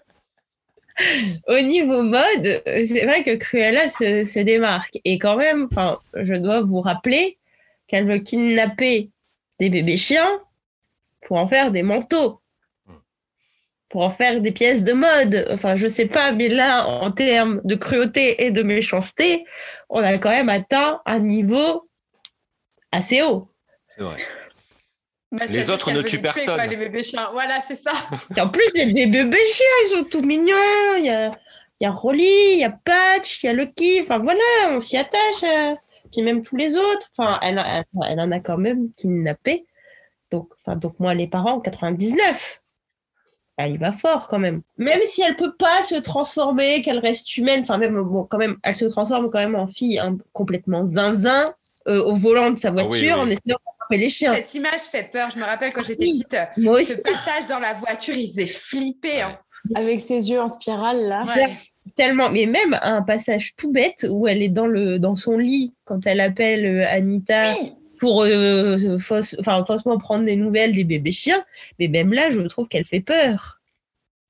[1.46, 4.98] au niveau mode, c'est vrai que Cruella se, se démarque.
[5.04, 5.68] Et quand même,
[6.14, 7.38] je dois vous rappeler
[7.86, 9.10] qu'elle veut kidnapper
[9.58, 10.40] des bébés chiens
[11.26, 12.40] pour en faire des manteaux,
[13.96, 15.48] pour en faire des pièces de mode.
[15.50, 19.46] Enfin, je sais pas, mais là, en termes de cruauté et de méchanceté,
[19.88, 21.88] on a quand même atteint un niveau
[22.92, 23.48] assez haut.
[23.96, 24.16] C'est vrai.
[25.32, 26.56] Bah, Les autres ne tuent les tuer, personne.
[26.56, 27.30] quoi, les bébés chiens.
[27.32, 27.92] Voilà, c'est ça.
[28.36, 30.96] Et en plus, il y a des bébés chiens, ils sont tout mignons.
[30.98, 31.28] Il y a,
[31.80, 34.00] il y a Rolly, il y a Patch, il y a Lucky.
[34.02, 34.42] Enfin voilà,
[34.72, 35.42] on s'y attache.
[35.42, 35.74] euh.
[36.12, 37.08] Puis même tous les autres.
[37.16, 37.58] Enfin, elle,
[38.20, 39.64] en a quand même kidnappé.
[40.30, 42.60] Donc, enfin, donc moi, les parents, en 99.
[43.58, 44.60] Elle y va fort quand même.
[44.76, 48.56] Même si elle peut pas se transformer, qu'elle reste humaine, enfin même, bon, quand même,
[48.62, 51.54] elle se transforme quand même en fille hein, complètement zinzin
[51.88, 53.22] euh, au volant de sa Ah oui, voiture oui.
[53.22, 54.34] en essayant d'attraper les chiens.
[54.34, 55.30] Cette image fait peur.
[55.32, 56.12] Je me rappelle quand j'étais Oui.
[56.22, 59.22] petite, euh, Moi ce passage dans la voiture, il faisait flipper.
[59.22, 59.38] hein.
[59.74, 61.24] Avec ses yeux en spirale, là.
[61.26, 61.48] Ouais.
[61.96, 65.72] tellement, mais même un passage tout bête où elle est dans, le, dans son lit
[65.84, 67.40] quand elle appelle euh, Anita
[67.98, 71.44] pour euh, fausse- enfin, faussement prendre des nouvelles des bébés chiens.
[71.78, 73.60] Mais même là, je trouve qu'elle fait peur.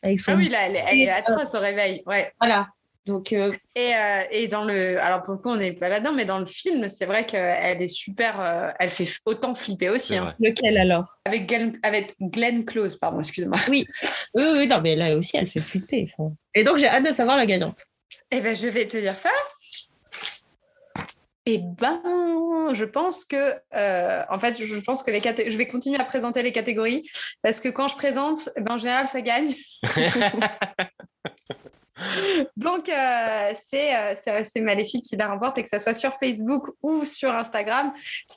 [0.02, 0.32] Avec son...
[0.32, 2.02] Ah oui, là, elle, est- elle est atroce au réveil.
[2.06, 2.32] Ouais.
[2.40, 2.68] Voilà.
[3.06, 5.00] Donc, euh, Et, euh, et dans le.
[5.00, 7.80] Alors, pour le coup, on n'est pas là-dedans, mais dans le film, c'est vrai qu'elle
[7.80, 8.40] est super.
[8.40, 10.16] euh, elle fait autant flipper aussi.
[10.16, 10.34] Hein.
[10.40, 11.16] lequel alors?
[11.24, 13.58] Avec, Glenn, avec Glenn Close, pardon, excuse-moi.
[13.68, 13.86] Oui,
[14.34, 16.12] oui, non, mais là aussi, elle fait flipper.
[16.18, 16.34] enfin.
[16.54, 17.78] Et donc, j'ai hâte de savoir la gagnante.
[18.32, 19.30] Eh ben, je vais te dire ça.
[21.48, 22.02] Eh ben,
[22.72, 26.04] je pense que, euh, en fait, je pense que les caté- je vais continuer à
[26.04, 27.08] présenter les catégories
[27.42, 29.54] parce que quand je présente, eh ben, en général, ça gagne.
[32.58, 36.12] Donc, euh, c'est euh, c'est- c'est Maléfique qui la remporte et que ça soit sur
[36.20, 37.90] Facebook ou sur Instagram,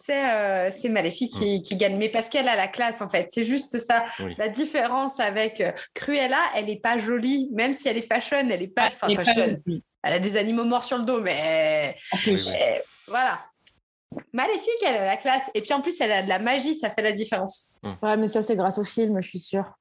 [0.05, 1.97] c'est euh, c'est Maléfique qui, qui gagne.
[1.97, 3.27] Mais parce qu'elle a la classe, en fait.
[3.33, 4.05] C'est juste ça.
[4.21, 4.33] Oui.
[4.37, 8.47] La différence avec euh, Cruella, elle n'est pas jolie, même si elle est fashion, elle
[8.59, 9.57] n'est pas, enfin, Et pas- fashion.
[10.03, 12.47] Elle a des animaux morts sur le dos, mais en plus.
[12.47, 12.51] Euh,
[13.09, 13.39] voilà.
[14.33, 15.43] Maléfique, elle a la classe.
[15.53, 17.73] Et puis en plus, elle a de la magie, ça fait la différence.
[18.01, 19.73] Ouais, mais ça, c'est grâce au film, je suis sûre.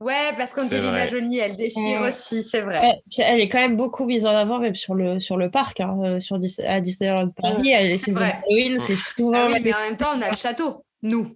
[0.00, 1.06] Ouais, parce qu'Angelina.
[1.06, 2.06] Jolie, elle déchire Mm.
[2.06, 2.78] aussi, c'est vrai.
[2.80, 5.80] Ouais, elle est quand même beaucoup mise en avant même sur le, sur le parc,
[5.80, 7.70] hein, euh, sur Dis- à Disneyland Paris.
[7.70, 8.34] Elle est C'est vrai.
[8.46, 9.32] Halloween, c'est souvent.
[9.34, 11.34] Ah oui, mais en même temps, on a le château, nous.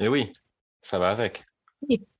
[0.00, 0.32] Et oui,
[0.82, 1.44] ça va avec.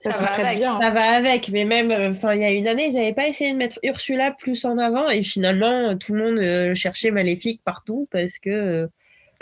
[0.02, 0.58] Ça, va avec.
[0.58, 0.78] bien.
[0.80, 3.28] Ça va avec, mais même, euh, enfin, il y a une année, ils n'avaient pas
[3.28, 7.62] essayé de mettre Ursula plus en avant, et finalement, tout le monde euh, cherchait Maléfique
[7.64, 8.50] partout parce que.
[8.50, 8.86] euh,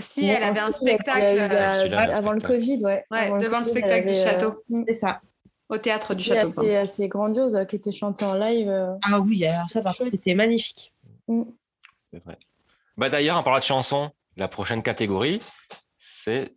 [0.01, 2.40] Si, Ouais, elle avait un spectacle euh, avant le.
[2.40, 3.05] Covid, ouais.
[3.11, 4.65] Ouais, Avant devant le Covid, spectacle du château.
[4.89, 5.20] c'est ça.
[5.69, 6.49] au théâtre du château.
[6.61, 8.69] assez, assez grandiose, euh, qui était chantée en live.
[8.69, 8.93] euh.
[9.03, 10.20] Ah oui, alors ça, par contre, Chouette.
[10.20, 10.93] c'était magnifique.
[11.28, 11.45] Mm.
[12.05, 12.36] C'est vrai.
[12.97, 15.40] Bah d'ailleurs, en parlant de chansons, la prochaine catégorie,
[15.99, 16.55] c'est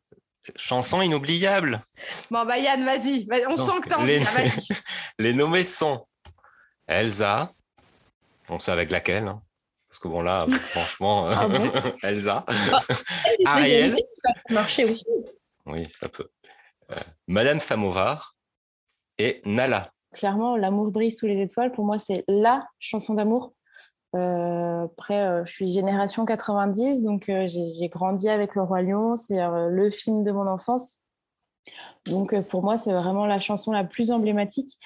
[0.56, 1.82] chansons inoubliables.
[2.30, 3.26] Bon, bah Yann, vas-y.
[3.26, 4.68] Vas- On Donc, sent que t'as envie, les- vas-y.
[5.20, 6.06] Les nommés sont
[6.88, 7.50] Elsa,
[8.50, 9.42] on sait avec laquelle, hein,
[9.90, 11.72] parce que bon là, franchement, Ah bon
[12.04, 12.46] Elsa,
[13.46, 15.06] Ariel, une fille qui a marché aussi.
[15.66, 16.30] oui, ça peut,
[16.92, 16.96] Euh,
[17.28, 18.36] Madame Samovar
[19.18, 19.92] et Nala.
[20.14, 23.54] Clairement, L'amour brille sous les étoiles, pour moi, c'est LA chanson d'amour.
[24.16, 29.16] Euh, après, euh, je suis génération 90, donc euh, j'ai grandi avec Le Roi Lion.
[29.16, 31.00] C'est le film de mon enfance.
[32.06, 34.78] Donc, pour moi, c'est vraiment la chanson la plus emblématique.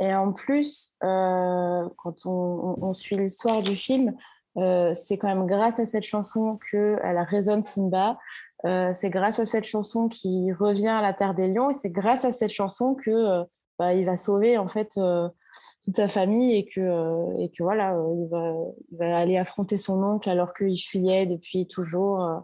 [0.00, 4.14] Et en plus, quand on, on- suit l'histoire du film,
[4.56, 8.18] c'est quand même grâce à cette chanson qu'elle résonne Simba.
[8.64, 11.70] C'est grâce à cette chanson qu'il revient à la Terre des Lions.
[11.70, 13.44] Et c'est grâce à cette chanson que
[13.78, 15.28] bah, il va sauver en fait euh,
[15.84, 18.52] toute sa famille et que, euh, et que voilà, euh, il, va,
[18.92, 22.24] il va aller affronter son oncle alors qu'il fuyait depuis toujours.
[22.24, 22.38] euh.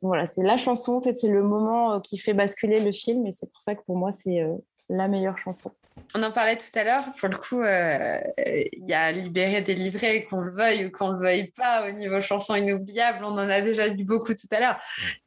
[0.00, 3.26] Voilà, c'est la chanson, en fait, c'est le moment euh, qui fait basculer le film
[3.26, 4.54] et c'est pour ça que pour moi, c'est euh,
[4.88, 5.72] la meilleure chanson.
[6.14, 7.04] On en parlait tout à l'heure.
[7.18, 11.18] Pour le coup, euh, il y a Libéré, délivré, qu'on le veuille ou qu'on le
[11.18, 13.24] veuille pas, au niveau chanson inoubliable.
[13.24, 14.78] On en a déjà dit beaucoup tout à l'heure.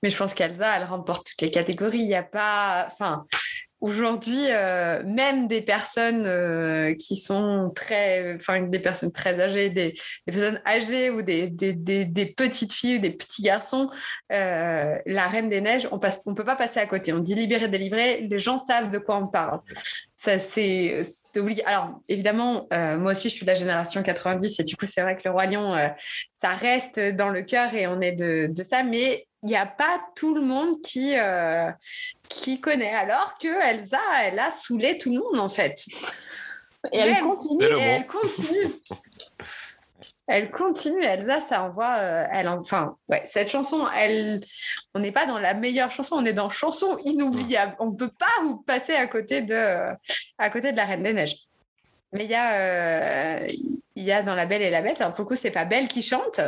[0.01, 1.99] Mais je pense qu'Elsa, elle remporte toutes les catégories.
[1.99, 2.87] Il n'y a pas.
[2.89, 3.25] Enfin.
[3.81, 9.95] Aujourd'hui, euh, même des personnes euh, qui sont très, enfin des personnes très âgées, des,
[10.23, 11.49] personnes âgées ou des,
[12.37, 13.89] petites filles ou des petits garçons,
[14.31, 17.11] euh, la Reine des Neiges, on passe, on peut pas passer à côté.
[17.11, 19.61] On dit libéré, délivré, les gens savent de quoi on parle.
[20.15, 21.01] Ça, c'est
[21.35, 21.65] obligé.
[21.65, 22.67] Alors, évidemment,
[22.99, 25.31] moi aussi, je suis de la génération 90 et du coup, c'est vrai que le
[25.31, 25.75] Roi Lion,
[26.39, 29.65] ça reste dans le cœur et on est de, de ça, mais il n'y a
[29.65, 31.69] pas tout le monde qui, euh,
[32.29, 32.93] qui connaît.
[32.93, 35.83] Alors que Elsa, elle a saoulé tout le monde, en fait.
[36.91, 37.63] Et elle continue.
[37.65, 38.71] Et elle continue.
[40.27, 41.97] Elle continue, Elsa, ça envoie.
[41.97, 44.39] euh, elle, en- enfin, ouais, cette chanson, elle,
[44.93, 47.75] on n'est pas dans la meilleure chanson, on est dans chanson inoubliable.
[47.79, 49.89] On ne peut pas vous passer à côté de,
[50.37, 51.35] à côté de la Reine des Neiges.
[52.13, 53.47] Mais il y a, euh,
[53.95, 55.01] il y a dans La Belle et la Bête.
[55.01, 56.39] Alors, pour le coup, c'est pas Belle qui chante,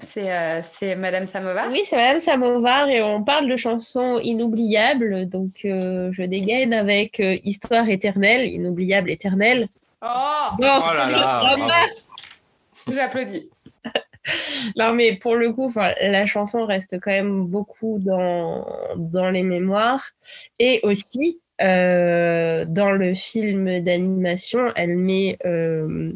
[0.00, 1.68] c'est euh, c'est Madame Samovar.
[1.70, 5.26] Oui, c'est Madame Samovar et on parle de chansons inoubliables.
[5.28, 9.66] Donc, euh, je dégaine avec euh, Histoire éternelle, inoubliable éternelle.
[10.02, 10.06] Oh
[10.60, 11.08] Non, Oh là
[11.56, 11.86] c'est- là.
[12.88, 13.50] J'applaudis.
[14.76, 18.66] Non, mais pour le coup, la chanson reste quand même beaucoup dans,
[18.96, 20.04] dans les mémoires.
[20.58, 26.12] Et aussi, euh, dans le film d'animation, elle met euh,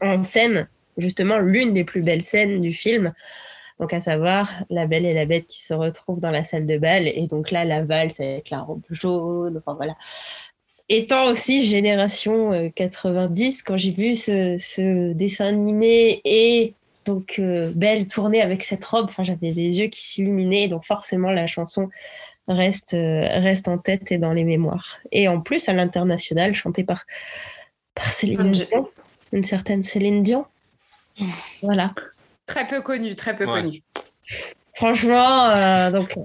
[0.00, 3.12] en scène justement l'une des plus belles scènes du film.
[3.80, 6.78] Donc, à savoir la belle et la bête qui se retrouvent dans la salle de
[6.78, 7.08] bal.
[7.08, 9.58] Et donc là, la valse avec la robe jaune.
[9.58, 9.96] Enfin, voilà.
[10.88, 16.74] Étant aussi génération euh, 90, quand j'ai vu ce, ce dessin animé et
[17.04, 20.68] donc euh, Belle tournée avec cette robe, enfin, j'avais les yeux qui s'illuminaient.
[20.68, 21.88] Donc, forcément, la chanson
[22.48, 24.98] reste, euh, reste en tête et dans les mémoires.
[25.10, 27.06] Et en plus, à l'international, chantée par,
[27.94, 28.88] par Céline Dion,
[29.32, 30.46] une certaine Céline Dion.
[31.62, 31.90] Voilà.
[32.46, 33.62] Très peu connu, très peu Ouais.
[33.62, 33.82] connu.
[34.74, 36.20] Franchement, euh, donc euh,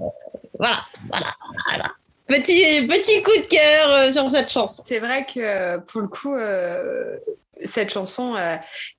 [0.58, 1.34] voilà, voilà,
[1.68, 1.90] voilà.
[2.26, 4.82] Petit, petit coup de cœur euh, sur cette chanson.
[4.86, 7.16] C'est vrai que pour le coup, euh,
[7.64, 8.56] cette chanson euh,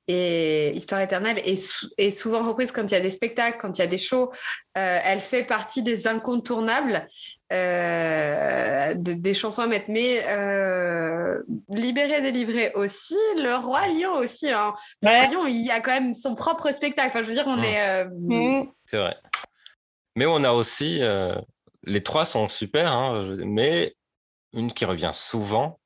[0.08, 3.78] est Histoire éternelle est, sou- est souvent reprise quand il y a des spectacles, quand
[3.78, 4.32] il y a des shows.
[4.78, 7.08] Euh, elle fait partie des incontournables.
[7.52, 14.50] Euh, de- des chansons à mettre, mais euh, Libéré, délivré aussi, Le Roi Lion aussi.
[14.50, 14.74] hein.
[15.02, 15.28] Le Roi.
[15.28, 17.10] Lion, il y a quand même son propre spectacle.
[17.10, 17.82] Enfin, je veux dire, on est.
[17.90, 18.68] euh, Mm.
[18.86, 19.16] C'est vrai.
[20.16, 21.36] Mais on a aussi, euh,
[21.84, 23.96] les trois sont super, hein, mais
[24.54, 25.80] une qui revient souvent,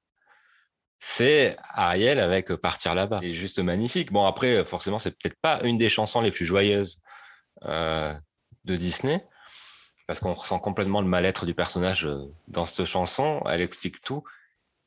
[0.99, 3.19] c'est Ariel avec Partir là-bas.
[3.21, 4.11] C'est juste magnifique.
[4.11, 6.99] Bon, après, forcément, c'est peut-être pas une des chansons les plus joyeuses
[7.65, 8.13] euh,
[8.63, 9.25] de Disney,
[10.07, 13.41] parce qu'on ressent complètement le mal-être du personnage euh, dans cette chanson.
[13.49, 14.23] Elle explique tout,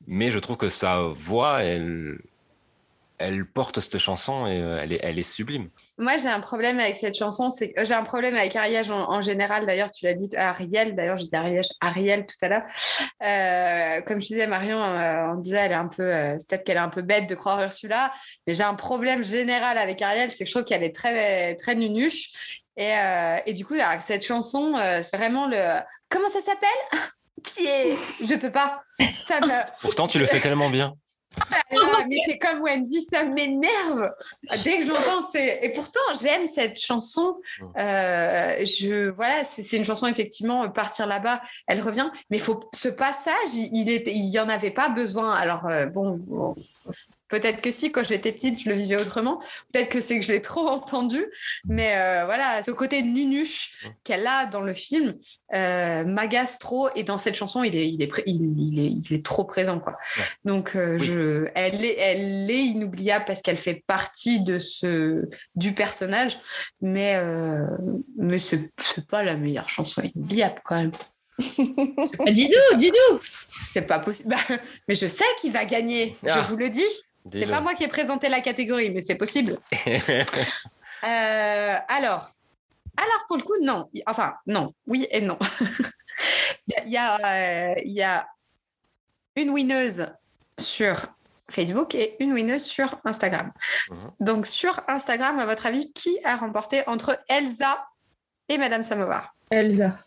[0.05, 2.19] mais je trouve que sa voix, elle,
[3.19, 5.69] elle porte cette chanson et euh, elle est, sublime.
[5.97, 7.49] Moi, j'ai un problème avec cette chanson.
[7.49, 9.65] C'est que- j'ai un problème avec Ariel en, général.
[9.65, 10.95] D'ailleurs, tu l'as dit Ariel.
[10.95, 12.63] D'ailleurs, j'ai dit Ariel, Ariel tout à l'heure.
[13.23, 16.77] Euh, comme je disais, Marion, euh, on disait, elle est un peu, euh, peut-être qu'elle
[16.77, 18.13] est un peu bête de croire Ursula.
[18.45, 21.75] Mais j'ai un problème général avec Ariel, c'est que je trouve qu'elle est très, très
[21.75, 22.31] nunuche.
[22.77, 25.79] Et, euh, et du coup, avec cette chanson, euh, c'est vraiment le.
[26.09, 27.09] Comment ça s'appelle?
[27.43, 27.95] Pied.
[28.23, 28.83] Je peux pas.
[29.27, 29.51] Ça me.
[29.81, 30.93] Pourtant, tu le fais tellement bien.
[31.51, 34.11] Ah, mais c'est comme Wendy, ça m'énerve.
[34.63, 35.59] Dès que je l'entends, c'est.
[35.61, 37.37] Et pourtant, j'aime cette chanson.
[37.77, 40.63] Euh, je voilà, c'est une chanson effectivement.
[40.63, 42.09] euh, Partir là-bas, elle revient.
[42.31, 45.31] Mais faut ce passage, il, il était, il y en avait pas besoin.
[45.33, 46.17] Alors euh, bon,
[47.29, 49.39] peut-être que si, quand j'étais petite, je le vivais autrement.
[49.73, 51.25] Peut-être que c'est que je l'ai trop entendu.
[51.65, 55.15] Mais euh, voilà, ce côté nunuche qu'elle a dans le film
[55.53, 56.89] euh, m'agace trop.
[56.95, 59.45] Et dans cette chanson, il est, il est, pré- il, il est, il est trop
[59.45, 59.97] présent, quoi.
[60.45, 61.05] Donc, euh, Oui.
[61.05, 65.23] je, elle, est, elle est inoubliable parce qu'elle fait partie de ce,
[65.55, 66.37] du personnage,
[66.81, 67.59] mais, euh,
[68.17, 70.91] mais c'est c'est pas la meilleure chanson inoubliable quand même.
[71.39, 73.19] Ah, dis-nous, dis-nous.
[73.73, 74.29] C'est pas possible.
[74.29, 74.55] Bah,
[74.87, 76.41] mais je sais qui va gagner, Ah.
[76.41, 76.81] je vous le dis.
[77.31, 79.57] C'est pas moi qui ai présenté la catégorie, mais c'est possible.
[81.03, 82.31] Euh, alors,
[82.97, 83.87] alors pour le coup, non.
[84.07, 84.73] Enfin, non.
[84.87, 85.37] Oui et non.
[86.67, 88.27] Il y a, il y a, euh, y a
[89.35, 90.07] une winneuse
[90.59, 91.05] sur
[91.49, 93.51] Facebook et une winneuse sur Instagram.
[93.89, 94.11] Mhm.
[94.19, 97.87] Donc, sur Instagram, à votre avis, qui a remporté entre Elsa
[98.49, 99.97] et Madame Samovar Elsa.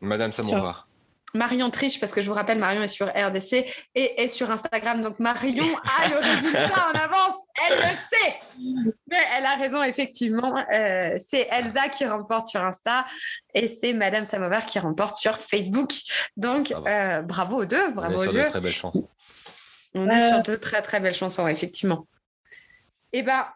[0.00, 0.85] Madame Samovar.
[1.36, 3.64] Marion triche parce que je vous rappelle, Marion est sur RDC
[3.94, 5.02] et est sur Instagram.
[5.02, 5.64] Donc Marion
[6.00, 7.34] a le résultat en avance.
[7.68, 8.34] Elle le sait.
[9.10, 10.56] Mais elle a raison, effectivement.
[10.72, 13.06] Euh, c'est Elsa qui remporte sur Insta
[13.54, 15.92] et c'est Madame Samovar qui remporte sur Facebook.
[16.36, 16.86] Donc Bravo.
[16.88, 18.44] euh, bravo aux deux, On est bravo aux sur de deux.
[18.50, 19.08] très belles chansons.
[19.94, 20.28] On est Euh.
[20.28, 22.06] sur de très très belles chansons, effectivement.
[23.12, 23.46] Et ben,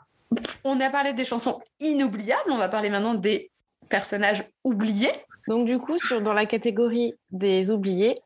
[0.64, 2.50] on a parlé des chansons inoubliables.
[2.50, 3.50] On va parler maintenant des
[3.90, 5.12] personnages oubliés.
[5.50, 8.20] Donc, du coup, sur, dans la catégorie des oubliés,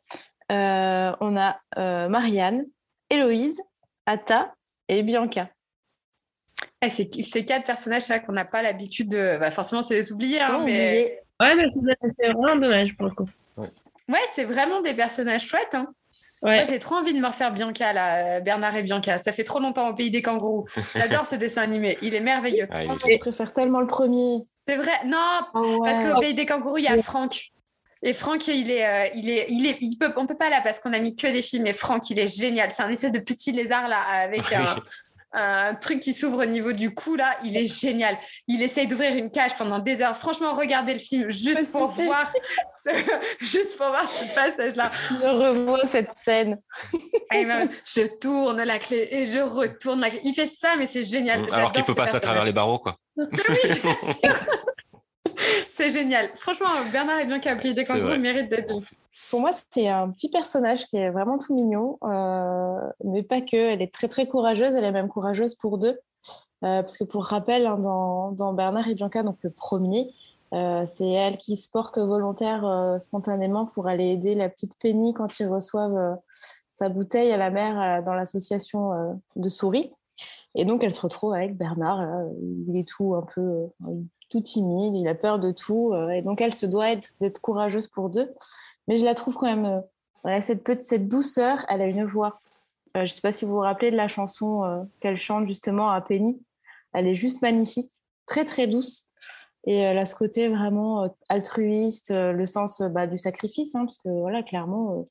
[0.52, 2.66] euh, on a euh, Marianne,
[3.08, 3.56] Héloïse,
[4.04, 4.54] Atta
[4.88, 5.48] et Bianca.
[6.82, 9.38] Eh, c'est ces quatre personnages, c'est vrai qu'on n'a pas l'habitude de.
[9.38, 11.18] bah, forcément, c'est les oubliés, hein, mais.
[11.40, 11.64] Ouais, mais
[12.18, 13.28] c'est- vraiment dommage pour le coup.
[13.56, 15.74] ouais, c'est vraiment des personnages chouettes.
[15.74, 15.88] Hein.
[16.42, 16.56] Ouais.
[16.56, 19.18] Moi, j'ai trop envie de me refaire Bianca, là, euh, Bernard et Bianca.
[19.18, 20.66] Ça fait trop longtemps au pays des kangourous.
[20.94, 21.96] J'adore ce dessin animé.
[22.02, 22.66] Il est merveilleux.
[22.70, 24.44] Ah, il est je préfère tellement le premier.
[24.66, 24.92] C'est vrai.
[25.04, 25.18] Non,
[25.54, 27.50] Oh, parce qu'au pays des kangourous, il y a Franck.
[28.02, 30.60] Et Franck, il est, euh, il est, il est, il peut, on peut pas là
[30.62, 31.62] parce qu'on a mis que des films.
[31.62, 32.70] Mais Franck, il est génial.
[32.74, 34.76] C'est un espèce de petit lézard là avec un,
[35.34, 38.16] un truc qui s'ouvre au niveau du cou là, il est génial.
[38.46, 40.16] Il essaye d'ouvrir une cage pendant des heures.
[40.16, 42.32] Franchement, regardez le film juste pour voir,
[42.84, 42.90] ce,
[43.40, 44.90] juste pour voir ce passage-là.
[45.10, 46.58] Je revois cette scène.
[47.32, 50.20] je tourne la clé et je retourne la clé.
[50.24, 51.46] Il fait ça, mais c'est génial.
[51.52, 52.98] Alors qu'il peut passer à travers les barreaux, quoi.
[55.74, 56.30] c'est génial.
[56.36, 57.74] Franchement, Bernard est bien capé.
[57.74, 58.74] Des kangourous mérite d'être
[59.30, 63.56] Pour moi, c'est un petit personnage qui est vraiment tout mignon, euh, mais pas que.
[63.56, 64.74] Elle est très très courageuse.
[64.74, 65.98] Elle est même courageuse pour deux.
[66.64, 70.12] Euh, parce que pour rappel, hein, dans, Bernard et Bianca, donc le premier,
[70.52, 75.38] euh, c'est elle qui se porte volontaire spontanément pour aller aider la petite Penny quand
[75.40, 76.18] ils reçoivent
[76.72, 79.92] sa bouteille à la mer dans l'association de souris.
[80.54, 82.00] Et donc, elle se retrouve avec Bernard.
[82.68, 83.68] il est tout un peu
[84.34, 85.92] tout timide, il a peur de tout.
[85.92, 88.32] Euh, et donc, elle se doit d'être courageuse pour deux.
[88.88, 89.66] Mais je la trouve quand même.
[89.66, 89.80] Euh,
[90.22, 92.38] voilà, cette, cette douceur, elle a une voix.
[92.96, 95.90] Euh, je ne sais pas si vous vous rappelez de la chanson qu'elle chante justement
[95.90, 96.40] à Penny.
[96.92, 97.90] Elle est juste magnifique,
[98.26, 99.08] très très douce.
[99.66, 104.08] Et elle a ce côté vraiment altruiste, le sens bah, du sacrifice, hein, parce que
[104.08, 105.06] voilà, clairement,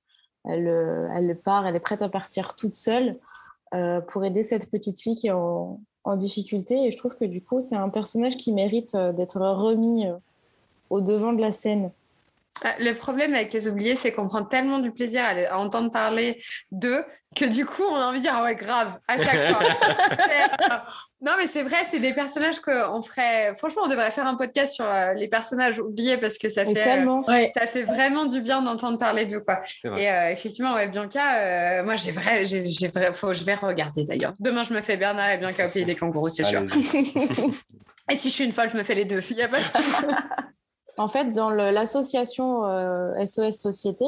[0.45, 3.20] elle, elle part, elle est prête à partir toute seule
[4.08, 6.86] pour aider cette petite fille qui est en, en difficulté.
[6.86, 10.16] Et je trouve que du coup, c'est un personnage qui mérite euh, d'être remis euh,
[10.90, 11.91] au devant de la scène.
[12.63, 16.41] Ah, le problème avec les oubliés, c'est qu'on prend tellement du plaisir à, entendre parler
[16.71, 17.03] d'eux
[17.35, 19.59] que du coup, on a envie de dire Ah ouais, grave, à chaque fois.
[21.21, 23.55] non, mais c'est vrai, c'est des personnages qu'on ferait.
[23.57, 27.05] Franchement, on devrait faire un podcast sur euh, les personnages oubliés parce que ça fait,
[27.05, 29.39] euh, ça fait vraiment du bien d'entendre parler d'eux.
[29.39, 29.59] Quoi.
[29.97, 34.34] Et euh, effectivement, ouais, Bianca, moi, j'ai vrai, j'ai, vrai, faut, je vais regarder d'ailleurs.
[34.39, 36.61] Demain, je me fais Bernard et Bianca au pays des kangourous, c'est sûr.
[38.11, 39.21] et si je suis une folle, je me fais les deux.
[39.31, 39.63] Il n'y a pas de
[40.98, 42.61] En fait, dans l'association
[43.26, 44.06] SOS euh, Société,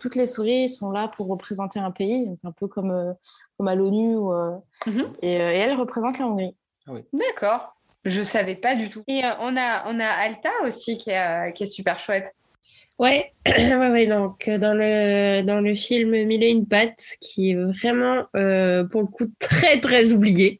[0.00, 3.12] toutes les souris sont là pour représenter un pays, un peu comme, euh,
[3.56, 4.16] comme à l'ONU.
[4.16, 5.12] Euh, mhm.
[5.22, 6.56] et, elles représentent la Hongrie.
[6.88, 7.76] Ah D'accord.
[8.04, 9.02] Je ne savais pas du tout.
[9.06, 12.34] Et on, a, on a Alta aussi qui est, qui est super chouette.
[12.98, 17.50] Ouais, ouais, ouais, donc euh, dans le, dans le film Mille et une pattes, qui
[17.50, 20.58] est vraiment, euh, pour le coup, très, très oublié.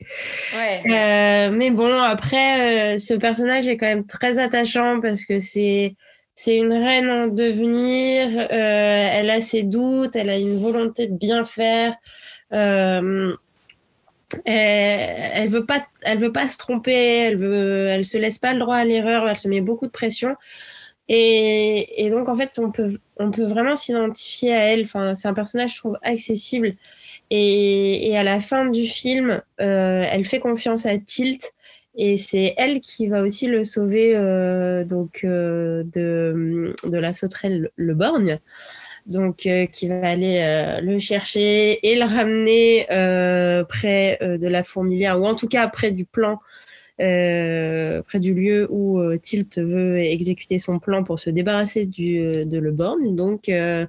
[0.54, 0.82] Ouais.
[0.84, 5.96] Euh, mais bon, après, ce personnage est quand même très attachant parce que c'est,
[6.34, 11.46] c'est une reine en devenir, elle a ses doutes, elle a une volonté de bien
[11.46, 11.96] faire.
[12.50, 13.38] Elle,
[14.44, 18.58] elle, veut pas, elle veut pas se tromper, elle veut, elle se laisse pas le
[18.58, 20.36] droit à l'erreur, elle se met beaucoup de pression.
[21.08, 24.84] Et, donc, en fait, on peut, on peut vraiment s'identifier à elle.
[24.84, 26.72] Enfin, c'est un personnage, je trouve, accessible.
[27.30, 31.52] Et, à la fin du film, euh, elle fait confiance à Tilt.
[31.98, 37.70] Et c'est elle qui va aussi le sauver euh, donc, euh, de, de la sauterelle
[37.76, 38.38] Le Borgne.
[39.06, 42.86] Donc, qui va aller le chercher et le ramener
[43.68, 46.40] près de la fourmilière, ou en tout cas près du plan
[46.98, 52.44] près du lieu où euh, Tilt veut exécuter son plan pour se débarrasser du, euh,
[52.44, 53.14] de Le Born.
[53.14, 53.89] Donc, elle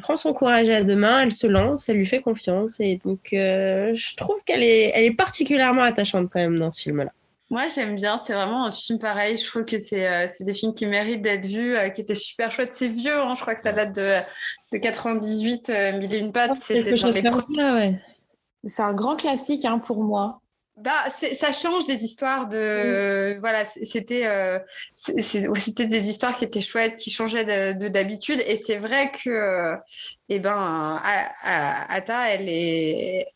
[0.00, 2.80] prend son courage à deux mains, elle se lance, elle lui fait confiance.
[2.80, 7.12] Et donc, je trouve qu'elle est, elle est particulièrement attachante quand même dans ce film-là.
[7.50, 8.18] Moi, j'aime bien.
[8.18, 9.36] C'est vraiment un film pareil.
[9.36, 12.72] Je trouve que c'est des films qui méritent d'être vus, qui étaient super chouettes.
[12.72, 13.34] C'est vieux, hein.
[13.36, 14.16] je crois que ça date de,
[14.72, 16.60] de 98, Mille et une pattes.
[16.60, 17.98] C'était dans les premiers.
[18.66, 20.40] C'est un grand classique hein, pour moi.
[20.76, 21.04] Bah,
[21.36, 23.38] ça change des histoires de.
[23.38, 24.58] Voilà, c'était euh,
[24.96, 28.42] c'était des histoires qui étaient chouettes, qui changeaient de d'habitude.
[28.44, 29.76] Et c'est vrai que, euh,
[30.28, 31.00] eh ben,
[31.44, 33.26] Ata, elle est.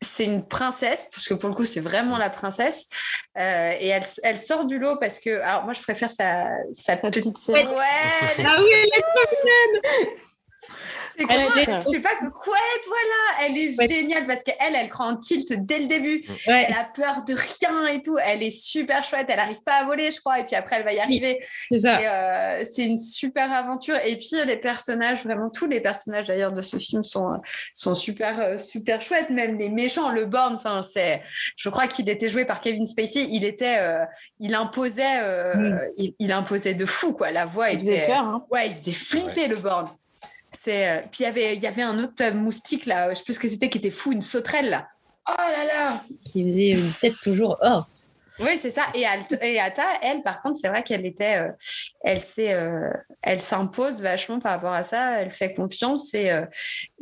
[0.00, 2.90] C'est une princesse, parce que pour le coup, c'est vraiment la princesse.
[3.36, 5.40] Euh, et elle, elle, sort du lot parce que.
[5.40, 7.56] Alors, moi, je préfère sa, sa petite sœur.
[7.56, 8.44] Ouais!
[8.44, 10.35] Ah oui, elle est trop
[11.18, 15.78] je sais pas couette, voilà, elle est géniale parce qu'elle, elle croit en tilt dès
[15.78, 16.24] le début.
[16.46, 18.18] Elle a peur de rien et tout.
[18.18, 19.26] Elle est super chouette.
[19.28, 21.44] Elle n'arrive pas à voler, je crois, et puis après, elle va y arriver.
[21.68, 21.98] C'est ça.
[21.98, 23.96] Euh, c'est une super aventure.
[24.04, 27.40] Et puis les personnages, vraiment tous les personnages d'ailleurs de ce film sont
[27.74, 29.30] sont super euh, super chouettes.
[29.30, 31.22] Même les méchants, le Born, enfin c'est,
[31.56, 33.26] je crois qu'il était joué par Kevin Spacey.
[33.30, 34.04] Il était, euh,
[34.40, 35.80] il imposait, mm.
[36.18, 37.30] il, imposait de fou quoi.
[37.30, 38.44] La voix il était, peur, hein.
[38.50, 39.88] ouais, il faisait flipper le Born.
[40.68, 43.34] Euh, puis il y avait, il y avait un autre moustique là, je sais plus
[43.34, 44.88] ce que c'était, qui était fou, une sauterelle là.
[45.28, 47.80] Oh là là Qui faisait une tête toujours oh
[48.38, 48.82] oui, c'est ça.
[48.94, 49.06] Et,
[49.58, 51.52] Ata, elle, par contre, c'est vrai qu'elle était, euh,
[52.04, 52.90] elle s'est, euh,
[53.22, 55.22] elle s'impose vachement par rapport à ça.
[55.22, 56.30] Elle fait confiance et,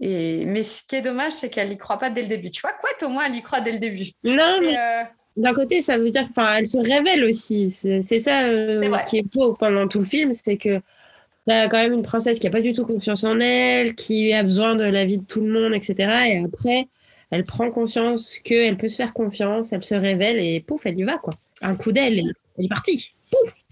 [0.00, 0.44] et...
[0.46, 2.52] mais ce qui est dommage, c'est qu'elle n'y croit pas dès le début.
[2.52, 4.12] Tu vois, quoi, au moins, elle y croit dès le début?
[4.22, 4.76] Non, mais
[5.36, 7.72] d'un côté, ça veut dire, enfin, elle se révèle aussi.
[7.72, 8.44] C'est ça
[9.08, 10.80] qui est beau pendant tout le film, c'est que
[11.46, 14.74] quand même une princesse qui a pas du tout confiance en elle, qui a besoin
[14.76, 15.94] de la vie de tout le monde, etc.
[16.30, 16.88] Et après,
[17.30, 21.02] elle prend conscience qu'elle peut se faire confiance, elle se révèle et pouf, elle y
[21.02, 21.34] va quoi.
[21.62, 23.10] Un coup d'aile, elle, est partie.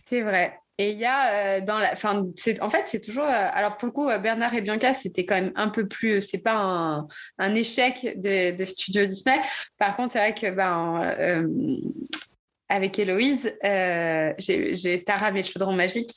[0.04, 0.58] C'est vrai.
[0.78, 1.94] Et il y a euh, dans la,
[2.34, 3.24] c'est en fait c'est toujours.
[3.24, 6.22] euh, alors pour le coup, euh, Bernard et Bianca, c'était quand même un peu plus.
[6.22, 7.06] C'est pas un,
[7.38, 9.38] un échec des des studios Disney.
[9.78, 11.46] Par contre, c'est vrai que ben
[12.72, 16.10] avec Héloïse, euh, j'ai Tara mes chaudrons magiques.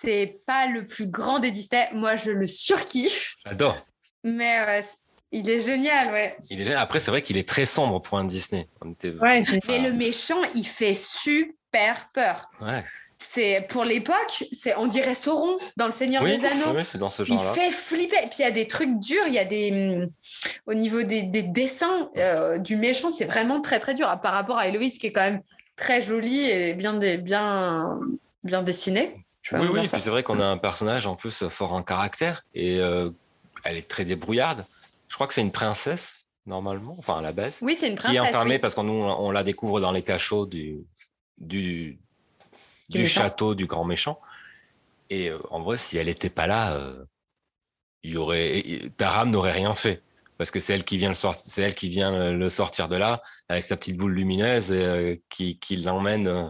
[0.00, 1.88] C'est pas le plus grand des Disney.
[1.92, 3.76] Moi, je le surkiffe, J'adore.
[4.24, 4.82] mais euh,
[5.32, 6.36] il est génial, ouais.
[6.50, 6.74] Il est...
[6.74, 8.68] Après, c'est vrai qu'il est très sombre pour un Disney.
[8.80, 9.10] On était...
[9.10, 12.50] Ouais, c'est- Mais le méchant, il fait super peur.
[12.62, 12.82] Ouais.
[13.18, 16.74] C'est pour l'époque, c'est on dirait Sauron dans Le Seigneur Oui, des Anneaux.
[16.76, 17.52] oui, c'est dans ce Il genre-là.
[17.52, 18.16] fait flipper.
[18.16, 20.06] Et puis il y a des trucs durs, il y a des.
[20.66, 24.32] Au niveau des, des dessins euh, du méchant, c'est vraiment très très dur Ah, par
[24.32, 25.40] rapport à Héloïse qui est quand même
[25.76, 28.00] très jolie et bien, bien,
[28.44, 29.14] bien dessinée.
[29.42, 29.96] Je Oui, oui, ça.
[29.96, 33.10] puis c'est vrai qu'on a un personnage en plus fort en caractère et euh,
[33.64, 34.64] elle est très débrouillarde.
[35.08, 38.06] Je crois que c'est une princesse, normalement, enfin à la base, Oui, c'est une qui
[38.06, 38.22] est princesse.
[38.34, 38.58] enfermée oui.
[38.60, 40.78] parce qu'on on la découvre dans les cachots du,
[41.38, 41.98] du,
[42.88, 43.22] Du du méchant.
[43.22, 44.20] château du grand méchant.
[45.10, 47.04] Et euh, en vrai, si elle n'était pas là, euh,
[48.04, 50.00] il y aurait, et- et- Taram n'aurait rien fait.
[50.42, 52.96] Parce que c'est elle qui vient le sortir, c'est elle qui vient le- sortir de
[52.96, 56.48] là avec sa petite boule lumineuse et, euh, qui, qui l'emmène, euh,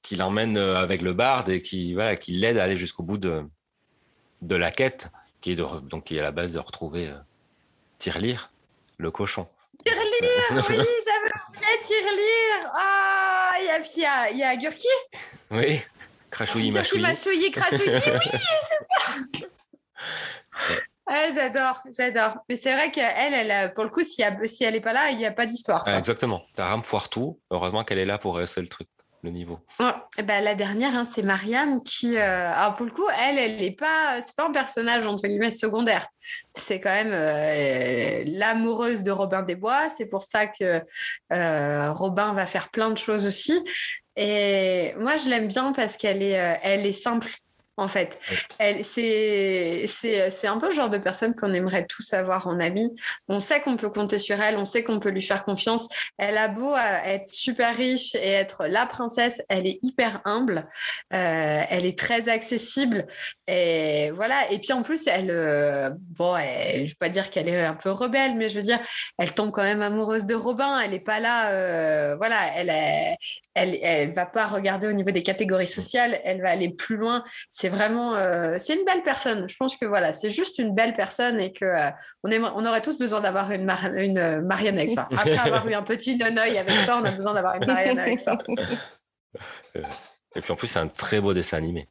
[0.00, 3.18] qui l'emmène euh, avec le barde et qui voilà, qui l'aide à aller jusqu'au bout
[3.18, 3.42] de
[4.42, 5.08] de la quête,
[5.40, 7.16] qui est de, donc qui est à la base de retrouver euh,
[7.98, 8.52] Tirelire,
[8.98, 9.48] le cochon.
[9.84, 12.70] Tirelire, oui, j'avais oublié Tirelire.
[12.76, 14.86] Ah, il y a, puis il y a, il y a Gurki.
[15.50, 15.80] Oui,
[16.30, 17.02] crachouillis Gurki machouillis.
[17.02, 20.74] machouillis, crachouillis, oui, c'est ça.
[21.10, 22.36] Ouais, j'adore, j'adore.
[22.48, 24.38] Mais c'est vrai qu'elle, elle, a- pour le coup, si, elle-
[24.72, 25.82] n'est pas là, il n'y a pas d'histoire.
[25.86, 26.42] Ah, exactement.
[26.54, 27.40] Taram foire tout.
[27.50, 28.86] Heureusement qu'elle est là pour rehausser le truc,
[29.24, 29.58] le niveau.
[29.80, 29.86] Ouais.
[30.18, 33.56] Eh ben, la dernière, hein, c'est Marianne qui, euh, alors pour le coup, elle, elle
[33.56, 36.06] n'est pas, c'est pas un personnage entre guillemets secondaire.
[36.56, 39.90] C'est quand même euh, l'amoureuse de Robin des Bois.
[39.98, 40.80] C'est pour ça que
[41.32, 43.58] euh, Robin va faire plein de choses aussi.
[44.16, 47.30] Et moi, je l'aime bien parce qu'elle est, euh, elle est simple.
[47.76, 48.18] En fait,
[48.58, 52.94] elle, c'est, c'est, un peu le genre de personne qu'on aimerait tous avoir en ami.
[53.28, 55.88] On sait qu'on peut compter sur elle, on sait qu'on peut lui faire confiance.
[56.18, 60.68] Elle a beau euh, être super riche et être la princesse, elle est hyper humble,
[61.14, 63.06] euh, elle est très accessible
[63.46, 64.50] et voilà.
[64.52, 67.74] Et puis en plus, elle, euh, bon, elle- je vais pas dire qu'elle est un
[67.74, 68.78] peu rebelle, mais je veux dire,
[69.18, 70.78] elle tombe quand même amoureuse de Robin.
[70.80, 73.16] Elle est pas là, euh, voilà, elle, est-
[73.54, 77.24] elle, elle va pas regarder au niveau des catégories sociales, elle va aller plus loin.
[77.60, 79.46] C'est vraiment, euh, c'est une belle personne.
[79.46, 81.90] Je pense que voilà, c'est juste une belle personne et que euh,
[82.24, 85.08] on, aimerait- on aurait tous besoin d'avoir une, Mar- une euh, Marianne avec ça.
[85.12, 88.18] Après avoir eu un petit nonoeil avec ça, on a besoin d'avoir une Marianne avec
[88.18, 88.38] ça.
[90.36, 91.86] Et puis en plus, c'est un très beau dessin animé.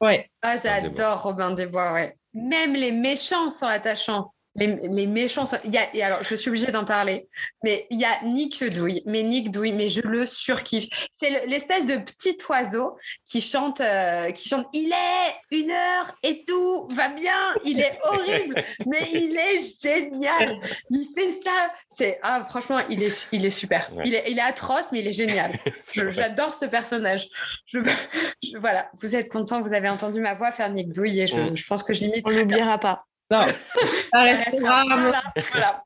[0.00, 0.30] ouais.
[0.42, 2.16] Ah, j'adore Robin des Bois, ouais.
[2.34, 4.32] Même les méchants sont attachants.
[4.58, 5.56] Les, les méchants sont...
[5.64, 7.28] il y a, et alors, je suis obligée d'en parler,
[7.62, 10.88] mais il y a Nick Douille, mais Nick Douille, mais je le surkiffe.
[11.20, 16.14] C'est le- l'espèce de petit oiseau qui chante, euh, qui chante «Il est une heure
[16.22, 17.32] et tout va bien!»
[17.64, 18.56] Il est horrible,
[18.86, 20.58] mais il est génial.
[20.90, 21.68] Il fait ça.
[21.96, 23.90] C'est, ah, franchement, il est, il est super.
[23.94, 24.04] Ouais.
[24.06, 25.52] Il, est, il est atroce, mais il est génial.
[25.92, 27.26] J'adore ce personnage.
[27.66, 27.80] Je,
[28.42, 31.36] je- voilà, vous êtes content, vous avez entendu ma voix faire Nick Douille et je,
[31.36, 31.56] Mm.
[31.56, 32.24] je pense que je l'imite.
[32.26, 33.04] On l'oubliera pas.
[33.30, 33.46] Non.
[34.12, 35.22] Ça restera voilà,
[35.52, 35.84] voilà.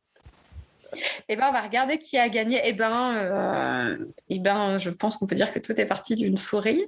[1.29, 2.67] Et ben, on va regarder qui a gagné.
[2.69, 3.97] Et ben, euh,
[4.29, 6.87] eh ben, je pense qu'on peut dire que tout est parti d'une souris,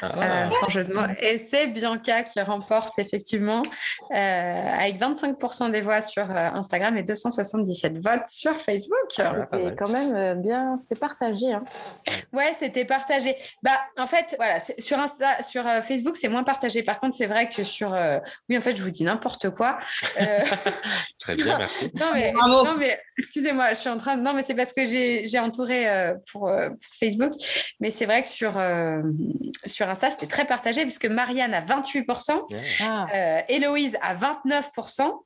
[0.00, 1.02] Ah, euh, sans jeu de mots.
[1.20, 3.62] Et c'est Bianca qui remporte effectivement
[4.10, 8.96] euh, avec 25% des voix sur euh, Instagram et 277 votes sur Facebook.
[9.18, 11.52] Ah, C'était quand même euh, bien, c'était partagé.
[11.52, 11.64] Hein.
[12.32, 13.36] Ouais, c'était partagé.
[13.62, 16.82] Bah, en fait, voilà, sur Insta, sur euh, Facebook, c'est moins partagé.
[16.82, 18.18] Par contre, c'est vrai que sur, euh,
[18.48, 19.78] oui, en fait, je vous dis n'importe quoi.
[20.20, 20.40] Euh,
[21.18, 21.90] très bien, merci.
[22.00, 22.64] non mais, Bravo.
[22.64, 25.88] non mais, excusez-moi, je suis en train de, non mais c'est parce que j'ai entouré
[25.88, 27.32] euh, pour, euh, pour Facebook,
[27.80, 29.00] mais c'est vrai que sur euh,
[29.66, 32.46] sur Insta, c'était très partagé puisque Marianne a 28%,
[32.82, 33.06] Ah.
[33.14, 35.22] euh, Héloïse à 29%.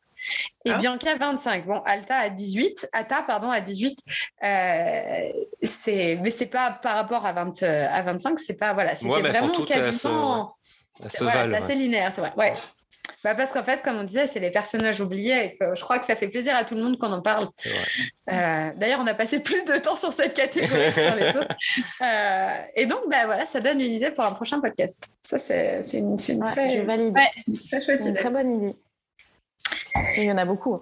[0.64, 0.78] Et Ah.
[0.78, 1.66] Bianca 25.
[1.66, 3.98] Bon, Alta à 18, Ata pardon à 18.
[4.42, 5.28] Euh,
[5.62, 9.08] c'est mais c'est pas par rapport à 20 euh, à 25, c'est pas voilà, c'était
[9.10, 10.56] Ouais, vraiment quasiment
[11.02, 11.56] Ça se voilà, c'est ouais.
[11.58, 12.32] assez linéaire, c'est vrai.
[12.36, 12.54] Ouais.
[13.26, 15.98] Bah parce qu'en fait, comme on disait, c'est les personnages oubliés et que je crois
[15.98, 17.48] que ça fait plaisir à tout le monde qu'on en parle.
[18.30, 21.56] Euh, D'ailleurs, on a passé plus de temps sur cette catégorie que sur les autres.
[22.02, 25.08] Euh, et donc, bah, voilà, ça donne une idée pour un prochain podcast.
[25.24, 27.14] Ça, c'est une, c'est une Ouais, très, je valide.
[27.16, 27.56] Ouais.
[27.68, 28.20] très chouette C'est une idée.
[28.20, 28.76] très bonne idée.
[30.14, 30.80] Et il y en a beaucoup.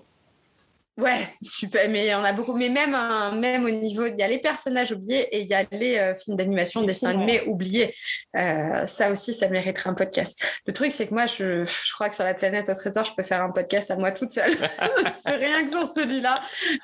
[0.97, 1.89] Ouais, super.
[1.89, 2.57] Mais il y en a beaucoup.
[2.57, 5.55] Mais même, hein, même au niveau, il y a les personnages oubliés et il y
[5.55, 7.93] a les euh, films d'animation, dessins animés oubliés.
[8.37, 10.41] Euh, ça aussi, ça mériterait un podcast.
[10.66, 13.12] Le truc, c'est que moi, je, je crois que sur la planète au trésor, je
[13.16, 14.53] peux faire un podcast à moi toute seule.
[14.57, 16.43] sur rien que sur celui-là.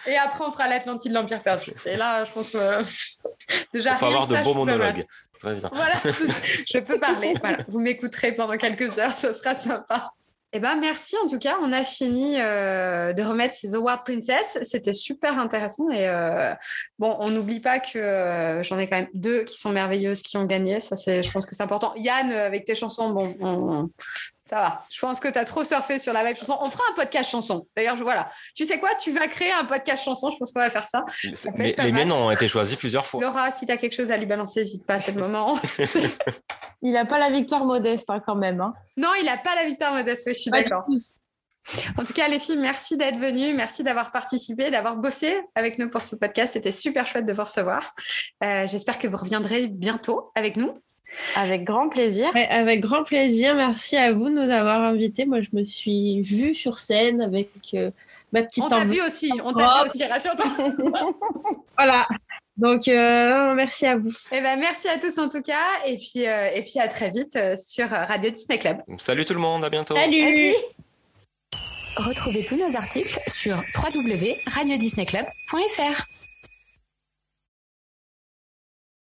[0.09, 1.71] Et après, on fera l'Atlantide, l'Empire perdu.
[1.87, 2.59] Et là, je pense que
[3.73, 5.07] déjà, Il faut avoir de ça, beaux monologues.
[5.39, 5.71] Très bien.
[5.73, 7.35] Voilà, je peux parler.
[7.41, 7.59] Voilà.
[7.69, 10.13] Vous m'écouterez pendant quelques heures, ce sera sympa.
[10.53, 11.59] Eh ben, merci en tout cas.
[11.63, 14.59] On a fini euh, de remettre ces Award Princess.
[14.63, 15.89] C'était super intéressant.
[15.91, 16.53] Et euh,
[16.99, 20.37] bon, on n'oublie pas que euh, j'en ai quand même deux qui sont merveilleuses, qui
[20.37, 20.81] ont gagné.
[20.81, 21.95] Ça, je pense que c'est important.
[21.97, 23.91] Yann, avec tes chansons, bon, on-
[24.51, 24.85] ça va.
[24.91, 26.59] Je pense que tu as trop surfé sur la vibe chanson.
[26.61, 27.67] On fera un podcast chanson.
[27.77, 28.31] D'ailleurs, je, voilà.
[28.57, 28.91] Tu sais quoi?
[28.97, 30.31] Tu vas créer un podcast chanson.
[30.33, 31.05] Je pense qu'on va faire ça.
[31.55, 33.23] Mais les miennes ont été choisis plusieurs fois.
[33.23, 35.57] Laura, si tu as quelque chose à lui balancer, n'hésite pas, c'est le moment.
[36.83, 38.61] Il n'a pas la victoire modeste hein, quand même.
[38.61, 38.73] hein.
[38.97, 40.25] non, il n'a pas la victoire modeste.
[40.27, 40.85] Oui, je suis d'accord.
[41.99, 45.91] En tout cas, les filles, merci d'être venues, merci d'avoir participé, d'avoir bossé avec nous
[45.91, 46.55] pour ce podcast.
[46.55, 47.95] C'était super chouette de vous recevoir.
[48.43, 50.79] Euh, J'espère que vous reviendrez bientôt avec nous.
[51.35, 52.31] Avec grand plaisir.
[52.35, 53.55] Ouais, avec grand plaisir.
[53.55, 55.27] Merci à vous de nous avoir invités.
[55.27, 57.91] Moi, je me suis vue sur scène avec euh,
[58.33, 60.47] ma petite On t'a vu aussi, on t'a vu aussi, rassure-toi.
[61.77, 62.07] Voilà.
[62.61, 64.13] Donc, euh, merci à vous.
[64.33, 67.09] Eh ben, merci à tous en tout cas, et puis, euh, et puis à très
[67.11, 68.83] vite euh, sur Radio Disney Club.
[68.99, 69.95] Salut tout le monde, à bientôt.
[69.95, 70.55] Salut.
[71.97, 76.20] Retrouvez tous nos articles sur www.radiodisneyclub.fr.